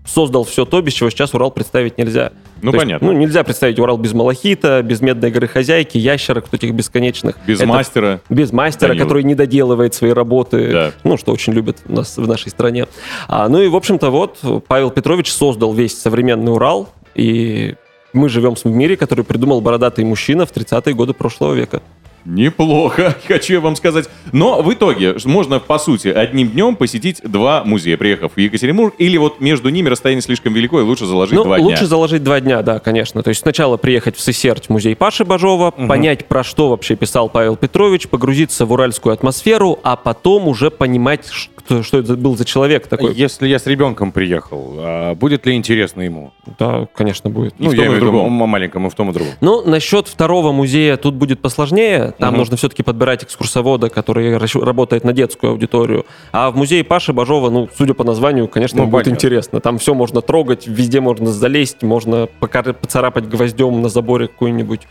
создал 0.05 0.43
все 0.43 0.65
то, 0.65 0.81
без 0.81 0.93
чего 0.93 1.09
сейчас 1.09 1.33
Урал 1.33 1.51
представить 1.51 1.97
нельзя. 1.97 2.31
Ну, 2.61 2.71
То 2.71 2.77
есть, 2.77 2.85
понятно. 2.85 3.11
ну, 3.11 3.17
нельзя 3.17 3.43
представить 3.43 3.79
Урал 3.79 3.97
без 3.97 4.13
Малахита, 4.13 4.81
без 4.83 5.01
Медной 5.01 5.31
горы 5.31 5.47
хозяйки, 5.47 5.97
ящерок 5.97 6.45
вот 6.51 6.53
этих 6.61 6.73
бесконечных. 6.73 7.37
Без 7.45 7.59
Это- 7.59 7.67
мастера. 7.67 8.21
Без 8.29 8.51
мастера, 8.51 8.89
Данила. 8.89 9.03
который 9.05 9.23
не 9.23 9.35
доделывает 9.35 9.93
свои 9.93 10.11
работы, 10.11 10.91
ну, 11.03 11.17
что 11.17 11.31
очень 11.31 11.53
любят 11.53 11.77
у 11.87 11.93
нас 11.93 12.17
в 12.17 12.27
нашей 12.27 12.49
стране. 12.49 12.87
А, 13.27 13.47
ну 13.47 13.61
и, 13.61 13.67
в 13.67 13.75
общем-то, 13.75 14.09
вот 14.09 14.39
Павел 14.67 14.91
Петрович 14.91 15.31
создал 15.31 15.73
весь 15.73 15.99
современный 15.99 16.51
Урал, 16.53 16.89
и 17.15 17.75
мы 18.13 18.29
живем 18.29 18.55
в 18.55 18.65
мире, 18.65 18.97
который 18.97 19.23
придумал 19.25 19.61
бородатый 19.61 20.03
мужчина 20.05 20.45
в 20.45 20.51
30-е 20.51 20.93
годы 20.93 21.13
прошлого 21.13 21.53
века. 21.53 21.81
Неплохо, 22.25 23.15
хочу 23.27 23.53
я 23.53 23.59
вам 23.59 23.75
сказать. 23.75 24.07
Но 24.31 24.61
в 24.61 24.73
итоге 24.73 25.15
можно, 25.25 25.59
по 25.59 25.79
сути, 25.79 26.07
одним 26.09 26.49
днем 26.49 26.75
посетить 26.75 27.21
два 27.23 27.63
музея, 27.63 27.97
приехав 27.97 28.33
в 28.35 28.39
Екатеринбург, 28.39 28.93
или 28.97 29.17
вот 29.17 29.39
между 29.41 29.69
ними 29.69 29.89
расстояние 29.89 30.21
слишком 30.21 30.53
велико, 30.53 30.79
и 30.79 30.83
лучше 30.83 31.05
заложить 31.05 31.35
Ну, 31.35 31.43
два 31.43 31.57
лучше 31.57 31.79
дня. 31.79 31.87
заложить 31.87 32.23
два 32.23 32.39
дня, 32.39 32.61
да, 32.61 32.79
конечно. 32.79 33.23
То 33.23 33.29
есть 33.29 33.41
сначала 33.41 33.77
приехать 33.77 34.15
в 34.15 34.21
Сесерть, 34.21 34.67
в 34.67 34.69
музей 34.69 34.95
Паши 34.95 35.25
Бажова, 35.25 35.71
понять, 35.71 36.25
про 36.27 36.43
что 36.43 36.69
вообще 36.69 36.95
писал 36.95 37.29
Павел 37.29 37.55
Петрович, 37.55 38.07
погрузиться 38.07 38.65
в 38.65 38.71
уральскую 38.71 39.13
атмосферу, 39.13 39.79
а 39.83 39.95
потом 39.95 40.47
уже 40.47 40.69
понимать, 40.71 41.27
кто- 41.61 41.83
что 41.83 41.99
это 41.99 42.15
был 42.15 42.35
за 42.37 42.45
человек 42.45 42.87
такой. 42.87 43.13
Если 43.13 43.47
я 43.47 43.59
с 43.59 43.65
ребенком 43.67 44.11
приехал, 44.11 44.75
а 44.77 45.15
будет 45.15 45.45
ли 45.45 45.53
интересно 45.55 46.01
ему? 46.01 46.31
Да, 46.59 46.87
конечно, 46.93 47.29
будет. 47.29 47.55
Ну, 47.59 47.69
в 47.69 47.75
том, 47.75 47.85
я 47.85 47.91
и 47.91 47.95
в 47.95 47.99
другом. 47.99 48.31
маленькому, 48.31 48.89
в 48.89 48.95
том 48.95 49.09
и 49.09 49.13
другом. 49.13 49.33
Ну, 49.41 49.63
насчет 49.65 50.07
второго 50.07 50.51
музея 50.51 50.97
тут 50.97 51.15
будет 51.15 51.41
посложнее. 51.41 52.13
Там 52.17 52.29
Мгм. 52.29 52.39
нужно 52.39 52.57
все-таки 52.57 52.83
подбирать 52.83 53.23
экскурсовода, 53.23 53.89
который 53.89 54.37
работает 54.37 55.03
на 55.03 55.13
детскую 55.13 55.51
аудиторию. 55.51 56.05
А 56.31 56.51
в 56.51 56.55
музее 56.57 56.83
Паши 56.83 57.13
Бажова, 57.13 57.49
ну, 57.49 57.69
судя 57.77 57.93
по 57.93 58.03
названию, 58.03 58.47
конечно, 58.47 58.79
Ну, 58.79 58.87
будет 58.87 59.05
понятно. 59.05 59.11
интересно. 59.11 59.59
Там 59.61 59.77
все 59.77 59.93
можно 59.93 60.21
трогать, 60.21 60.67
везде 60.67 60.99
можно 61.01 61.27
залезть, 61.31 61.83
можно 61.83 62.27
поцарапать 62.39 63.27
гвоздем 63.27 63.81
на 63.81 63.89
заборе 63.89 64.27
какое-нибудь 64.27 64.81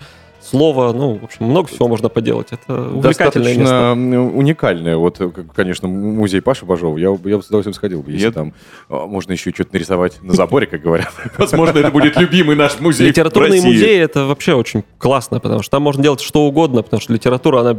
слово. 0.50 0.92
Ну, 0.92 1.14
в 1.18 1.24
общем, 1.24 1.46
много 1.46 1.68
всего 1.68 1.88
можно 1.88 2.08
поделать. 2.08 2.48
Это 2.50 2.90
увлекательное 2.90 3.56
место. 3.56 3.62
Достаточно 3.64 3.92
м, 4.16 4.36
уникальное. 4.36 4.96
Вот, 4.96 5.20
э, 5.20 5.30
конечно, 5.54 5.88
музей 5.88 6.40
Паши 6.42 6.64
Бажова. 6.66 6.98
Я, 6.98 7.12
бы- 7.12 7.30
я 7.30 7.36
бы 7.36 7.42
с 7.42 7.46
удовольствием 7.46 7.74
сходил 7.74 8.02
бы, 8.02 8.10
если 8.12 8.26
Я- 8.26 8.32
там 8.32 8.52
а, 8.88 9.06
можно 9.06 9.32
еще 9.32 9.50
что-то 9.52 9.70
нарисовать 9.74 10.22
на 10.22 10.34
заборе, 10.34 10.66
как 10.66 10.82
говорят. 10.82 11.12
Возможно, 11.38 11.78
это 11.78 11.90
будет 11.90 12.16
любимый 12.16 12.56
наш 12.56 12.80
музей 12.80 13.08
Литературные 13.08 13.62
музеи 13.62 13.98
это 13.98 14.24
вообще 14.26 14.54
очень 14.54 14.84
классно, 14.98 15.40
потому 15.40 15.62
что 15.62 15.70
там 15.70 15.82
можно 15.82 16.02
делать 16.02 16.20
что 16.20 16.42
угодно, 16.46 16.82
потому 16.82 17.00
что 17.00 17.12
литература, 17.12 17.60
она 17.60 17.76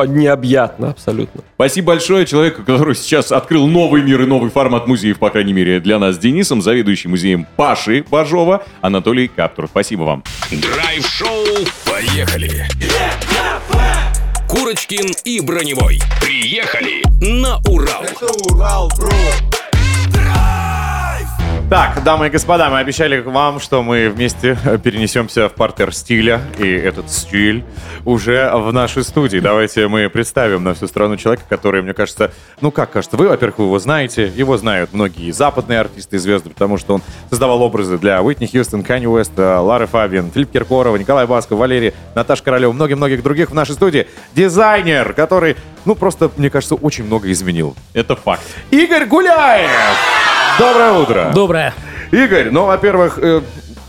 необъятна 0.00 0.90
абсолютно. 0.90 1.42
Спасибо 1.54 1.88
большое 1.88 2.26
человеку, 2.26 2.62
который 2.62 2.94
сейчас 2.94 3.32
открыл 3.32 3.66
новый 3.66 4.02
мир 4.02 4.22
и 4.22 4.26
новый 4.26 4.50
формат 4.50 4.86
музеев, 4.86 5.18
по 5.18 5.30
крайней 5.30 5.52
мере, 5.52 5.80
для 5.80 5.98
нас 5.98 6.16
с 6.16 6.18
Денисом, 6.18 6.62
заведующий 6.62 7.08
музеем 7.08 7.46
Паши 7.56 8.04
Бажова, 8.10 8.64
Анатолий 8.80 9.28
Каптур. 9.28 9.66
Спасибо 9.68 10.02
вам. 10.02 10.24
Драйв-шоу 10.50 11.44
«Поехали!» 11.84 12.66
Курочкин 14.48 15.12
и 15.24 15.40
Броневой. 15.40 15.98
Приехали 16.20 17.02
на 17.22 17.56
Урал. 17.66 18.04
Урал, 18.50 18.90
бро. 18.98 19.10
Так, 21.72 22.04
дамы 22.04 22.26
и 22.26 22.28
господа, 22.28 22.68
мы 22.68 22.80
обещали 22.80 23.18
вам, 23.18 23.58
что 23.58 23.82
мы 23.82 24.10
вместе 24.10 24.58
э, 24.62 24.76
перенесемся 24.76 25.48
в 25.48 25.54
партер 25.54 25.94
стиля, 25.94 26.42
и 26.58 26.70
этот 26.70 27.10
стиль 27.10 27.64
уже 28.04 28.50
в 28.54 28.70
нашей 28.74 29.02
студии. 29.04 29.38
Давайте 29.38 29.88
мы 29.88 30.10
представим 30.10 30.64
на 30.64 30.74
всю 30.74 30.86
страну 30.86 31.16
человека, 31.16 31.44
который, 31.48 31.80
мне 31.80 31.94
кажется, 31.94 32.30
ну 32.60 32.70
как 32.72 32.90
кажется, 32.90 33.16
вы, 33.16 33.26
во-первых, 33.26 33.58
вы 33.58 33.64
его 33.64 33.78
знаете, 33.78 34.26
его 34.36 34.58
знают 34.58 34.92
многие 34.92 35.30
западные 35.30 35.80
артисты 35.80 36.16
и 36.16 36.18
звезды, 36.18 36.50
потому 36.50 36.76
что 36.76 36.96
он 36.96 37.02
создавал 37.30 37.62
образы 37.62 37.96
для 37.96 38.20
Уитни 38.20 38.44
Хьюстон, 38.44 38.82
Канни 38.82 39.06
Уэст, 39.06 39.32
Лары 39.38 39.86
Фабиан, 39.86 40.30
Филипп 40.30 40.50
Киркорова, 40.50 40.98
Николай 40.98 41.26
Басков, 41.26 41.58
Валерий, 41.58 41.94
Наташа 42.14 42.44
Королева, 42.44 42.72
многих-многих 42.72 43.22
других 43.22 43.50
в 43.50 43.54
нашей 43.54 43.76
студии. 43.76 44.08
Дизайнер, 44.34 45.14
который, 45.14 45.56
ну 45.86 45.94
просто, 45.94 46.30
мне 46.36 46.50
кажется, 46.50 46.74
очень 46.74 47.04
много 47.04 47.32
изменил. 47.32 47.74
Это 47.94 48.14
факт. 48.14 48.42
Игорь 48.70 49.06
Гуляев! 49.06 49.70
Доброе 50.58 50.92
утро! 50.92 51.30
Доброе. 51.34 51.74
Игорь, 52.10 52.50
ну, 52.50 52.66
во-первых, 52.66 53.18
э, 53.18 53.40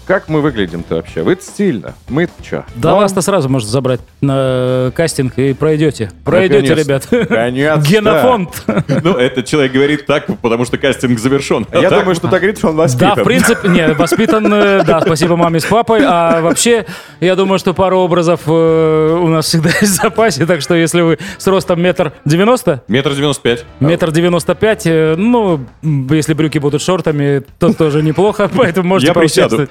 Как 0.05 0.27
мы 0.27 0.41
выглядим-то 0.41 0.95
вообще? 0.95 1.23
Вы 1.23 1.37
стильно. 1.39 1.93
мы 2.09 2.27
что? 2.43 2.65
Да 2.75 2.95
вас-то 2.95 3.21
сразу 3.21 3.47
можно 3.47 3.69
забрать 3.69 4.01
на 4.21 4.91
кастинг 4.95 5.37
и 5.37 5.53
пройдете. 5.53 6.11
Пройдете, 6.25 6.75
ребят. 6.75 7.07
Конец. 7.27 7.87
Генофонд. 7.87 8.63
Ну, 9.01 9.13
этот 9.17 9.45
человек 9.45 9.71
говорит 9.71 10.05
так, 10.05 10.25
потому 10.41 10.65
что 10.65 10.77
кастинг 10.77 11.19
завершен. 11.19 11.65
Я 11.71 11.89
думаю, 11.89 12.15
что 12.15 12.27
так 12.27 12.41
говорит, 12.41 12.57
что 12.57 12.69
он 12.69 12.75
воспитан. 12.75 13.15
Да, 13.15 13.21
в 13.21 13.25
принципе, 13.25 13.67
не, 13.69 13.93
воспитан, 13.93 14.53
э, 14.53 14.83
да, 14.83 15.01
спасибо 15.01 15.35
маме 15.35 15.59
с 15.59 15.65
папой, 15.65 16.01
а 16.05 16.41
вообще, 16.41 16.85
я 17.19 17.35
думаю, 17.35 17.59
что 17.59 17.73
пару 17.73 17.99
образов 17.99 18.41
э, 18.47 19.19
у 19.21 19.27
нас 19.27 19.45
всегда 19.45 19.69
есть 19.81 19.93
в 19.93 20.01
запасе, 20.01 20.45
так 20.45 20.61
что 20.61 20.75
если 20.75 21.01
вы 21.01 21.19
с 21.37 21.47
ростом 21.47 21.81
метр 21.81 22.11
девяносто, 22.25 22.83
Метр 22.87 23.13
девяносто 23.13 23.41
пять. 23.41 23.65
метр 23.79 24.11
девяносто 24.11 24.55
пять, 24.55 24.85
э, 24.85 25.15
ну, 25.17 25.65
если 25.81 26.33
брюки 26.33 26.57
будут 26.57 26.81
шортами, 26.81 27.43
то 27.59 27.73
тоже 27.73 28.01
неплохо, 28.03 28.49
поэтому 28.55 28.89
можете 28.89 29.11
Я 29.11 29.13
присяду. 29.13 29.67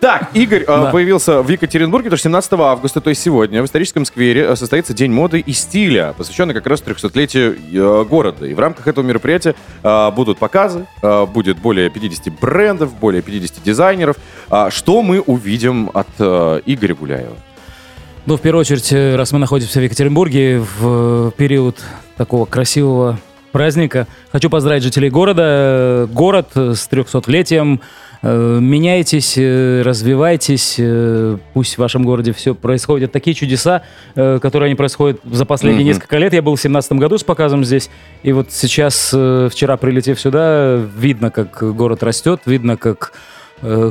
Так, 0.00 0.30
Игорь 0.34 0.64
э, 0.66 0.92
появился 0.92 1.42
в 1.42 1.48
Екатеринбурге, 1.48 2.04
потому 2.04 2.18
что 2.18 2.28
17 2.28 2.52
августа, 2.54 3.00
то 3.00 3.10
есть 3.10 3.22
сегодня, 3.22 3.62
в 3.62 3.66
историческом 3.66 4.04
сквере 4.04 4.42
э, 4.42 4.56
состоится 4.56 4.94
День 4.94 5.12
моды 5.12 5.40
и 5.40 5.52
стиля, 5.52 6.14
посвященный 6.16 6.54
как 6.54 6.66
раз 6.66 6.82
300-летию 6.82 7.56
э, 7.72 8.04
города. 8.04 8.46
И 8.46 8.54
в 8.54 8.58
рамках 8.60 8.86
этого 8.86 9.04
мероприятия 9.04 9.54
будут 9.82 10.38
показы, 10.38 10.86
будет 11.32 11.58
более 11.58 11.90
50 11.90 12.40
брендов, 12.40 12.94
более 12.94 13.22
50 13.22 13.62
дизайнеров. 13.62 14.16
А 14.48 14.70
что 14.70 15.02
мы 15.02 15.20
увидим 15.20 15.90
от 15.92 16.08
Игоря 16.18 16.94
Гуляева? 16.94 17.36
Ну, 18.26 18.36
в 18.36 18.40
первую 18.40 18.60
очередь, 18.60 18.92
раз 19.16 19.32
мы 19.32 19.38
находимся 19.38 19.80
в 19.80 19.82
Екатеринбурге 19.82 20.64
в 20.78 21.32
период 21.32 21.80
такого 22.16 22.44
красивого 22.44 23.18
праздника, 23.52 24.08
хочу 24.32 24.50
поздравить 24.50 24.82
жителей 24.82 25.10
города. 25.10 26.08
Город 26.12 26.48
с 26.54 26.88
300-летием. 26.90 27.80
Э, 28.22 28.58
Меняйтесь, 28.60 29.34
э, 29.36 29.82
развивайтесь. 29.84 30.76
э, 30.78 31.36
Пусть 31.54 31.74
в 31.74 31.78
вашем 31.78 32.04
городе 32.04 32.32
все 32.32 32.54
происходят 32.54 33.10
такие 33.12 33.34
чудеса, 33.34 33.82
которые 34.14 34.66
они 34.66 34.74
происходят 34.76 35.20
за 35.24 35.44
последние 35.44 35.84
Мгм. 35.84 35.88
несколько 35.88 36.18
лет. 36.18 36.32
Я 36.32 36.42
был 36.42 36.52
в 36.52 36.60
2017 36.60 36.98
году 36.98 37.18
с 37.18 37.24
показом 37.24 37.64
здесь. 37.64 37.90
И 38.22 38.32
вот 38.32 38.52
сейчас, 38.52 39.08
вчера 39.08 39.76
прилетев 39.76 40.20
сюда, 40.20 40.80
видно, 40.96 41.30
как 41.30 41.62
город 41.74 42.02
растет, 42.02 42.42
видно, 42.46 42.76
как 42.76 43.12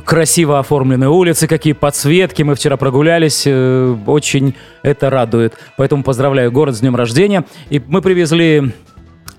красиво 0.05 0.59
оформлены 0.59 1.07
улицы, 1.07 1.47
какие 1.47 1.73
подсветки. 1.73 2.43
Мы 2.43 2.55
вчера 2.55 2.75
прогулялись, 2.77 3.47
очень 3.47 4.53
это 4.83 5.09
радует. 5.09 5.53
Поэтому 5.77 6.03
поздравляю 6.03 6.51
город 6.51 6.75
с 6.75 6.79
днем 6.81 6.95
рождения. 6.95 7.45
И 7.69 7.81
мы 7.87 8.01
привезли 8.01 8.71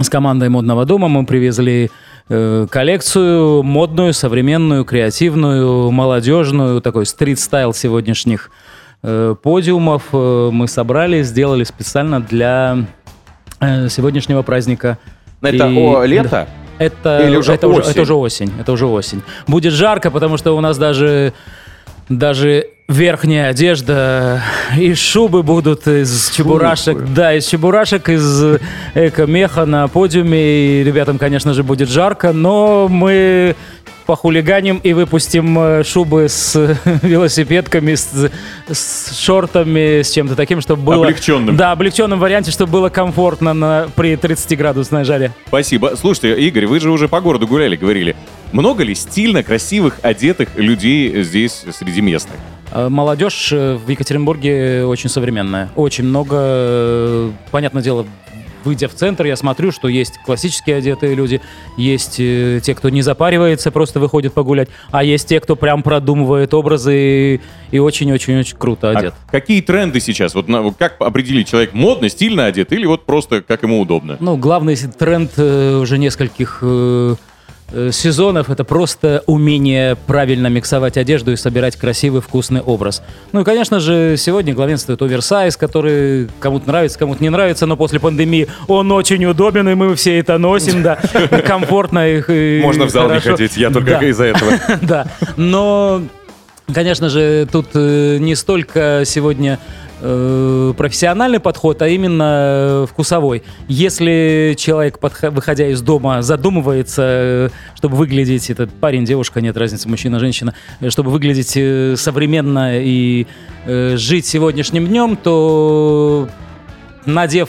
с 0.01 0.09
командой 0.09 0.49
модного 0.49 0.84
дома, 0.86 1.09
мы 1.09 1.26
привезли 1.26 1.90
коллекцию 2.29 3.62
модную, 3.62 4.12
современную, 4.14 4.85
креативную, 4.85 5.91
молодежную, 5.91 6.81
такой 6.81 7.07
стрит-стайл 7.07 7.75
сегодняшних 7.75 8.51
э, 9.03 9.35
подиумов 9.43 10.05
э, 10.12 10.51
мы 10.53 10.68
собрали, 10.68 11.23
сделали 11.23 11.64
специально 11.64 12.20
для 12.20 12.85
э, 13.61 13.89
сегодняшнего 13.89 14.43
праздника. 14.43 14.99
Это 15.43 15.68
И- 15.68 15.79
о, 15.79 16.05
лето? 16.05 16.29
Да. 16.31 16.49
Это, 16.79 17.27
Или 17.27 17.37
уже 17.37 17.53
это, 17.53 17.68
уже, 17.68 17.81
осень? 17.81 17.91
это 17.91 18.03
уже 18.03 18.14
осень. 18.14 18.53
Это 18.59 18.73
уже 18.73 18.87
осень. 18.87 19.23
Будет 19.47 19.73
жарко, 19.73 20.11
потому 20.11 20.37
что 20.37 20.57
у 20.57 20.61
нас 20.61 20.79
даже, 20.79 21.33
даже 22.09 22.66
верхняя 22.89 23.51
одежда 23.51 24.43
и 24.76 24.95
шубы 24.95 25.43
будут 25.43 25.87
из 25.87 26.30
чебурашек. 26.30 26.99
Да, 27.14 27.35
из 27.35 27.47
чебурашек, 27.47 28.09
из 28.09 28.59
эко-меха 28.95 29.64
на 29.64 29.89
подиуме. 29.89 30.80
И 30.80 30.85
ребятам, 30.85 31.18
конечно 31.18 31.55
же, 31.55 31.62
будет 31.62 31.89
жарко, 31.89 32.33
но 32.33 32.89
мы 32.89 33.57
похулиганим 34.12 34.76
и 34.84 34.92
выпустим 34.92 35.58
э, 35.58 35.84
шубы 35.84 36.28
с 36.28 36.54
велосипедками, 37.02 37.94
с, 37.94 38.30
с 38.70 39.18
шортами, 39.18 40.02
с 40.02 40.10
чем-то 40.10 40.36
таким, 40.36 40.60
чтобы 40.60 40.82
было... 40.82 41.06
Облегченным. 41.06 41.56
Да, 41.56 41.72
облегченном 41.72 42.20
варианте, 42.20 42.50
чтобы 42.50 42.72
было 42.72 42.90
комфортно 42.90 43.54
на, 43.54 43.88
при 43.96 44.12
30-градусной 44.12 45.04
жаре. 45.04 45.32
Спасибо. 45.46 45.94
Слушайте, 45.96 46.38
Игорь, 46.42 46.66
вы 46.66 46.78
же 46.78 46.90
уже 46.90 47.08
по 47.08 47.22
городу 47.22 47.46
гуляли, 47.46 47.74
говорили. 47.74 48.14
Много 48.52 48.84
ли 48.84 48.94
стильно 48.94 49.42
красивых, 49.42 49.98
одетых 50.02 50.56
людей 50.56 51.22
здесь 51.22 51.64
среди 51.72 52.02
местных? 52.02 52.36
Э, 52.70 52.90
Молодежь 52.90 53.50
э, 53.50 53.76
в 53.76 53.88
Екатеринбурге 53.88 54.84
очень 54.84 55.08
современная. 55.08 55.70
Очень 55.74 56.04
много. 56.04 56.36
э, 56.38 57.30
Понятное 57.50 57.82
дело, 57.82 58.06
выйдя 58.64 58.88
в 58.88 58.94
центр, 58.94 59.24
я 59.26 59.36
смотрю, 59.36 59.72
что 59.72 59.88
есть 59.88 60.18
классически 60.24 60.70
одетые 60.70 61.14
люди, 61.14 61.40
есть 61.76 62.16
э, 62.18 62.60
те, 62.62 62.74
кто 62.74 62.88
не 62.88 63.02
запаривается, 63.02 63.70
просто 63.70 64.00
выходит 64.00 64.32
погулять, 64.32 64.68
а 64.90 65.04
есть 65.04 65.28
те, 65.28 65.40
кто 65.40 65.56
прям 65.56 65.82
продумывает 65.82 66.54
образы 66.54 67.40
и- 67.70 67.78
очень-очень-очень 67.78 68.56
круто 68.56 68.90
одет. 68.90 69.14
А 69.28 69.30
какие 69.30 69.60
тренды 69.60 70.00
сейчас? 70.00 70.34
Вот 70.34 70.48
на- 70.48 70.72
как 70.72 70.96
определить, 71.00 71.48
человек 71.48 71.72
модно, 71.74 72.08
стильно 72.08 72.46
одет 72.46 72.72
или 72.72 72.86
вот 72.86 73.04
просто 73.06 73.42
как 73.42 73.62
ему 73.62 73.80
удобно? 73.80 74.16
Ну, 74.20 74.36
главный 74.36 74.76
тренд 74.76 75.32
э, 75.36 75.76
уже 75.76 75.98
нескольких 75.98 76.58
э, 76.62 77.14
сезонов 77.93 78.51
это 78.51 78.64
просто 78.64 79.23
умение 79.27 79.97
правильно 80.07 80.47
миксовать 80.49 80.97
одежду 80.97 81.33
и 81.33 81.37
собирать 81.37 81.77
красивый, 81.77 82.20
вкусный 82.20 82.61
образ. 82.61 83.03
Ну 83.33 83.41
и, 83.43 83.45
конечно 83.45 83.81
же, 83.81 84.16
сегодня 84.16 84.55
главенствует 84.55 85.03
оверсайз, 85.03 85.57
который 85.57 86.29
кому-то 86.41 86.66
нравится, 86.68 86.99
кому-то 86.99 87.23
не 87.23 87.31
нравится, 87.31 87.66
но 87.66 87.77
после 87.77 88.01
пандемии 88.01 88.49
он 88.68 88.91
очень 88.93 89.25
удобен, 89.25 89.68
и 89.68 89.75
мы 89.75 89.95
все 89.97 90.18
это 90.18 90.39
носим, 90.39 90.83
да, 90.83 90.99
комфортно 91.47 92.09
и 92.09 92.23
и 92.29 92.61
Можно 92.62 92.87
в 92.87 92.91
зал 92.91 93.11
не 93.11 93.20
ходить, 93.20 93.57
я 93.57 93.70
только 93.70 93.99
из-за 94.07 94.25
этого. 94.25 94.53
Да, 94.83 95.07
но, 95.37 96.03
конечно 96.73 97.09
же, 97.09 97.47
тут 97.51 97.68
э, 97.75 98.18
не 98.18 98.35
столько 98.35 99.03
сегодня 99.05 99.59
э, 100.03 100.74
профессиональный 100.76 101.40
подход, 101.40 101.80
а 101.80 101.88
именно 101.88 102.84
э, 102.84 102.86
вкусовой. 102.90 103.42
Если 103.68 104.55
человек, 104.59 104.98
выходя 105.00 105.68
из 105.68 105.80
дома, 105.80 106.22
задумывается, 106.22 107.03
э, 107.05 107.48
чтобы 107.76 107.96
выглядеть, 107.96 108.50
этот 108.50 108.70
парень, 108.72 109.05
девушка, 109.05 109.40
нет 109.40 109.57
разницы, 109.57 109.88
мужчина, 109.88 110.18
женщина, 110.18 110.55
чтобы 110.88 111.11
выглядеть 111.11 111.98
современно 111.98 112.80
и 112.80 113.26
жить 113.66 114.26
сегодняшним 114.26 114.86
днем, 114.86 115.16
то 115.16 116.28
надев 117.07 117.48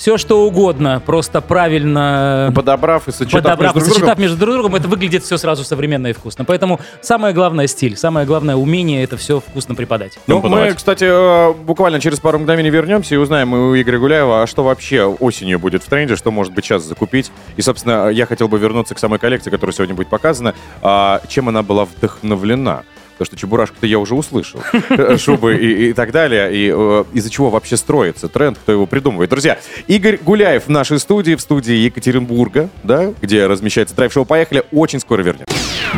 все 0.00 0.16
что 0.16 0.46
угодно, 0.46 1.02
просто 1.04 1.42
правильно 1.42 2.50
Подобрав 2.56 3.06
и 3.06 3.12
сочетав 3.12 3.42
подобрав 3.42 3.74
между 3.74 3.80
друг 3.80 3.84
сочетав 3.84 4.06
другом. 4.06 4.22
между 4.22 4.36
друг 4.38 4.54
другом, 4.54 4.74
это 4.76 4.88
выглядит 4.88 5.24
все 5.24 5.36
сразу 5.36 5.62
современно 5.62 6.06
и 6.06 6.14
вкусно. 6.14 6.46
Поэтому 6.46 6.80
самое 7.02 7.34
главное 7.34 7.66
стиль, 7.66 7.98
самое 7.98 8.26
главное 8.26 8.56
умение 8.56 9.04
это 9.04 9.18
все 9.18 9.40
вкусно 9.40 9.74
преподать. 9.74 10.18
Ну, 10.26 10.40
мы, 10.40 10.72
кстати, 10.72 11.04
э, 11.04 11.52
буквально 11.52 12.00
через 12.00 12.18
пару 12.18 12.38
мгновений 12.38 12.70
вернемся 12.70 13.14
и 13.14 13.18
узнаем 13.18 13.52
у 13.52 13.78
Игоря 13.78 13.98
Гуляева, 13.98 14.42
а 14.42 14.46
что 14.46 14.64
вообще 14.64 15.04
осенью 15.04 15.58
будет 15.58 15.82
в 15.82 15.88
тренде, 15.90 16.16
что 16.16 16.30
может 16.30 16.54
быть 16.54 16.64
сейчас 16.64 16.82
закупить. 16.82 17.30
И, 17.58 17.62
собственно, 17.62 18.08
я 18.08 18.24
хотел 18.24 18.48
бы 18.48 18.58
вернуться 18.58 18.94
к 18.94 18.98
самой 18.98 19.18
коллекции, 19.18 19.50
которая 19.50 19.74
сегодня 19.74 19.94
будет 19.94 20.08
показана. 20.08 20.54
А, 20.80 21.20
чем 21.28 21.50
она 21.50 21.62
была 21.62 21.84
вдохновлена? 21.84 22.84
Потому 23.20 23.36
что 23.36 23.36
чебурашку-то 23.36 23.86
я 23.86 23.98
уже 23.98 24.14
услышал. 24.14 24.62
Э, 24.88 25.18
Шубы 25.18 25.54
и, 25.54 25.90
и 25.90 25.92
так 25.92 26.10
далее. 26.10 26.56
И 26.56 26.72
э, 26.74 27.04
из-за 27.12 27.28
чего 27.28 27.50
вообще 27.50 27.76
строится 27.76 28.28
тренд, 28.28 28.56
кто 28.56 28.72
его 28.72 28.86
придумывает. 28.86 29.28
Друзья, 29.28 29.58
Игорь 29.88 30.18
Гуляев 30.22 30.68
в 30.68 30.70
нашей 30.70 30.98
студии, 30.98 31.34
в 31.34 31.40
студии 31.42 31.74
Екатеринбурга, 31.74 32.70
да, 32.82 33.12
где 33.20 33.46
размещается 33.46 33.94
драйв-шоу 33.94 34.24
«Поехали», 34.24 34.64
очень 34.72 35.00
скоро 35.00 35.20
вернется. 35.20 35.54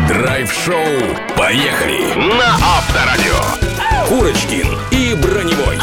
Драйв-шоу 0.08 0.74
«Поехали» 1.36 2.12
на 2.16 2.56
Авторадио. 2.56 3.38
Курочкин 4.08 4.66
и 4.90 5.14
Броневой. 5.14 5.78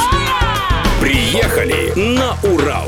Приехали 1.00 1.94
на 1.96 2.36
Урал. 2.44 2.86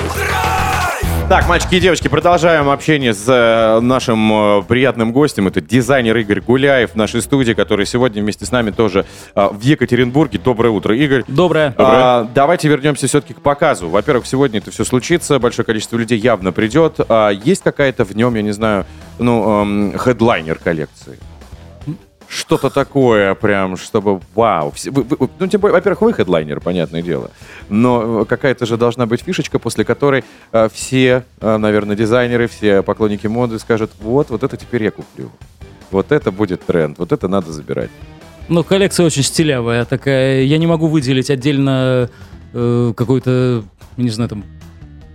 Так, 1.31 1.47
мальчики 1.47 1.75
и 1.75 1.79
девочки, 1.79 2.09
продолжаем 2.09 2.67
общение 2.67 3.13
с 3.13 3.25
э, 3.25 3.79
нашим 3.79 4.59
э, 4.59 4.63
приятным 4.63 5.13
гостем. 5.13 5.47
Это 5.47 5.61
дизайнер 5.61 6.17
Игорь 6.17 6.41
Гуляев 6.41 6.91
в 6.91 6.95
нашей 6.95 7.21
студии, 7.21 7.53
который 7.53 7.85
сегодня 7.85 8.21
вместе 8.21 8.45
с 8.45 8.51
нами 8.51 8.71
тоже 8.71 9.05
э, 9.33 9.47
в 9.49 9.61
Екатеринбурге. 9.61 10.39
Доброе 10.43 10.71
утро, 10.71 10.93
Игорь. 10.93 11.23
Доброе. 11.29 11.73
А, 11.77 12.27
давайте 12.35 12.67
вернемся 12.67 13.07
все-таки 13.07 13.33
к 13.33 13.39
показу. 13.39 13.87
Во-первых, 13.87 14.25
сегодня 14.25 14.59
это 14.59 14.71
все 14.71 14.83
случится, 14.83 15.39
большое 15.39 15.65
количество 15.65 15.95
людей 15.95 16.19
явно 16.19 16.51
придет. 16.51 16.99
А 17.07 17.29
есть 17.29 17.63
какая-то 17.63 18.03
в 18.03 18.13
нем, 18.13 18.35
я 18.35 18.41
не 18.41 18.51
знаю, 18.51 18.85
ну, 19.17 19.61
эм, 19.61 19.97
хедлайнер 19.97 20.57
коллекции? 20.61 21.17
Что-то 22.33 22.69
такое 22.69 23.35
прям, 23.35 23.75
чтобы 23.75 24.21
вау. 24.35 24.71
Все- 24.71 24.89
вы- 24.89 25.03
вы- 25.03 25.29
ну, 25.37 25.47
тем 25.47 25.59
более, 25.59 25.73
во-первых, 25.73 26.01
вы 26.01 26.13
хедлайнер, 26.13 26.61
понятное 26.61 27.01
дело. 27.01 27.29
Но 27.67 28.21
э, 28.21 28.25
какая-то 28.25 28.65
же 28.65 28.77
должна 28.77 29.05
быть 29.05 29.21
фишечка, 29.21 29.59
после 29.59 29.83
которой 29.83 30.23
э, 30.53 30.69
все, 30.73 31.25
э, 31.41 31.57
наверное, 31.57 31.97
дизайнеры, 31.97 32.47
все 32.47 32.83
поклонники 32.83 33.27
моды 33.27 33.59
скажут, 33.59 33.91
вот, 33.99 34.29
вот 34.29 34.43
это 34.43 34.55
теперь 34.55 34.83
я 34.83 34.91
куплю. 34.91 35.29
Вот 35.91 36.13
это 36.13 36.31
будет 36.31 36.65
тренд, 36.65 36.97
вот 36.99 37.11
это 37.11 37.27
надо 37.27 37.51
забирать. 37.51 37.89
Ну, 38.47 38.63
коллекция 38.63 39.05
очень 39.05 39.23
стилявая 39.23 39.83
такая. 39.83 40.43
Я 40.43 40.57
не 40.57 40.67
могу 40.67 40.87
выделить 40.87 41.29
отдельно 41.29 42.09
э, 42.53 42.93
какой-то, 42.95 43.63
не 43.97 44.09
знаю, 44.09 44.29
там, 44.29 44.43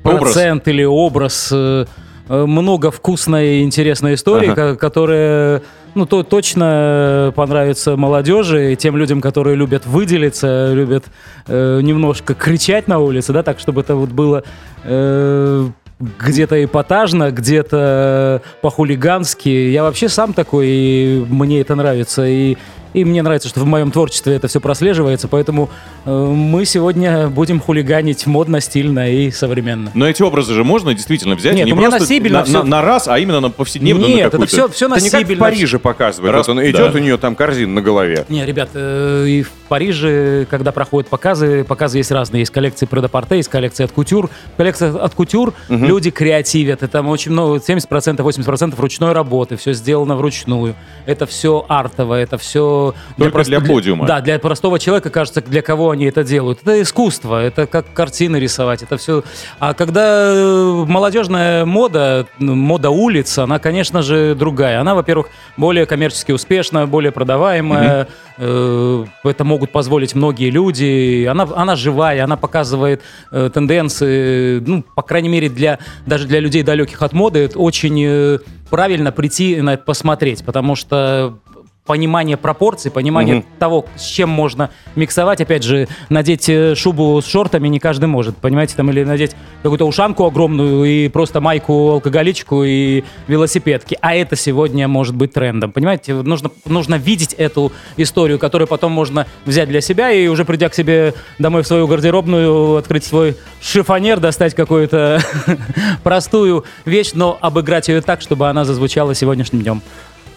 Образ. 0.05 0.21
процент 0.35 0.69
или 0.69 0.85
образ. 0.85 1.49
Э, 1.51 1.87
много 2.29 2.91
вкусной 2.91 3.61
и 3.61 3.63
интересной 3.63 4.15
истории, 4.15 4.51
Ага. 4.51 4.73
ко- 4.73 4.77
которая 4.77 5.63
ну, 5.97 6.07
то 6.07 6.23
точно 6.23 7.33
понравится 7.35 7.97
молодежи, 7.97 8.75
и 8.75 8.77
тем 8.77 8.97
людям, 8.97 9.21
которые 9.21 9.57
любят 9.57 9.87
выделиться, 9.87 10.73
любят 10.73 11.05
э, 11.47 11.81
немножко 11.83 12.35
кричать 12.35 12.87
на 12.87 12.99
улице, 12.99 13.33
да, 13.33 13.43
так, 13.43 13.59
чтобы 13.59 13.81
это 13.81 13.97
вот 13.97 14.11
было 14.11 14.45
э, 14.85 15.69
где-то 15.99 16.63
эпатажно, 16.63 17.31
где-то 17.31 18.43
по-хулигански. 18.61 19.49
Я 19.49 19.83
вообще 19.83 20.09
сам 20.11 20.35
такой, 20.35 20.67
и 20.69 21.27
мне 21.29 21.63
это 21.63 21.75
нравится. 21.75 22.27
И, 22.27 22.57
и 22.95 23.05
мне 23.05 23.23
нравится, 23.23 23.49
что 23.49 23.61
в 23.61 23.67
моем 23.67 23.91
творчестве 23.91 24.35
это 24.35 24.49
все 24.49 24.61
прослеживается, 24.61 25.29
поэтому 25.29 25.69
э, 26.05 26.11
мы 26.11 26.65
сегодня 26.65 27.29
будем 27.29 27.61
хулиганить 27.61 28.27
модно, 28.27 28.61
стильно 28.61 29.11
и 29.11 29.31
современно. 29.31 29.91
Но 29.95 30.09
эти 30.09 30.23
образы 30.23 30.55
же 30.55 30.65
можно 30.65 30.95
действительно 30.95 31.35
взять 31.35 31.55
Нет, 31.55 31.67
и 31.67 31.71
не 31.71 31.73
у 31.73 31.77
меня 31.77 31.89
просто 31.91 32.05
носибельно 32.05 32.39
на, 32.39 32.45
всё. 32.45 32.63
на- 32.63 32.69
на 32.69 32.83
раз, 32.83 33.09
а 33.09 33.19
именно 33.19 33.41
на 33.41 33.51
повседневную 33.51 34.09
Нет, 34.09 34.33
на 34.33 34.37
это 34.39 34.47
все, 34.47 34.69
все 34.69 34.87
Это 34.87 35.01
не 35.03 35.11
как 35.11 35.27
в. 35.27 35.37
Париже 35.39 35.79
показывает. 35.79 36.33
Раз- 36.33 36.49
Вот 36.49 36.57
он 36.57 36.65
идет, 36.65 36.93
да. 36.93 36.99
у 36.99 37.03
нее 37.03 37.17
там 37.19 37.35
корзина 37.35 37.75
на 37.75 37.83
голове. 37.83 38.25
Не, 38.29 38.45
ребят, 38.47 38.71
э, 38.75 39.27
и 39.29 39.43
в 39.43 39.51
Париже, 39.69 40.47
когда 40.49 40.73
проходят 40.73 41.09
показы, 41.11 41.65
показы 41.65 41.99
есть 41.99 42.11
разные. 42.11 42.41
Есть 42.41 42.53
коллекции 42.53 42.87
предапорте, 42.87 43.37
есть 43.37 43.49
коллекции 43.49 43.85
от 43.85 43.93
кутюр. 43.93 44.31
В 44.55 44.57
коллекциях 44.57 44.95
от 44.97 45.15
кутюр 45.15 45.53
Мгм. 45.69 45.85
люди 45.85 46.11
креативят. 46.11 46.83
И 46.83 46.87
там 46.87 47.09
очень 47.09 47.33
много, 47.33 47.59
70%, 47.61 48.25
80% 48.25 48.79
ручной 48.79 49.13
работы. 49.13 49.57
Все 49.57 49.73
сделано 49.73 50.17
вручную. 50.17 50.75
Это 51.05 51.27
все 51.27 51.65
артово, 51.69 52.15
это 52.15 52.39
все... 52.39 52.86
Только 53.17 53.43
для 53.45 53.61
подиума. 53.61 54.07
Да, 54.07 54.21
для 54.21 54.39
простого 54.39 54.79
человека, 54.79 55.11
кажется, 55.11 55.41
для 55.41 55.63
кого 55.63 55.91
они 55.91 56.07
это 56.07 56.25
делают. 56.25 56.61
Это 56.63 56.81
искусство, 56.83 57.43
это 57.43 57.67
как 57.67 57.93
картины 57.93 58.37
рисовать, 58.37 58.83
это 58.83 58.97
все... 58.97 59.23
А 59.59 59.75
когда 59.75 60.33
э, 60.33 60.85
молодежная 60.87 61.65
мода, 61.65 62.27
ну, 62.39 62.55
мода 62.55 62.91
улиц, 62.91 63.39
она, 63.39 63.59
конечно 63.59 64.03
же, 64.03 64.35
другая. 64.35 64.81
Она, 64.81 64.95
во-первых, 64.95 65.29
более 65.57 65.87
коммерчески 65.87 66.33
успешна, 66.33 66.87
более 66.87 67.13
продаваемая. 67.13 68.09
Э, 68.39 69.05
Это 69.25 69.45
могут 69.45 69.73
позволить 69.73 70.15
многие 70.15 70.51
люди. 70.51 71.25
Она, 71.25 71.49
она 71.55 71.77
живая, 71.77 72.25
она 72.25 72.37
показывает 72.37 73.03
э, 73.31 73.51
тенденции, 73.53 74.61
ну, 74.61 74.85
по 74.95 75.03
крайней 75.03 75.29
мере, 75.29 75.49
для, 75.49 75.79
даже 76.07 76.27
для 76.27 76.41
людей 76.41 76.63
далеких 76.63 77.03
от 77.03 77.13
моды, 77.13 77.41
это 77.41 77.59
очень 77.59 78.41
правильно 78.71 79.13
прийти 79.13 79.61
на 79.61 79.75
это 79.75 79.85
посмотреть, 79.85 80.45
потому 80.45 80.75
что 80.75 81.39
понимание 81.87 82.37
пропорций, 82.37 82.91
понимание 82.91 83.37
Мгм. 83.37 83.45
того, 83.59 83.87
с 83.97 84.05
чем 84.05 84.29
можно 84.29 84.71
миксовать. 84.97 85.41
Опять 85.41 85.63
же, 85.63 85.89
надеть 86.09 86.49
э, 86.49 86.75
шубу 86.75 87.21
с 87.23 87.27
шортами 87.27 87.69
не 87.69 87.79
каждый 87.79 88.07
может, 88.07 88.37
понимаете, 88.37 88.75
там, 88.77 88.91
или 88.91 89.05
надеть 89.05 89.37
какую-то 89.63 89.87
ушанку 89.87 90.25
огромную 90.25 90.85
и 90.85 91.09
просто 91.09 91.41
майку 91.41 91.93
алкоголичку 91.93 92.65
и 92.65 93.05
велосипедки. 93.29 93.97
А 94.01 94.15
это 94.15 94.37
сегодня 94.37 94.89
может 94.89 95.15
быть 95.15 95.33
трендом, 95.33 95.73
понимаете? 95.73 96.15
Нужно, 96.15 96.51
нужно 96.65 96.97
видеть 96.97 97.33
эту 97.35 97.73
историю, 97.97 98.39
которую 98.39 98.67
потом 98.69 98.93
можно 98.93 99.27
взять 99.45 99.69
для 99.69 99.81
себя 99.81 100.11
и 100.11 100.27
уже 100.27 100.45
придя 100.45 100.69
к 100.69 100.75
себе 100.75 101.15
домой 101.39 101.63
в 101.63 101.67
свою 101.67 101.87
гардеробную, 101.87 102.77
открыть 102.77 103.05
свой 103.05 103.37
шифонер, 103.61 104.19
достать 104.21 104.55
какую-то 104.55 105.21
простую 106.03 106.65
вещь, 106.85 107.13
но 107.15 107.39
обыграть 107.41 107.89
ее 107.89 108.01
так, 108.01 108.21
чтобы 108.21 108.49
она 108.49 108.65
зазвучала 108.65 109.15
сегодняшним 109.15 109.63
днем. 109.63 109.83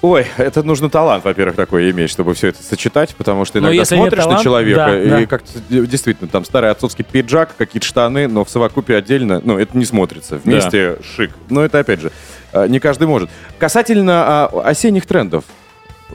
Ой, 0.02 0.26
это 0.38 0.64
нужно 0.64 0.90
талант, 0.90 1.26
во-первых, 1.26 1.58
такой 1.58 1.92
иметь, 1.92 2.10
чтобы 2.10 2.34
все 2.34 2.48
это 2.48 2.64
сочетать, 2.64 3.14
потому 3.18 3.44
что 3.44 3.60
Но 3.60 3.68
иногда 3.68 3.84
смотришь 3.84 4.18
на 4.18 4.24
таланта, 4.24 4.44
человека, 4.44 4.86
да, 4.86 4.98
и 4.98 5.10
да. 5.10 5.26
как-то 5.26 5.60
действительно 5.70 6.30
там 6.30 6.46
старый 6.46 6.72
отцовский 6.72 7.04
пиджак, 7.04 7.54
какие-то 7.58 7.86
штаны, 7.86 8.30
но 8.30 8.46
в 8.46 8.50
совокупе 8.50 8.96
отдельно, 8.96 9.42
ну, 9.44 9.58
это 9.58 9.78
не 9.78 9.84
смотрится. 9.84 10.38
Вместе 10.38 10.98
шик. 11.04 11.32
Но 11.50 11.66
это, 11.66 11.80
опять 11.80 12.00
же, 12.00 12.12
э, 12.54 12.68
не 12.70 12.80
каждый 12.80 13.08
может. 13.08 13.30
Касательно 13.58 14.24
а, 14.26 14.62
осенних 14.64 15.06
трендов, 15.06 15.44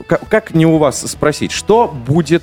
как 0.07 0.55
не 0.55 0.65
у 0.65 0.77
вас 0.77 1.01
спросить, 1.01 1.51
что 1.51 1.87
будет, 1.87 2.41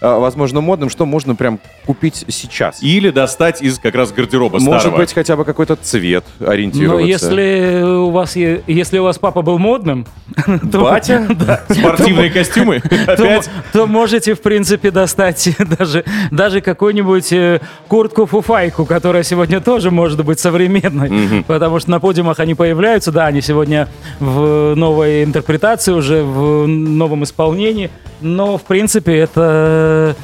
возможно, 0.00 0.60
модным, 0.60 0.90
что 0.90 1.06
можно 1.06 1.34
прям 1.34 1.58
купить 1.86 2.24
сейчас? 2.28 2.82
Или 2.82 3.10
достать 3.10 3.62
из 3.62 3.78
как 3.78 3.94
раз 3.94 4.12
гардероба 4.12 4.58
Может 4.60 4.80
старого. 4.82 4.98
быть, 4.98 5.12
хотя 5.12 5.36
бы 5.36 5.44
какой-то 5.44 5.76
цвет 5.76 6.24
Но 6.40 6.50
ориентироваться. 6.50 7.06
если 7.06 7.82
у 7.82 8.10
вас, 8.10 8.36
е- 8.36 8.62
если 8.66 8.98
у 8.98 9.04
вас 9.04 9.18
папа 9.18 9.42
был 9.42 9.58
модным, 9.58 10.06
то, 10.72 10.80
Батя? 10.80 11.26
Да. 11.34 11.62
Спортивные 11.68 12.30
костюмы? 12.30 12.80
то, 13.06 13.12
Опять? 13.12 13.50
то 13.72 13.86
можете, 13.86 14.34
в 14.34 14.40
принципе, 14.42 14.90
достать 14.90 15.48
даже, 15.78 16.04
даже 16.30 16.60
какую-нибудь 16.60 17.32
э, 17.32 17.60
куртку-фуфайку, 17.88 18.84
которая 18.86 19.22
сегодня 19.22 19.60
тоже 19.60 19.90
может 19.90 20.24
быть 20.24 20.38
современной. 20.38 21.42
Потому 21.44 21.78
что 21.80 21.90
на 21.90 22.00
подиумах 22.00 22.40
они 22.40 22.54
появляются, 22.54 23.10
да, 23.12 23.26
они 23.26 23.40
сегодня 23.40 23.88
в 24.20 24.74
новой 24.74 25.24
интерпретации, 25.24 25.92
уже 25.92 26.22
в 26.22 26.66
новом 26.66 27.24
исполнении. 27.24 27.90
Но, 28.24 28.56
в 28.56 28.62
принципе, 28.62 29.18
это 29.18 30.16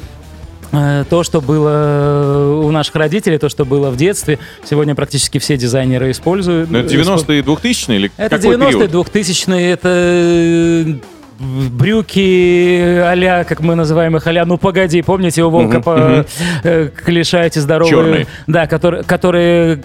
э, 0.71 1.05
то, 1.07 1.23
что 1.23 1.39
было 1.39 2.61
у 2.63 2.71
наших 2.71 2.95
родителей, 2.95 3.37
то, 3.37 3.47
что 3.47 3.63
было 3.63 3.91
в 3.91 3.95
детстве, 3.95 4.39
сегодня 4.67 4.95
практически 4.95 5.37
все 5.37 5.55
дизайнеры 5.55 6.09
используют. 6.09 6.71
Ну, 6.71 6.79
это 6.79 6.93
90-е 6.93 7.39
и 7.39 7.41
2000-е 7.43 7.95
или 7.95 8.11
Это 8.17 8.37
какой 8.37 8.55
90-е, 8.55 8.87
период? 8.87 9.07
2000-е, 9.07 9.71
это 9.71 9.89
э, 9.93 10.95
брюки 11.39 12.99
а 13.03 13.43
как 13.43 13.59
мы 13.61 13.75
называем 13.75 14.17
их, 14.17 14.25
а 14.25 14.45
ну 14.45 14.57
погоди, 14.57 15.03
помните, 15.03 15.43
у 15.43 15.51
Волка 15.51 15.77
Мгм, 15.77 15.83
по 15.83 15.97
мгм. 15.97 16.25
э, 16.63 16.89
клиша 17.05 17.43
эти 17.43 17.59
здоровые... 17.59 17.91
Чёрные. 17.91 18.27
Да, 18.47 18.65
которые, 18.65 19.03
которые 19.03 19.83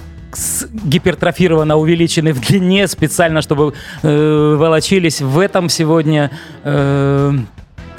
гипертрофированно 0.85 1.77
увеличены 1.77 2.33
в 2.33 2.41
длине 2.41 2.89
специально, 2.89 3.43
чтобы 3.43 3.75
э, 4.03 4.57
волочились. 4.59 5.21
В 5.21 5.39
этом 5.39 5.69
сегодня... 5.69 6.31
э, 6.65 7.33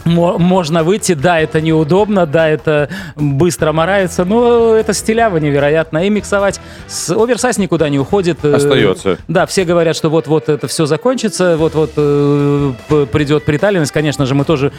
можно 0.07 0.83
выйти, 0.83 1.13
да, 1.13 1.39
это 1.39 1.61
неудобно, 1.61 2.25
да, 2.25 2.47
это 2.47 2.89
быстро 3.15 3.71
морается, 3.71 4.25
но 4.25 4.73
это 4.73 4.93
стиляво 4.93 5.37
невероятно. 5.37 6.05
И 6.05 6.09
миксовать 6.09 6.59
с 6.87 7.09
оверсайз 7.09 7.57
никуда 7.57 7.89
не 7.89 7.99
уходит. 7.99 8.39
Э, 8.43 8.55
Остается. 8.55 9.17
Да, 9.27 9.45
все 9.45 9.65
говорят, 9.65 9.95
что 9.95 10.09
вот-вот 10.09 10.49
это 10.49 10.67
все 10.67 10.85
закончится, 10.85 11.57
вот-вот 11.57 11.91
э, 11.97 12.73
придет 13.11 13.45
приталенность. 13.45 13.91
Конечно 13.91 14.25
же, 14.25 14.35
мы 14.35 14.45
тоже 14.45 14.71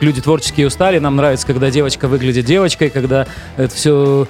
люди 0.00 0.20
творческие 0.20 0.66
устали. 0.66 0.98
Нам 0.98 1.16
нравится, 1.16 1.46
когда 1.46 1.70
девочка 1.70 2.08
выглядит 2.08 2.44
девочкой, 2.44 2.90
когда 2.90 3.26
это 3.56 3.74
все 3.74 4.26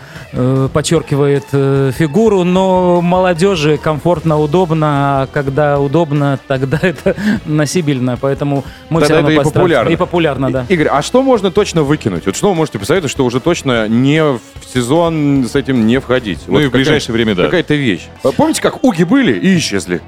подчеркивает 0.72 1.44
э, 1.52 1.92
фигуру, 1.96 2.44
но 2.44 3.00
молодежи 3.00 3.78
комфортно, 3.78 4.38
удобно, 4.38 5.22
а 5.22 5.26
когда 5.32 5.78
удобно, 5.78 6.38
тогда 6.46 6.78
это 6.82 7.14
носибельно, 7.44 8.18
поэтому 8.20 8.64
мы 8.90 9.00
Тогда 9.00 9.04
все 9.04 9.14
равно 9.14 9.30
это 9.30 9.40
и 9.40 9.44
популярно. 9.44 9.90
И 9.90 9.96
популярно, 9.96 10.50
да. 10.50 10.66
Игорь, 10.68 10.88
а 10.88 11.02
что 11.02 11.22
можно 11.22 11.50
точно 11.50 11.82
выкинуть? 11.82 12.26
Вот 12.26 12.36
что 12.36 12.48
вы 12.48 12.54
можете 12.54 12.78
посоветовать, 12.78 13.12
что 13.12 13.24
уже 13.24 13.40
точно 13.40 13.88
не 13.88 14.22
в 14.22 14.40
сезон 14.72 15.46
с 15.50 15.54
этим 15.54 15.86
не 15.86 16.00
входить? 16.00 16.40
Ну 16.46 16.54
Вот 16.54 16.60
и 16.62 16.66
в 16.66 16.72
ближайшее 16.72 17.12
время, 17.12 17.34
да. 17.34 17.44
Какая-то 17.44 17.74
вещь. 17.74 18.08
Помните, 18.36 18.60
как 18.60 18.82
уги 18.82 19.04
были 19.04 19.38
и 19.38 19.56
исчезли? 19.56 20.00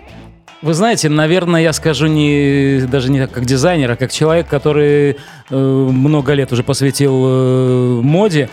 Вы 0.67 0.75
знаете, 0.75 1.09
наверное, 1.09 1.63
я 1.63 1.73
скажу 1.73 2.09
не 2.09 2.81
даже 2.91 3.09
не 3.09 3.29
как 3.29 3.45
дизайнер, 3.45 3.93
а 3.93 3.95
как 3.95 4.11
человек, 4.11 4.49
который 4.49 5.17
э, 5.49 5.57
много 5.57 6.33
лет 6.33 6.51
уже 6.51 6.65
посвятил 6.65 7.25
э, 7.25 8.01
моде. 8.03 8.49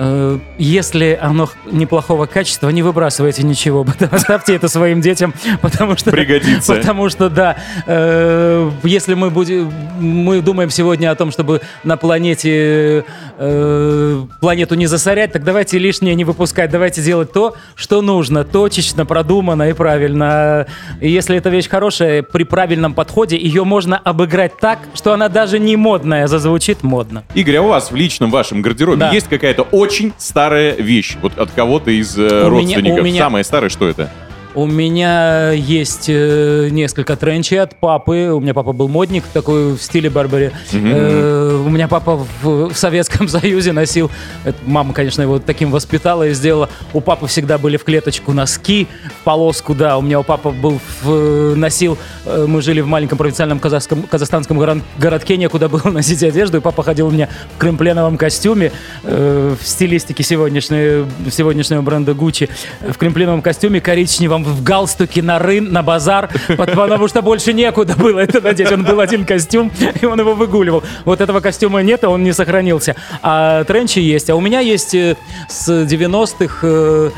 Э, 0.00 0.38
если 0.58 1.18
оно 1.20 1.48
неплохого 1.66 2.26
качества, 2.26 2.68
не 2.68 2.84
выбрасывайте 2.84 3.42
ничего, 3.42 3.84
оставьте 4.12 4.54
это 4.54 4.68
своим 4.68 5.00
детям, 5.00 5.34
потому 5.60 5.96
что 5.96 6.12
Пригодится. 6.12 6.74
Потому 6.76 7.08
что 7.08 7.28
да, 7.28 7.56
э, 7.84 8.70
если 8.84 9.14
мы 9.14 9.30
будем, 9.30 9.72
мы 9.98 10.40
думаем 10.40 10.70
сегодня 10.70 11.10
о 11.10 11.16
том, 11.16 11.32
чтобы 11.32 11.62
на 11.82 11.96
планете 11.96 13.04
э, 13.38 14.24
планету 14.40 14.76
не 14.76 14.86
засорять, 14.86 15.32
так 15.32 15.42
давайте 15.42 15.78
лишнее 15.78 16.14
не 16.14 16.24
выпускать, 16.24 16.70
давайте 16.70 17.02
делать 17.02 17.32
то, 17.32 17.56
что 17.74 18.00
нужно, 18.00 18.44
точечно, 18.44 19.04
продуманно 19.04 19.68
и 19.68 19.72
правильно. 19.72 20.68
И 21.00 21.10
если 21.10 21.36
эта 21.36 21.50
вещь 21.50 21.68
хорошая, 21.68 22.22
при 22.22 22.44
правильном 22.44 22.94
подходе 22.94 23.36
ее 23.36 23.64
можно 23.64 23.98
обыграть 23.98 24.58
так, 24.58 24.78
что 24.94 25.12
она 25.12 25.28
даже 25.28 25.58
не 25.58 25.74
модная, 25.74 26.24
а 26.24 26.28
зазвучит 26.28 26.84
модно. 26.84 27.24
Игорь, 27.34 27.56
а 27.56 27.62
у 27.62 27.68
вас 27.68 27.90
в 27.90 27.96
личном 27.96 28.30
вашем 28.30 28.62
гардеробе 28.62 28.98
Да. 28.98 29.10
есть 29.10 29.26
какая-то 29.28 29.62
очень 29.62 29.87
старая 30.18 30.74
вещь? 30.76 31.16
Вот 31.22 31.38
от 31.38 31.50
кого-то 31.50 31.90
из 31.90 32.16
э, 32.18 32.22
У 32.22 32.24
меня- 32.24 32.48
родственников. 32.48 33.00
у 33.00 33.02
меня- 33.04 33.22
Самая 33.24 33.44
старая, 33.44 33.70
что 33.70 33.88
это? 33.88 34.10
У 34.58 34.66
меня 34.66 35.52
есть 35.52 36.06
э, 36.08 36.68
несколько 36.72 37.14
тренчей 37.14 37.60
от 37.62 37.76
папы. 37.76 38.30
У 38.34 38.40
меня 38.40 38.54
папа 38.54 38.72
был 38.72 38.88
модник 38.88 39.22
такой 39.32 39.74
в 39.76 39.78
стиле 39.80 40.10
Барбари. 40.10 40.50
Мгм. 40.72 40.90
Э, 40.92 41.62
у 41.64 41.68
меня 41.68 41.86
папа 41.86 42.16
в, 42.42 42.72
в 42.72 42.76
Советском 42.76 43.28
Союзе 43.28 43.70
носил. 43.70 44.10
это 44.44 44.58
мама, 44.66 44.92
конечно, 44.94 45.22
его 45.22 45.38
таким 45.38 45.70
воспитала 45.70 46.26
и 46.26 46.32
сделала. 46.34 46.68
У 46.92 47.00
папы 47.00 47.28
всегда 47.28 47.56
были 47.56 47.76
в 47.76 47.84
клеточку 47.84 48.32
носки, 48.32 48.88
в 49.20 49.22
полоску, 49.22 49.76
да. 49.76 49.96
У 49.96 50.02
меня 50.02 50.18
у 50.18 50.24
папы 50.24 50.48
был 50.50 50.80
в- 51.04 51.54
носил. 51.54 51.96
э, 52.26 52.46
мы 52.48 52.60
жили 52.60 52.80
в 52.80 52.88
маленьком 52.88 53.16
провинциальном 53.16 53.60
казахском, 53.60 54.02
казахстанском 54.02 54.58
город- 54.58 54.82
городке, 54.98 55.36
некуда 55.36 55.68
было 55.68 55.82
носить 55.92 56.24
одежду. 56.24 56.56
И 56.56 56.60
папа 56.60 56.82
ходил 56.82 57.06
у 57.06 57.10
меня 57.12 57.28
в 57.54 57.58
кремпленовом 57.60 58.16
костюме 58.16 58.72
э, 59.04 59.54
в 59.62 59.64
стилистике 59.64 60.24
сегодняшней, 60.24 61.04
сегодняшнего 61.30 61.80
бренда 61.82 62.10
Gucci. 62.10 62.50
В 62.80 62.96
кремпленовом 62.98 63.40
костюме 63.40 63.80
коричневом, 63.80 64.47
в 64.52 64.62
галстуке 64.62 65.22
на 65.22 65.38
рын, 65.38 65.72
на 65.72 65.82
базар, 65.82 66.30
потому 66.56 67.08
что 67.08 67.22
больше 67.22 67.52
некуда 67.52 67.94
было 67.94 68.20
это 68.20 68.40
надеть. 68.40 68.70
Он 68.72 68.84
был 68.84 69.00
один 69.00 69.24
костюм, 69.24 69.70
и 70.00 70.06
он 70.06 70.18
его 70.18 70.34
выгуливал. 70.34 70.82
Вот 71.04 71.20
этого 71.20 71.40
костюма 71.40 71.82
нет, 71.82 72.04
а 72.04 72.08
он 72.08 72.22
не 72.22 72.32
сохранился. 72.32 72.96
А 73.22 73.64
тренчи 73.64 73.98
есть. 73.98 74.30
А 74.30 74.36
у 74.36 74.40
меня 74.40 74.60
есть 74.60 74.94
э, 74.94 75.16
с 75.48 75.68
90-х 75.68 76.58
э, 76.62 77.10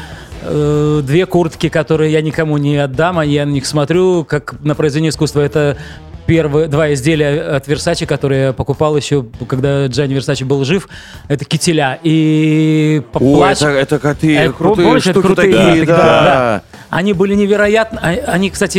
э, 0.42 1.00
две 1.02 1.26
куртки, 1.26 1.68
которые 1.68 2.12
я 2.12 2.22
никому 2.22 2.58
не 2.58 2.76
отдам, 2.76 3.18
а 3.18 3.24
я 3.24 3.46
на 3.46 3.50
них 3.50 3.66
смотрю, 3.66 4.24
как 4.24 4.54
на 4.62 4.74
произведение 4.74 5.10
искусства. 5.10 5.40
Это 5.40 5.76
первые 6.30 6.68
два 6.68 6.92
изделия 6.92 7.40
от 7.56 7.66
Versace, 7.66 8.06
которые 8.06 8.42
я 8.44 8.52
покупал 8.52 8.96
еще, 8.96 9.26
когда 9.48 9.86
Джанни 9.86 10.14
Версачи 10.14 10.44
был 10.44 10.64
жив. 10.64 10.88
Это 11.26 11.44
кителя. 11.44 11.98
И 12.04 13.02
О, 13.14 13.18
плащ- 13.18 13.54
это, 13.56 13.66
это 13.70 13.98
коты, 13.98 14.36
Э, 14.36 14.52
крутые 14.52 14.86
помнишь, 14.86 15.02
это 15.08 15.18
штуки 15.18 15.26
крутые 15.26 15.52
такие, 15.52 15.66
куртки, 15.78 15.86
да. 15.86 15.96
да. 15.96 16.62
Они 16.88 17.14
были 17.14 17.34
невероятно. 17.34 17.98
а- 18.00 18.30
Они, 18.32 18.48
кстати, 18.50 18.78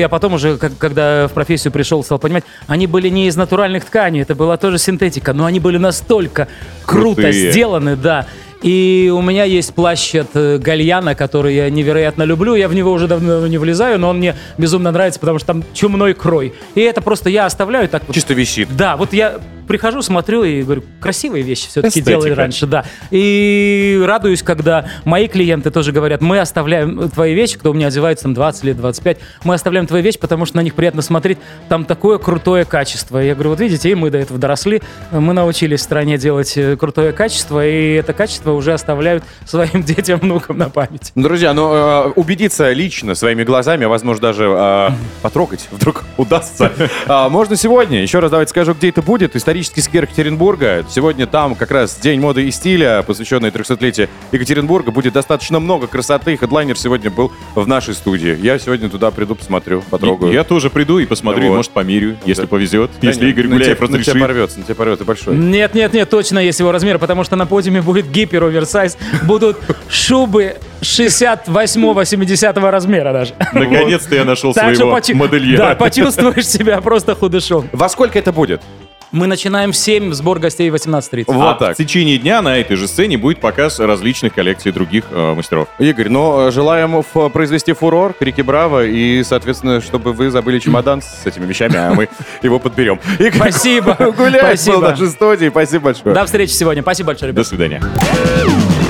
я 0.00 0.08
потом 0.08 0.34
уже, 0.34 0.56
как- 0.58 0.76
когда 0.76 1.28
в 1.28 1.32
профессию 1.34 1.72
пришел, 1.72 2.02
стал 2.02 2.18
понимать, 2.18 2.42
они 2.66 2.88
были 2.88 3.08
не 3.08 3.28
из 3.28 3.36
натуральных 3.36 3.84
тканей, 3.84 4.22
это 4.22 4.34
была 4.34 4.56
тоже 4.56 4.78
синтетика, 4.78 5.32
но 5.32 5.44
они 5.44 5.60
были 5.60 5.76
настолько 5.78 6.48
круто 6.84 7.22
Крутые. 7.22 7.52
сделаны, 7.52 7.94
да. 7.94 8.26
И 8.62 9.12
у 9.14 9.22
меня 9.22 9.44
есть 9.44 9.74
плащ 9.74 10.14
от 10.14 10.34
э, 10.34 10.58
Гальяна, 10.58 11.14
который 11.14 11.54
я 11.54 11.70
невероятно 11.70 12.24
люблю. 12.24 12.54
Я 12.54 12.68
в 12.68 12.74
него 12.74 12.92
уже 12.92 13.06
давно 13.06 13.46
не 13.46 13.58
влезаю, 13.58 13.98
но 13.98 14.10
он 14.10 14.18
мне 14.18 14.34
безумно 14.56 14.90
нравится, 14.90 15.20
потому 15.20 15.38
что 15.38 15.46
там 15.48 15.64
чумной 15.74 16.14
крой. 16.14 16.54
И 16.74 16.80
это 16.80 17.00
просто 17.00 17.30
я 17.30 17.46
оставляю 17.46 17.88
так 17.88 18.02
вот. 18.06 18.14
Чисто 18.14 18.34
висит. 18.34 18.68
Да, 18.76 18.96
вот 18.96 19.12
я 19.12 19.38
прихожу, 19.68 20.02
смотрю 20.02 20.42
и 20.42 20.62
говорю, 20.62 20.82
красивые 21.00 21.44
вещи 21.44 21.68
все-таки 21.68 22.00
Эстетика. 22.00 22.10
делали 22.10 22.30
раньше, 22.30 22.66
да. 22.66 22.84
И 23.10 24.02
радуюсь, 24.04 24.42
когда 24.42 24.86
мои 25.04 25.28
клиенты 25.28 25.70
тоже 25.70 25.92
говорят, 25.92 26.20
мы 26.20 26.40
оставляем 26.40 27.08
твои 27.10 27.34
вещи, 27.34 27.58
кто 27.58 27.70
у 27.70 27.74
меня 27.74 27.88
одевается 27.88 28.24
там 28.24 28.34
20 28.34 28.64
лет, 28.64 28.76
25, 28.76 29.18
мы 29.44 29.54
оставляем 29.54 29.86
твои 29.86 30.02
вещи, 30.02 30.18
потому 30.18 30.46
что 30.46 30.56
на 30.56 30.62
них 30.62 30.74
приятно 30.74 31.02
смотреть, 31.02 31.38
там 31.68 31.84
такое 31.84 32.18
крутое 32.18 32.64
качество. 32.64 33.18
Я 33.18 33.34
говорю, 33.34 33.50
вот 33.50 33.60
видите, 33.60 33.90
и 33.90 33.94
мы 33.94 34.10
до 34.10 34.18
этого 34.18 34.40
доросли, 34.40 34.82
мы 35.12 35.32
научились 35.32 35.80
в 35.80 35.82
стране 35.84 36.18
делать 36.18 36.56
э, 36.56 36.76
крутое 36.76 37.12
качество, 37.12 37.64
и 37.64 37.94
это 37.94 38.12
качество 38.12 38.52
уже 38.52 38.72
оставляют 38.72 39.22
своим 39.46 39.82
детям, 39.84 40.18
внукам 40.18 40.58
на 40.58 40.70
память. 40.70 41.12
Друзья, 41.14 41.52
ну, 41.52 41.72
э, 41.72 42.12
убедиться 42.16 42.72
лично 42.72 43.14
своими 43.14 43.44
глазами, 43.44 43.84
а 43.84 43.88
возможно 43.88 44.22
даже 44.22 44.44
э, 44.44 44.90
потрогать 45.22 45.68
вдруг 45.70 46.04
удастся. 46.16 46.72
А, 47.06 47.28
можно 47.28 47.56
сегодня. 47.56 48.02
Еще 48.02 48.18
раз 48.18 48.30
давайте 48.30 48.50
скажу, 48.50 48.74
где 48.74 48.88
это 48.88 49.02
будет. 49.02 49.36
Исторический 49.58 49.80
сквер 49.82 50.04
Екатеринбурга. 50.04 50.84
Сегодня 50.88 51.26
там 51.26 51.56
как 51.56 51.72
раз 51.72 51.96
День 51.98 52.20
моды 52.20 52.46
и 52.46 52.50
стиля, 52.52 53.02
посвященный 53.04 53.50
300-летию 53.50 54.08
Екатеринбурга. 54.30 54.92
Будет 54.92 55.14
достаточно 55.14 55.58
много 55.58 55.88
красоты. 55.88 56.36
Хедлайнер 56.36 56.78
сегодня 56.78 57.10
был 57.10 57.32
в 57.56 57.66
нашей 57.66 57.94
студии. 57.94 58.38
Я 58.40 58.60
сегодня 58.60 58.88
туда 58.88 59.10
приду, 59.10 59.34
посмотрю, 59.34 59.82
потрогаю. 59.90 60.32
Я 60.32 60.44
тоже 60.44 60.70
приду 60.70 61.00
и 61.00 61.06
посмотрю, 61.06 61.46
и, 61.46 61.48
Вот. 61.48 61.56
может, 61.56 61.72
померю, 61.72 62.16
если 62.24 62.42
Да. 62.42 62.48
повезет. 62.48 62.92
Да 63.02 63.08
если 63.08 63.24
нет, 63.26 63.32
Игорь 63.36 63.48
Гуляев 63.48 63.76
тебя- 63.78 63.88
на 63.88 63.92
тебя 63.94 63.98
разрешит. 63.98 64.20
порвется, 64.20 64.58
на 64.60 64.64
тебя 64.64 64.74
порвется 64.76 65.04
большой. 65.04 65.36
Нет, 65.36 65.74
нет, 65.74 65.92
нет, 65.92 66.08
точно 66.08 66.38
есть 66.38 66.60
его 66.60 66.70
размер, 66.70 67.00
потому 67.00 67.24
что 67.24 67.34
на 67.34 67.44
подиуме 67.46 67.82
будет 67.82 68.08
гипер 68.08 68.44
оверсайз, 68.44 68.96
будут 69.24 69.58
шубы 69.88 70.54
68-70 70.82 72.70
размера 72.70 73.12
даже. 73.12 73.34
Наконец-то 73.52 74.14
я 74.14 74.24
нашел 74.24 74.54
своего 74.54 74.96
модельера. 75.14 75.58
Да, 75.70 75.74
почувствуешь 75.74 76.46
себя 76.46 76.80
просто 76.80 77.16
худышом. 77.16 77.68
Во 77.72 77.88
сколько 77.88 78.16
это 78.20 78.30
будет? 78.32 78.62
Мы 79.10 79.26
начинаем 79.26 79.72
в 79.72 79.76
7, 79.76 80.12
сбор 80.12 80.38
гостей 80.38 80.68
в 80.70 80.74
18.30. 80.74 81.24
а 81.28 81.72
в 81.72 81.76
течение 81.76 82.18
дня 82.18 82.42
на 82.42 82.58
этой 82.58 82.76
же 82.76 82.86
сцене 82.86 83.16
будет 83.16 83.40
показ 83.40 83.78
различных 83.80 84.34
коллекций 84.34 84.70
других 84.70 85.04
э, 85.10 85.34
мастеров. 85.34 85.68
Игорь, 85.78 86.08
ну, 86.10 86.48
э, 86.48 86.50
желаем 86.50 86.98
ф- 86.98 87.32
произвести 87.32 87.72
фурор, 87.72 88.12
крики 88.12 88.42
браво, 88.42 88.84
и, 88.84 89.22
соответственно, 89.24 89.80
чтобы 89.80 90.12
вы 90.12 90.30
забыли 90.30 90.58
чемодан 90.58 91.00
с 91.00 91.24
этими 91.24 91.46
вещами, 91.46 91.76
а 91.76 91.94
мы 91.94 92.08
его 92.42 92.58
подберем. 92.58 93.00
Игорь 93.18 93.34
Спасибо. 93.36 93.94
Гуляев 93.98 94.32
был 94.32 94.38
в 94.38 94.56
Спасибо. 94.58 94.80
нашей 94.90 95.08
студии. 95.08 95.48
Спасибо 95.48 95.84
большое. 95.84 96.14
До 96.14 96.26
встречи 96.26 96.52
сегодня. 96.52 96.82
Спасибо 96.82 97.06
большое, 97.08 97.32
ребят. 97.32 97.44
До 97.44 97.48
свидания. 97.48 97.82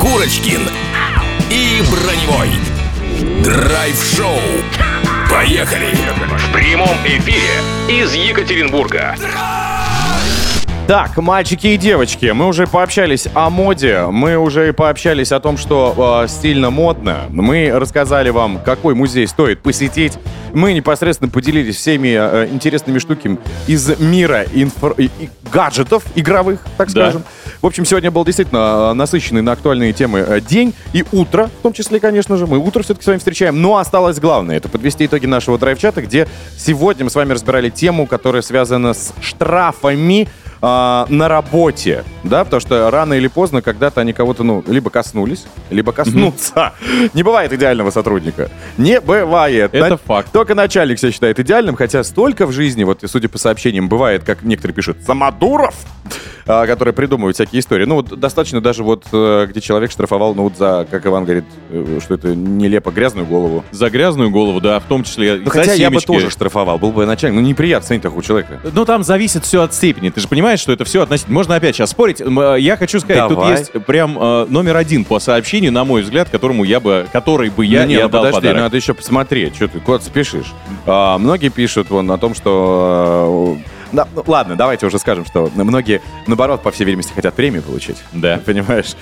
Курочкин 0.00 0.60
и 1.50 1.80
Броневой. 1.92 2.48
Драйв-шоу. 3.44 4.38
Поехали! 5.30 5.86
В 6.48 6.52
прямом 6.52 6.96
эфире 7.06 8.00
из 8.02 8.12
Екатеринбурга. 8.14 9.14
Так, 10.88 11.18
мальчики 11.18 11.66
и 11.66 11.76
девочки, 11.76 12.30
мы 12.34 12.46
уже 12.46 12.66
пообщались 12.66 13.28
о 13.34 13.50
моде, 13.50 14.06
мы 14.10 14.38
уже 14.38 14.72
пообщались 14.72 15.32
о 15.32 15.38
том, 15.40 15.58
что 15.58 16.22
э, 16.24 16.28
стильно 16.28 16.70
модно. 16.70 17.24
Мы 17.28 17.70
рассказали 17.74 18.30
вам, 18.30 18.58
какой 18.64 18.94
музей 18.94 19.26
стоит 19.26 19.60
посетить. 19.60 20.14
Мы 20.54 20.72
непосредственно 20.72 21.30
поделились 21.30 21.76
всеми 21.76 22.16
э, 22.18 22.48
интересными 22.50 23.00
штуками 23.00 23.36
из 23.66 23.98
мира 24.00 24.44
инфор- 24.54 24.94
и- 24.96 25.10
и 25.20 25.28
гаджетов 25.52 26.04
игровых, 26.14 26.60
так 26.78 26.90
Да. 26.94 27.02
скажем. 27.10 27.22
В 27.60 27.66
общем, 27.66 27.84
сегодня 27.84 28.10
был 28.10 28.24
действительно 28.24 28.92
э, 28.92 28.94
насыщенный 28.94 29.42
на 29.42 29.52
актуальные 29.52 29.92
темы 29.92 30.20
э, 30.26 30.40
день 30.40 30.72
и 30.94 31.04
утро, 31.12 31.50
в 31.58 31.62
том 31.64 31.74
числе, 31.74 32.00
конечно 32.00 32.38
же. 32.38 32.46
Мы 32.46 32.56
утро 32.56 32.82
все-таки 32.82 33.04
с 33.04 33.08
вами 33.08 33.18
встречаем. 33.18 33.60
Но 33.60 33.76
осталось 33.76 34.18
главное, 34.20 34.56
это 34.56 34.70
подвести 34.70 35.04
итоги 35.04 35.26
нашего 35.26 35.58
драйв-чата, 35.58 36.00
где 36.00 36.26
сегодня 36.56 37.04
мы 37.04 37.10
с 37.10 37.14
вами 37.14 37.34
разбирали 37.34 37.68
тему, 37.68 38.06
которая 38.06 38.40
связана 38.40 38.94
с 38.94 39.12
штрафами 39.20 40.28
а, 40.60 41.06
на 41.08 41.28
работе, 41.28 42.04
да, 42.24 42.44
потому 42.44 42.60
что 42.60 42.90
рано 42.90 43.14
или 43.14 43.28
поздно 43.28 43.62
когда-то 43.62 44.00
они 44.00 44.12
кого-то, 44.12 44.42
ну, 44.44 44.64
либо 44.66 44.90
коснулись, 44.90 45.46
либо 45.70 45.92
коснутся. 45.92 46.72
Не 47.14 47.22
бывает 47.22 47.52
идеального 47.52 47.90
сотрудника. 47.90 48.50
Не 48.76 49.00
бывает. 49.00 49.74
Это 49.74 49.90
На- 49.90 49.96
факт. 49.96 50.30
Только 50.32 50.54
начальник 50.54 50.98
себя 50.98 51.12
считает 51.12 51.38
идеальным, 51.38 51.76
хотя 51.76 52.02
столько 52.02 52.46
в 52.46 52.52
жизни, 52.52 52.84
вот, 52.84 53.02
судя 53.06 53.28
по 53.28 53.38
сообщениям, 53.38 53.88
бывает, 53.88 54.24
как 54.24 54.42
некоторые 54.42 54.74
пишут, 54.74 54.98
самодуров, 55.06 55.74
а, 56.46 56.66
которые 56.66 56.94
придумывают 56.94 57.36
всякие 57.36 57.60
истории. 57.60 57.84
Ну, 57.84 57.96
вот 57.96 58.18
достаточно 58.18 58.60
даже 58.62 58.82
вот, 58.82 59.04
э, 59.12 59.46
где 59.50 59.60
человек 59.60 59.90
штрафовал, 59.90 60.34
ну, 60.34 60.44
вот 60.44 60.56
за, 60.56 60.86
как 60.90 61.06
Иван 61.06 61.24
говорит, 61.24 61.44
э, 61.70 61.98
что 62.02 62.14
это 62.14 62.34
нелепо, 62.34 62.90
грязную 62.90 63.26
голову. 63.26 63.64
За 63.70 63.90
грязную 63.90 64.30
голову, 64.30 64.60
да, 64.60 64.80
в 64.80 64.84
том 64.84 65.04
числе 65.04 65.40
Ну, 65.44 65.50
хотя 65.50 65.74
я 65.74 65.90
бы 65.90 66.00
тоже 66.00 66.30
штрафовал, 66.30 66.78
был 66.78 66.90
бы 66.90 67.04
начальник. 67.04 67.40
Ну, 67.40 67.46
неприятно 67.46 67.86
ценить 67.88 68.02
такого 68.02 68.22
человека. 68.22 68.60
Ну, 68.72 68.84
там 68.86 69.04
зависит 69.04 69.44
все 69.44 69.62
от 69.62 69.74
степени. 69.74 70.08
Ты 70.08 70.20
же 70.20 70.28
понимаешь, 70.28 70.47
что 70.56 70.72
это 70.72 70.84
все 70.84 71.02
относительно. 71.02 71.34
Можно 71.34 71.56
опять 71.56 71.76
сейчас 71.76 71.90
спорить. 71.90 72.20
Э, 72.20 72.56
Я 72.58 72.76
хочу 72.76 72.98
сказать, 73.00 73.28
Давай. 73.28 73.50
тут 73.50 73.58
есть 73.58 73.86
прям 73.86 74.18
э, 74.18 74.46
номер 74.48 74.76
один 74.76 75.04
по 75.04 75.18
сообщению, 75.18 75.72
на 75.72 75.84
мой 75.84 76.02
взгляд, 76.02 76.30
которому 76.30 76.64
я 76.64 76.80
бы, 76.80 77.06
который 77.12 77.50
бы 77.50 77.64
я 77.66 77.82
Ну, 77.82 77.88
не, 77.88 77.96
ну 77.98 78.06
отдал 78.06 78.22
подожди, 78.22 78.40
подарок. 78.40 78.62
надо 78.62 78.76
еще 78.76 78.94
посмотреть, 78.94 79.56
что 79.56 79.68
ты 79.68 79.80
куда 79.80 80.00
спешишь. 80.00 80.52
А, 80.86 81.18
многие 81.18 81.50
пишут 81.50 81.90
вон 81.90 82.10
о 82.10 82.18
том, 82.18 82.34
что... 82.34 83.56
э, 83.58 83.68
да, 83.92 84.06
ну, 84.14 84.22
ладно, 84.26 84.54
давайте 84.54 84.86
уже 84.86 84.98
скажем, 84.98 85.24
что 85.24 85.50
многие, 85.54 86.02
наоборот, 86.26 86.62
по 86.62 86.70
всей 86.70 86.84
видимости, 86.84 87.12
хотят 87.14 87.34
премию 87.34 87.62
получить. 87.62 87.96
Да. 88.12 88.40
Понимаешь? 88.46 88.94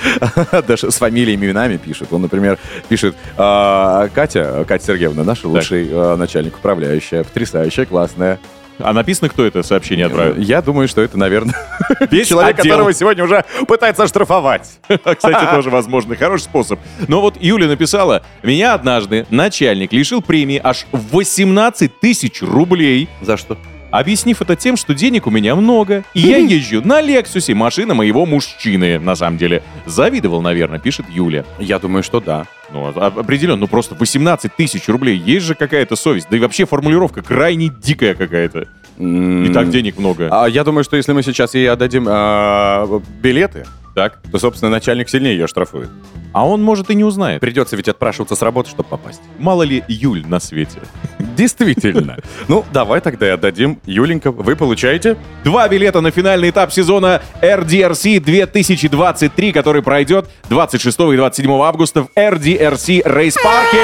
Даже 0.68 0.90
с 0.90 0.96
фамилиями, 0.98 1.46
именами 1.46 1.76
пишут. 1.76 2.08
Он, 2.12 2.22
например, 2.22 2.58
пишет 2.88 3.16
а, 3.36 4.08
Катя, 4.14 4.64
Катя 4.66 4.84
Сергеевна, 4.86 5.24
наша 5.24 5.48
лучший 5.48 5.88
э, 5.90 6.16
начальник 6.16 6.56
управляющая, 6.56 7.24
потрясающая, 7.24 7.84
классная. 7.84 8.38
А 8.78 8.92
написано, 8.92 9.28
кто 9.28 9.44
это 9.44 9.62
сообщение 9.62 10.06
отправил? 10.06 10.36
Я 10.36 10.62
думаю, 10.62 10.88
что 10.88 11.00
это, 11.00 11.18
наверное, 11.18 11.54
Весь 12.10 12.28
человек, 12.28 12.58
отдел. 12.58 12.72
которого 12.72 12.92
сегодня 12.92 13.24
уже 13.24 13.44
пытается 13.66 14.06
штрафовать. 14.06 14.78
Кстати, 14.88 15.50
тоже 15.50 15.70
возможный 15.70 16.16
хороший 16.16 16.42
способ. 16.44 16.78
Но 17.08 17.20
вот 17.20 17.36
Юля 17.40 17.66
написала, 17.66 18.22
меня 18.42 18.74
однажды 18.74 19.26
начальник 19.30 19.92
лишил 19.92 20.22
премии 20.22 20.60
аж 20.62 20.86
18 20.92 22.00
тысяч 22.00 22.42
рублей. 22.42 23.08
За 23.22 23.36
что? 23.36 23.56
Объяснив 23.98 24.42
это 24.42 24.56
тем, 24.56 24.76
что 24.76 24.94
денег 24.94 25.26
у 25.26 25.30
меня 25.30 25.56
много, 25.56 26.04
и 26.12 26.20
я 26.20 26.36
езжу 26.36 26.82
на 26.82 27.00
Лексусе, 27.00 27.54
машина 27.54 27.94
моего 27.94 28.26
мужчины, 28.26 28.98
на 28.98 29.16
самом 29.16 29.38
деле. 29.38 29.62
Завидовал, 29.86 30.42
наверное, 30.42 30.78
пишет 30.78 31.06
Юля. 31.08 31.46
Я 31.58 31.78
думаю, 31.78 32.02
что 32.02 32.20
да. 32.20 32.44
Ну, 32.70 32.92
а- 32.94 33.06
определенно, 33.06 33.56
ну 33.56 33.68
просто 33.68 33.94
18 33.94 34.54
тысяч 34.54 34.86
рублей, 34.88 35.16
есть 35.16 35.46
же 35.46 35.54
какая-то 35.54 35.96
совесть. 35.96 36.26
Да 36.30 36.36
и 36.36 36.40
вообще 36.40 36.66
формулировка 36.66 37.22
крайне 37.22 37.68
дикая 37.70 38.14
какая-то. 38.14 38.68
И 38.98 39.50
так 39.54 39.70
денег 39.70 39.96
много. 39.96 40.28
А 40.30 40.46
я 40.46 40.62
думаю, 40.62 40.84
что 40.84 40.98
если 40.98 41.12
мы 41.14 41.22
сейчас 41.22 41.54
ей 41.54 41.70
отдадим 41.70 42.06
а, 42.06 43.00
билеты, 43.22 43.64
Так. 43.96 44.18
то, 44.30 44.38
собственно, 44.38 44.70
начальник 44.70 45.08
сильнее 45.08 45.32
ее 45.38 45.46
штрафует. 45.46 45.88
А 46.34 46.46
он, 46.46 46.62
может, 46.62 46.90
и 46.90 46.94
не 46.94 47.02
узнает. 47.02 47.40
Придется 47.40 47.76
ведь 47.76 47.88
отпрашиваться 47.88 48.36
с 48.36 48.42
работы, 48.42 48.68
чтобы 48.68 48.90
попасть. 48.90 49.22
Мало 49.38 49.62
ли 49.62 49.84
Юль 49.88 50.22
на 50.26 50.38
свете. 50.38 50.80
Действительно. 51.18 52.18
Ну, 52.48 52.64
давай 52.72 53.00
тогда 53.00 53.26
и 53.26 53.30
отдадим. 53.30 53.80
Юленька, 53.86 54.30
вы 54.30 54.54
получаете? 54.54 55.16
Два 55.44 55.66
билета 55.68 56.02
на 56.02 56.10
финальный 56.10 56.50
этап 56.50 56.70
сезона 56.72 57.22
RDRC 57.40 58.20
2023, 58.20 59.52
который 59.52 59.82
пройдет 59.82 60.28
26 60.50 61.00
и 61.00 61.16
27 61.16 61.50
августа 61.62 62.02
в 62.02 62.08
RDRC 62.14 63.02
Рейс 63.04 63.36
Парке. 63.42 63.82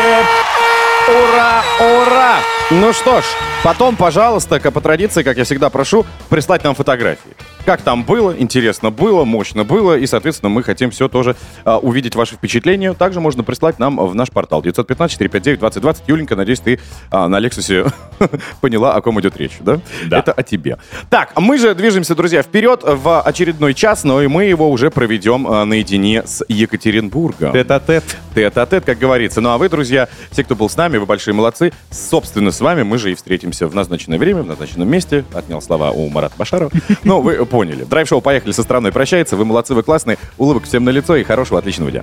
Ура, 1.08 1.62
ура! 1.80 2.36
Ну 2.70 2.92
что 2.92 3.20
ж, 3.20 3.24
потом, 3.64 3.96
пожалуйста, 3.96 4.60
по 4.60 4.80
традиции, 4.80 5.22
как 5.22 5.36
я 5.36 5.44
всегда 5.44 5.68
прошу, 5.70 6.06
прислать 6.28 6.62
нам 6.64 6.74
фотографии. 6.74 7.32
Как 7.64 7.82
там 7.82 8.02
было, 8.02 8.34
интересно 8.36 8.90
было, 8.90 9.24
мощно 9.24 9.62
было, 9.62 9.96
и, 9.96 10.06
соответственно, 10.06 10.48
мы 10.48 10.64
хотим 10.64 10.90
все 10.90 11.08
тоже 11.08 11.36
а, 11.64 11.78
увидеть 11.78 12.16
ваши 12.16 12.34
впечатления. 12.34 12.92
Также 12.92 13.20
можно 13.20 13.44
прислать 13.44 13.78
нам 13.78 13.98
в 13.98 14.14
наш 14.16 14.30
портал 14.30 14.62
915-459-2020. 14.62 16.02
Юленька, 16.08 16.34
надеюсь, 16.34 16.58
ты 16.58 16.80
а, 17.10 17.28
на 17.28 17.38
Лексусе 17.38 17.86
поняла, 18.60 18.94
о 18.94 19.00
ком 19.00 19.20
идет 19.20 19.36
речь, 19.36 19.58
да? 19.60 19.80
Да. 20.06 20.18
Это 20.18 20.32
о 20.32 20.42
тебе. 20.42 20.78
Так, 21.08 21.30
а 21.36 21.40
мы 21.40 21.56
же 21.56 21.72
движемся, 21.76 22.16
друзья, 22.16 22.42
вперед 22.42 22.82
в 22.82 23.20
очередной 23.22 23.74
час, 23.74 24.02
но 24.02 24.20
и 24.20 24.26
мы 24.26 24.44
его 24.44 24.68
уже 24.68 24.90
проведем 24.90 25.46
а, 25.46 25.64
наедине 25.64 26.24
с 26.26 26.44
Екатеринбургом. 26.48 27.52
Тет-а-тет. 27.52 28.04
Тет-а-тет, 28.34 28.84
как 28.84 28.98
говорится. 28.98 29.40
Ну 29.40 29.50
а 29.50 29.58
вы, 29.58 29.68
друзья, 29.68 30.08
все, 30.32 30.42
кто 30.42 30.56
был 30.56 30.68
с 30.68 30.76
нами, 30.76 30.96
вы 30.96 31.06
большие 31.06 31.32
молодцы. 31.32 31.72
Собственно, 31.90 32.50
с 32.50 32.60
вами 32.60 32.82
мы 32.82 32.98
же 32.98 33.12
и 33.12 33.14
встретимся 33.14 33.68
в 33.68 33.74
назначенное 33.74 34.18
время, 34.18 34.42
в 34.42 34.46
назначенном 34.46 34.88
месте. 34.88 35.24
Отнял 35.32 35.62
слова 35.62 35.92
у 35.92 36.08
Марата 36.08 36.34
Башарова. 36.36 36.70
Ну, 37.04 37.20
вы 37.20 37.44
поняли. 37.52 37.84
Драйв-шоу 37.84 38.22
«Поехали» 38.22 38.52
со 38.52 38.62
страной 38.62 38.92
прощается. 38.92 39.36
Вы 39.36 39.44
молодцы, 39.44 39.74
вы 39.74 39.82
классные. 39.82 40.16
Улыбок 40.38 40.64
всем 40.64 40.84
на 40.84 40.90
лицо 40.90 41.16
и 41.16 41.22
хорошего, 41.22 41.58
отличного 41.58 41.90
дня. 41.90 42.02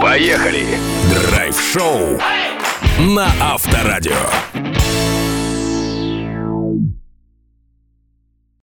Поехали! 0.00 0.64
Драйв-шоу 1.12 2.20
на 3.00 3.26
Авторадио. 3.40 4.14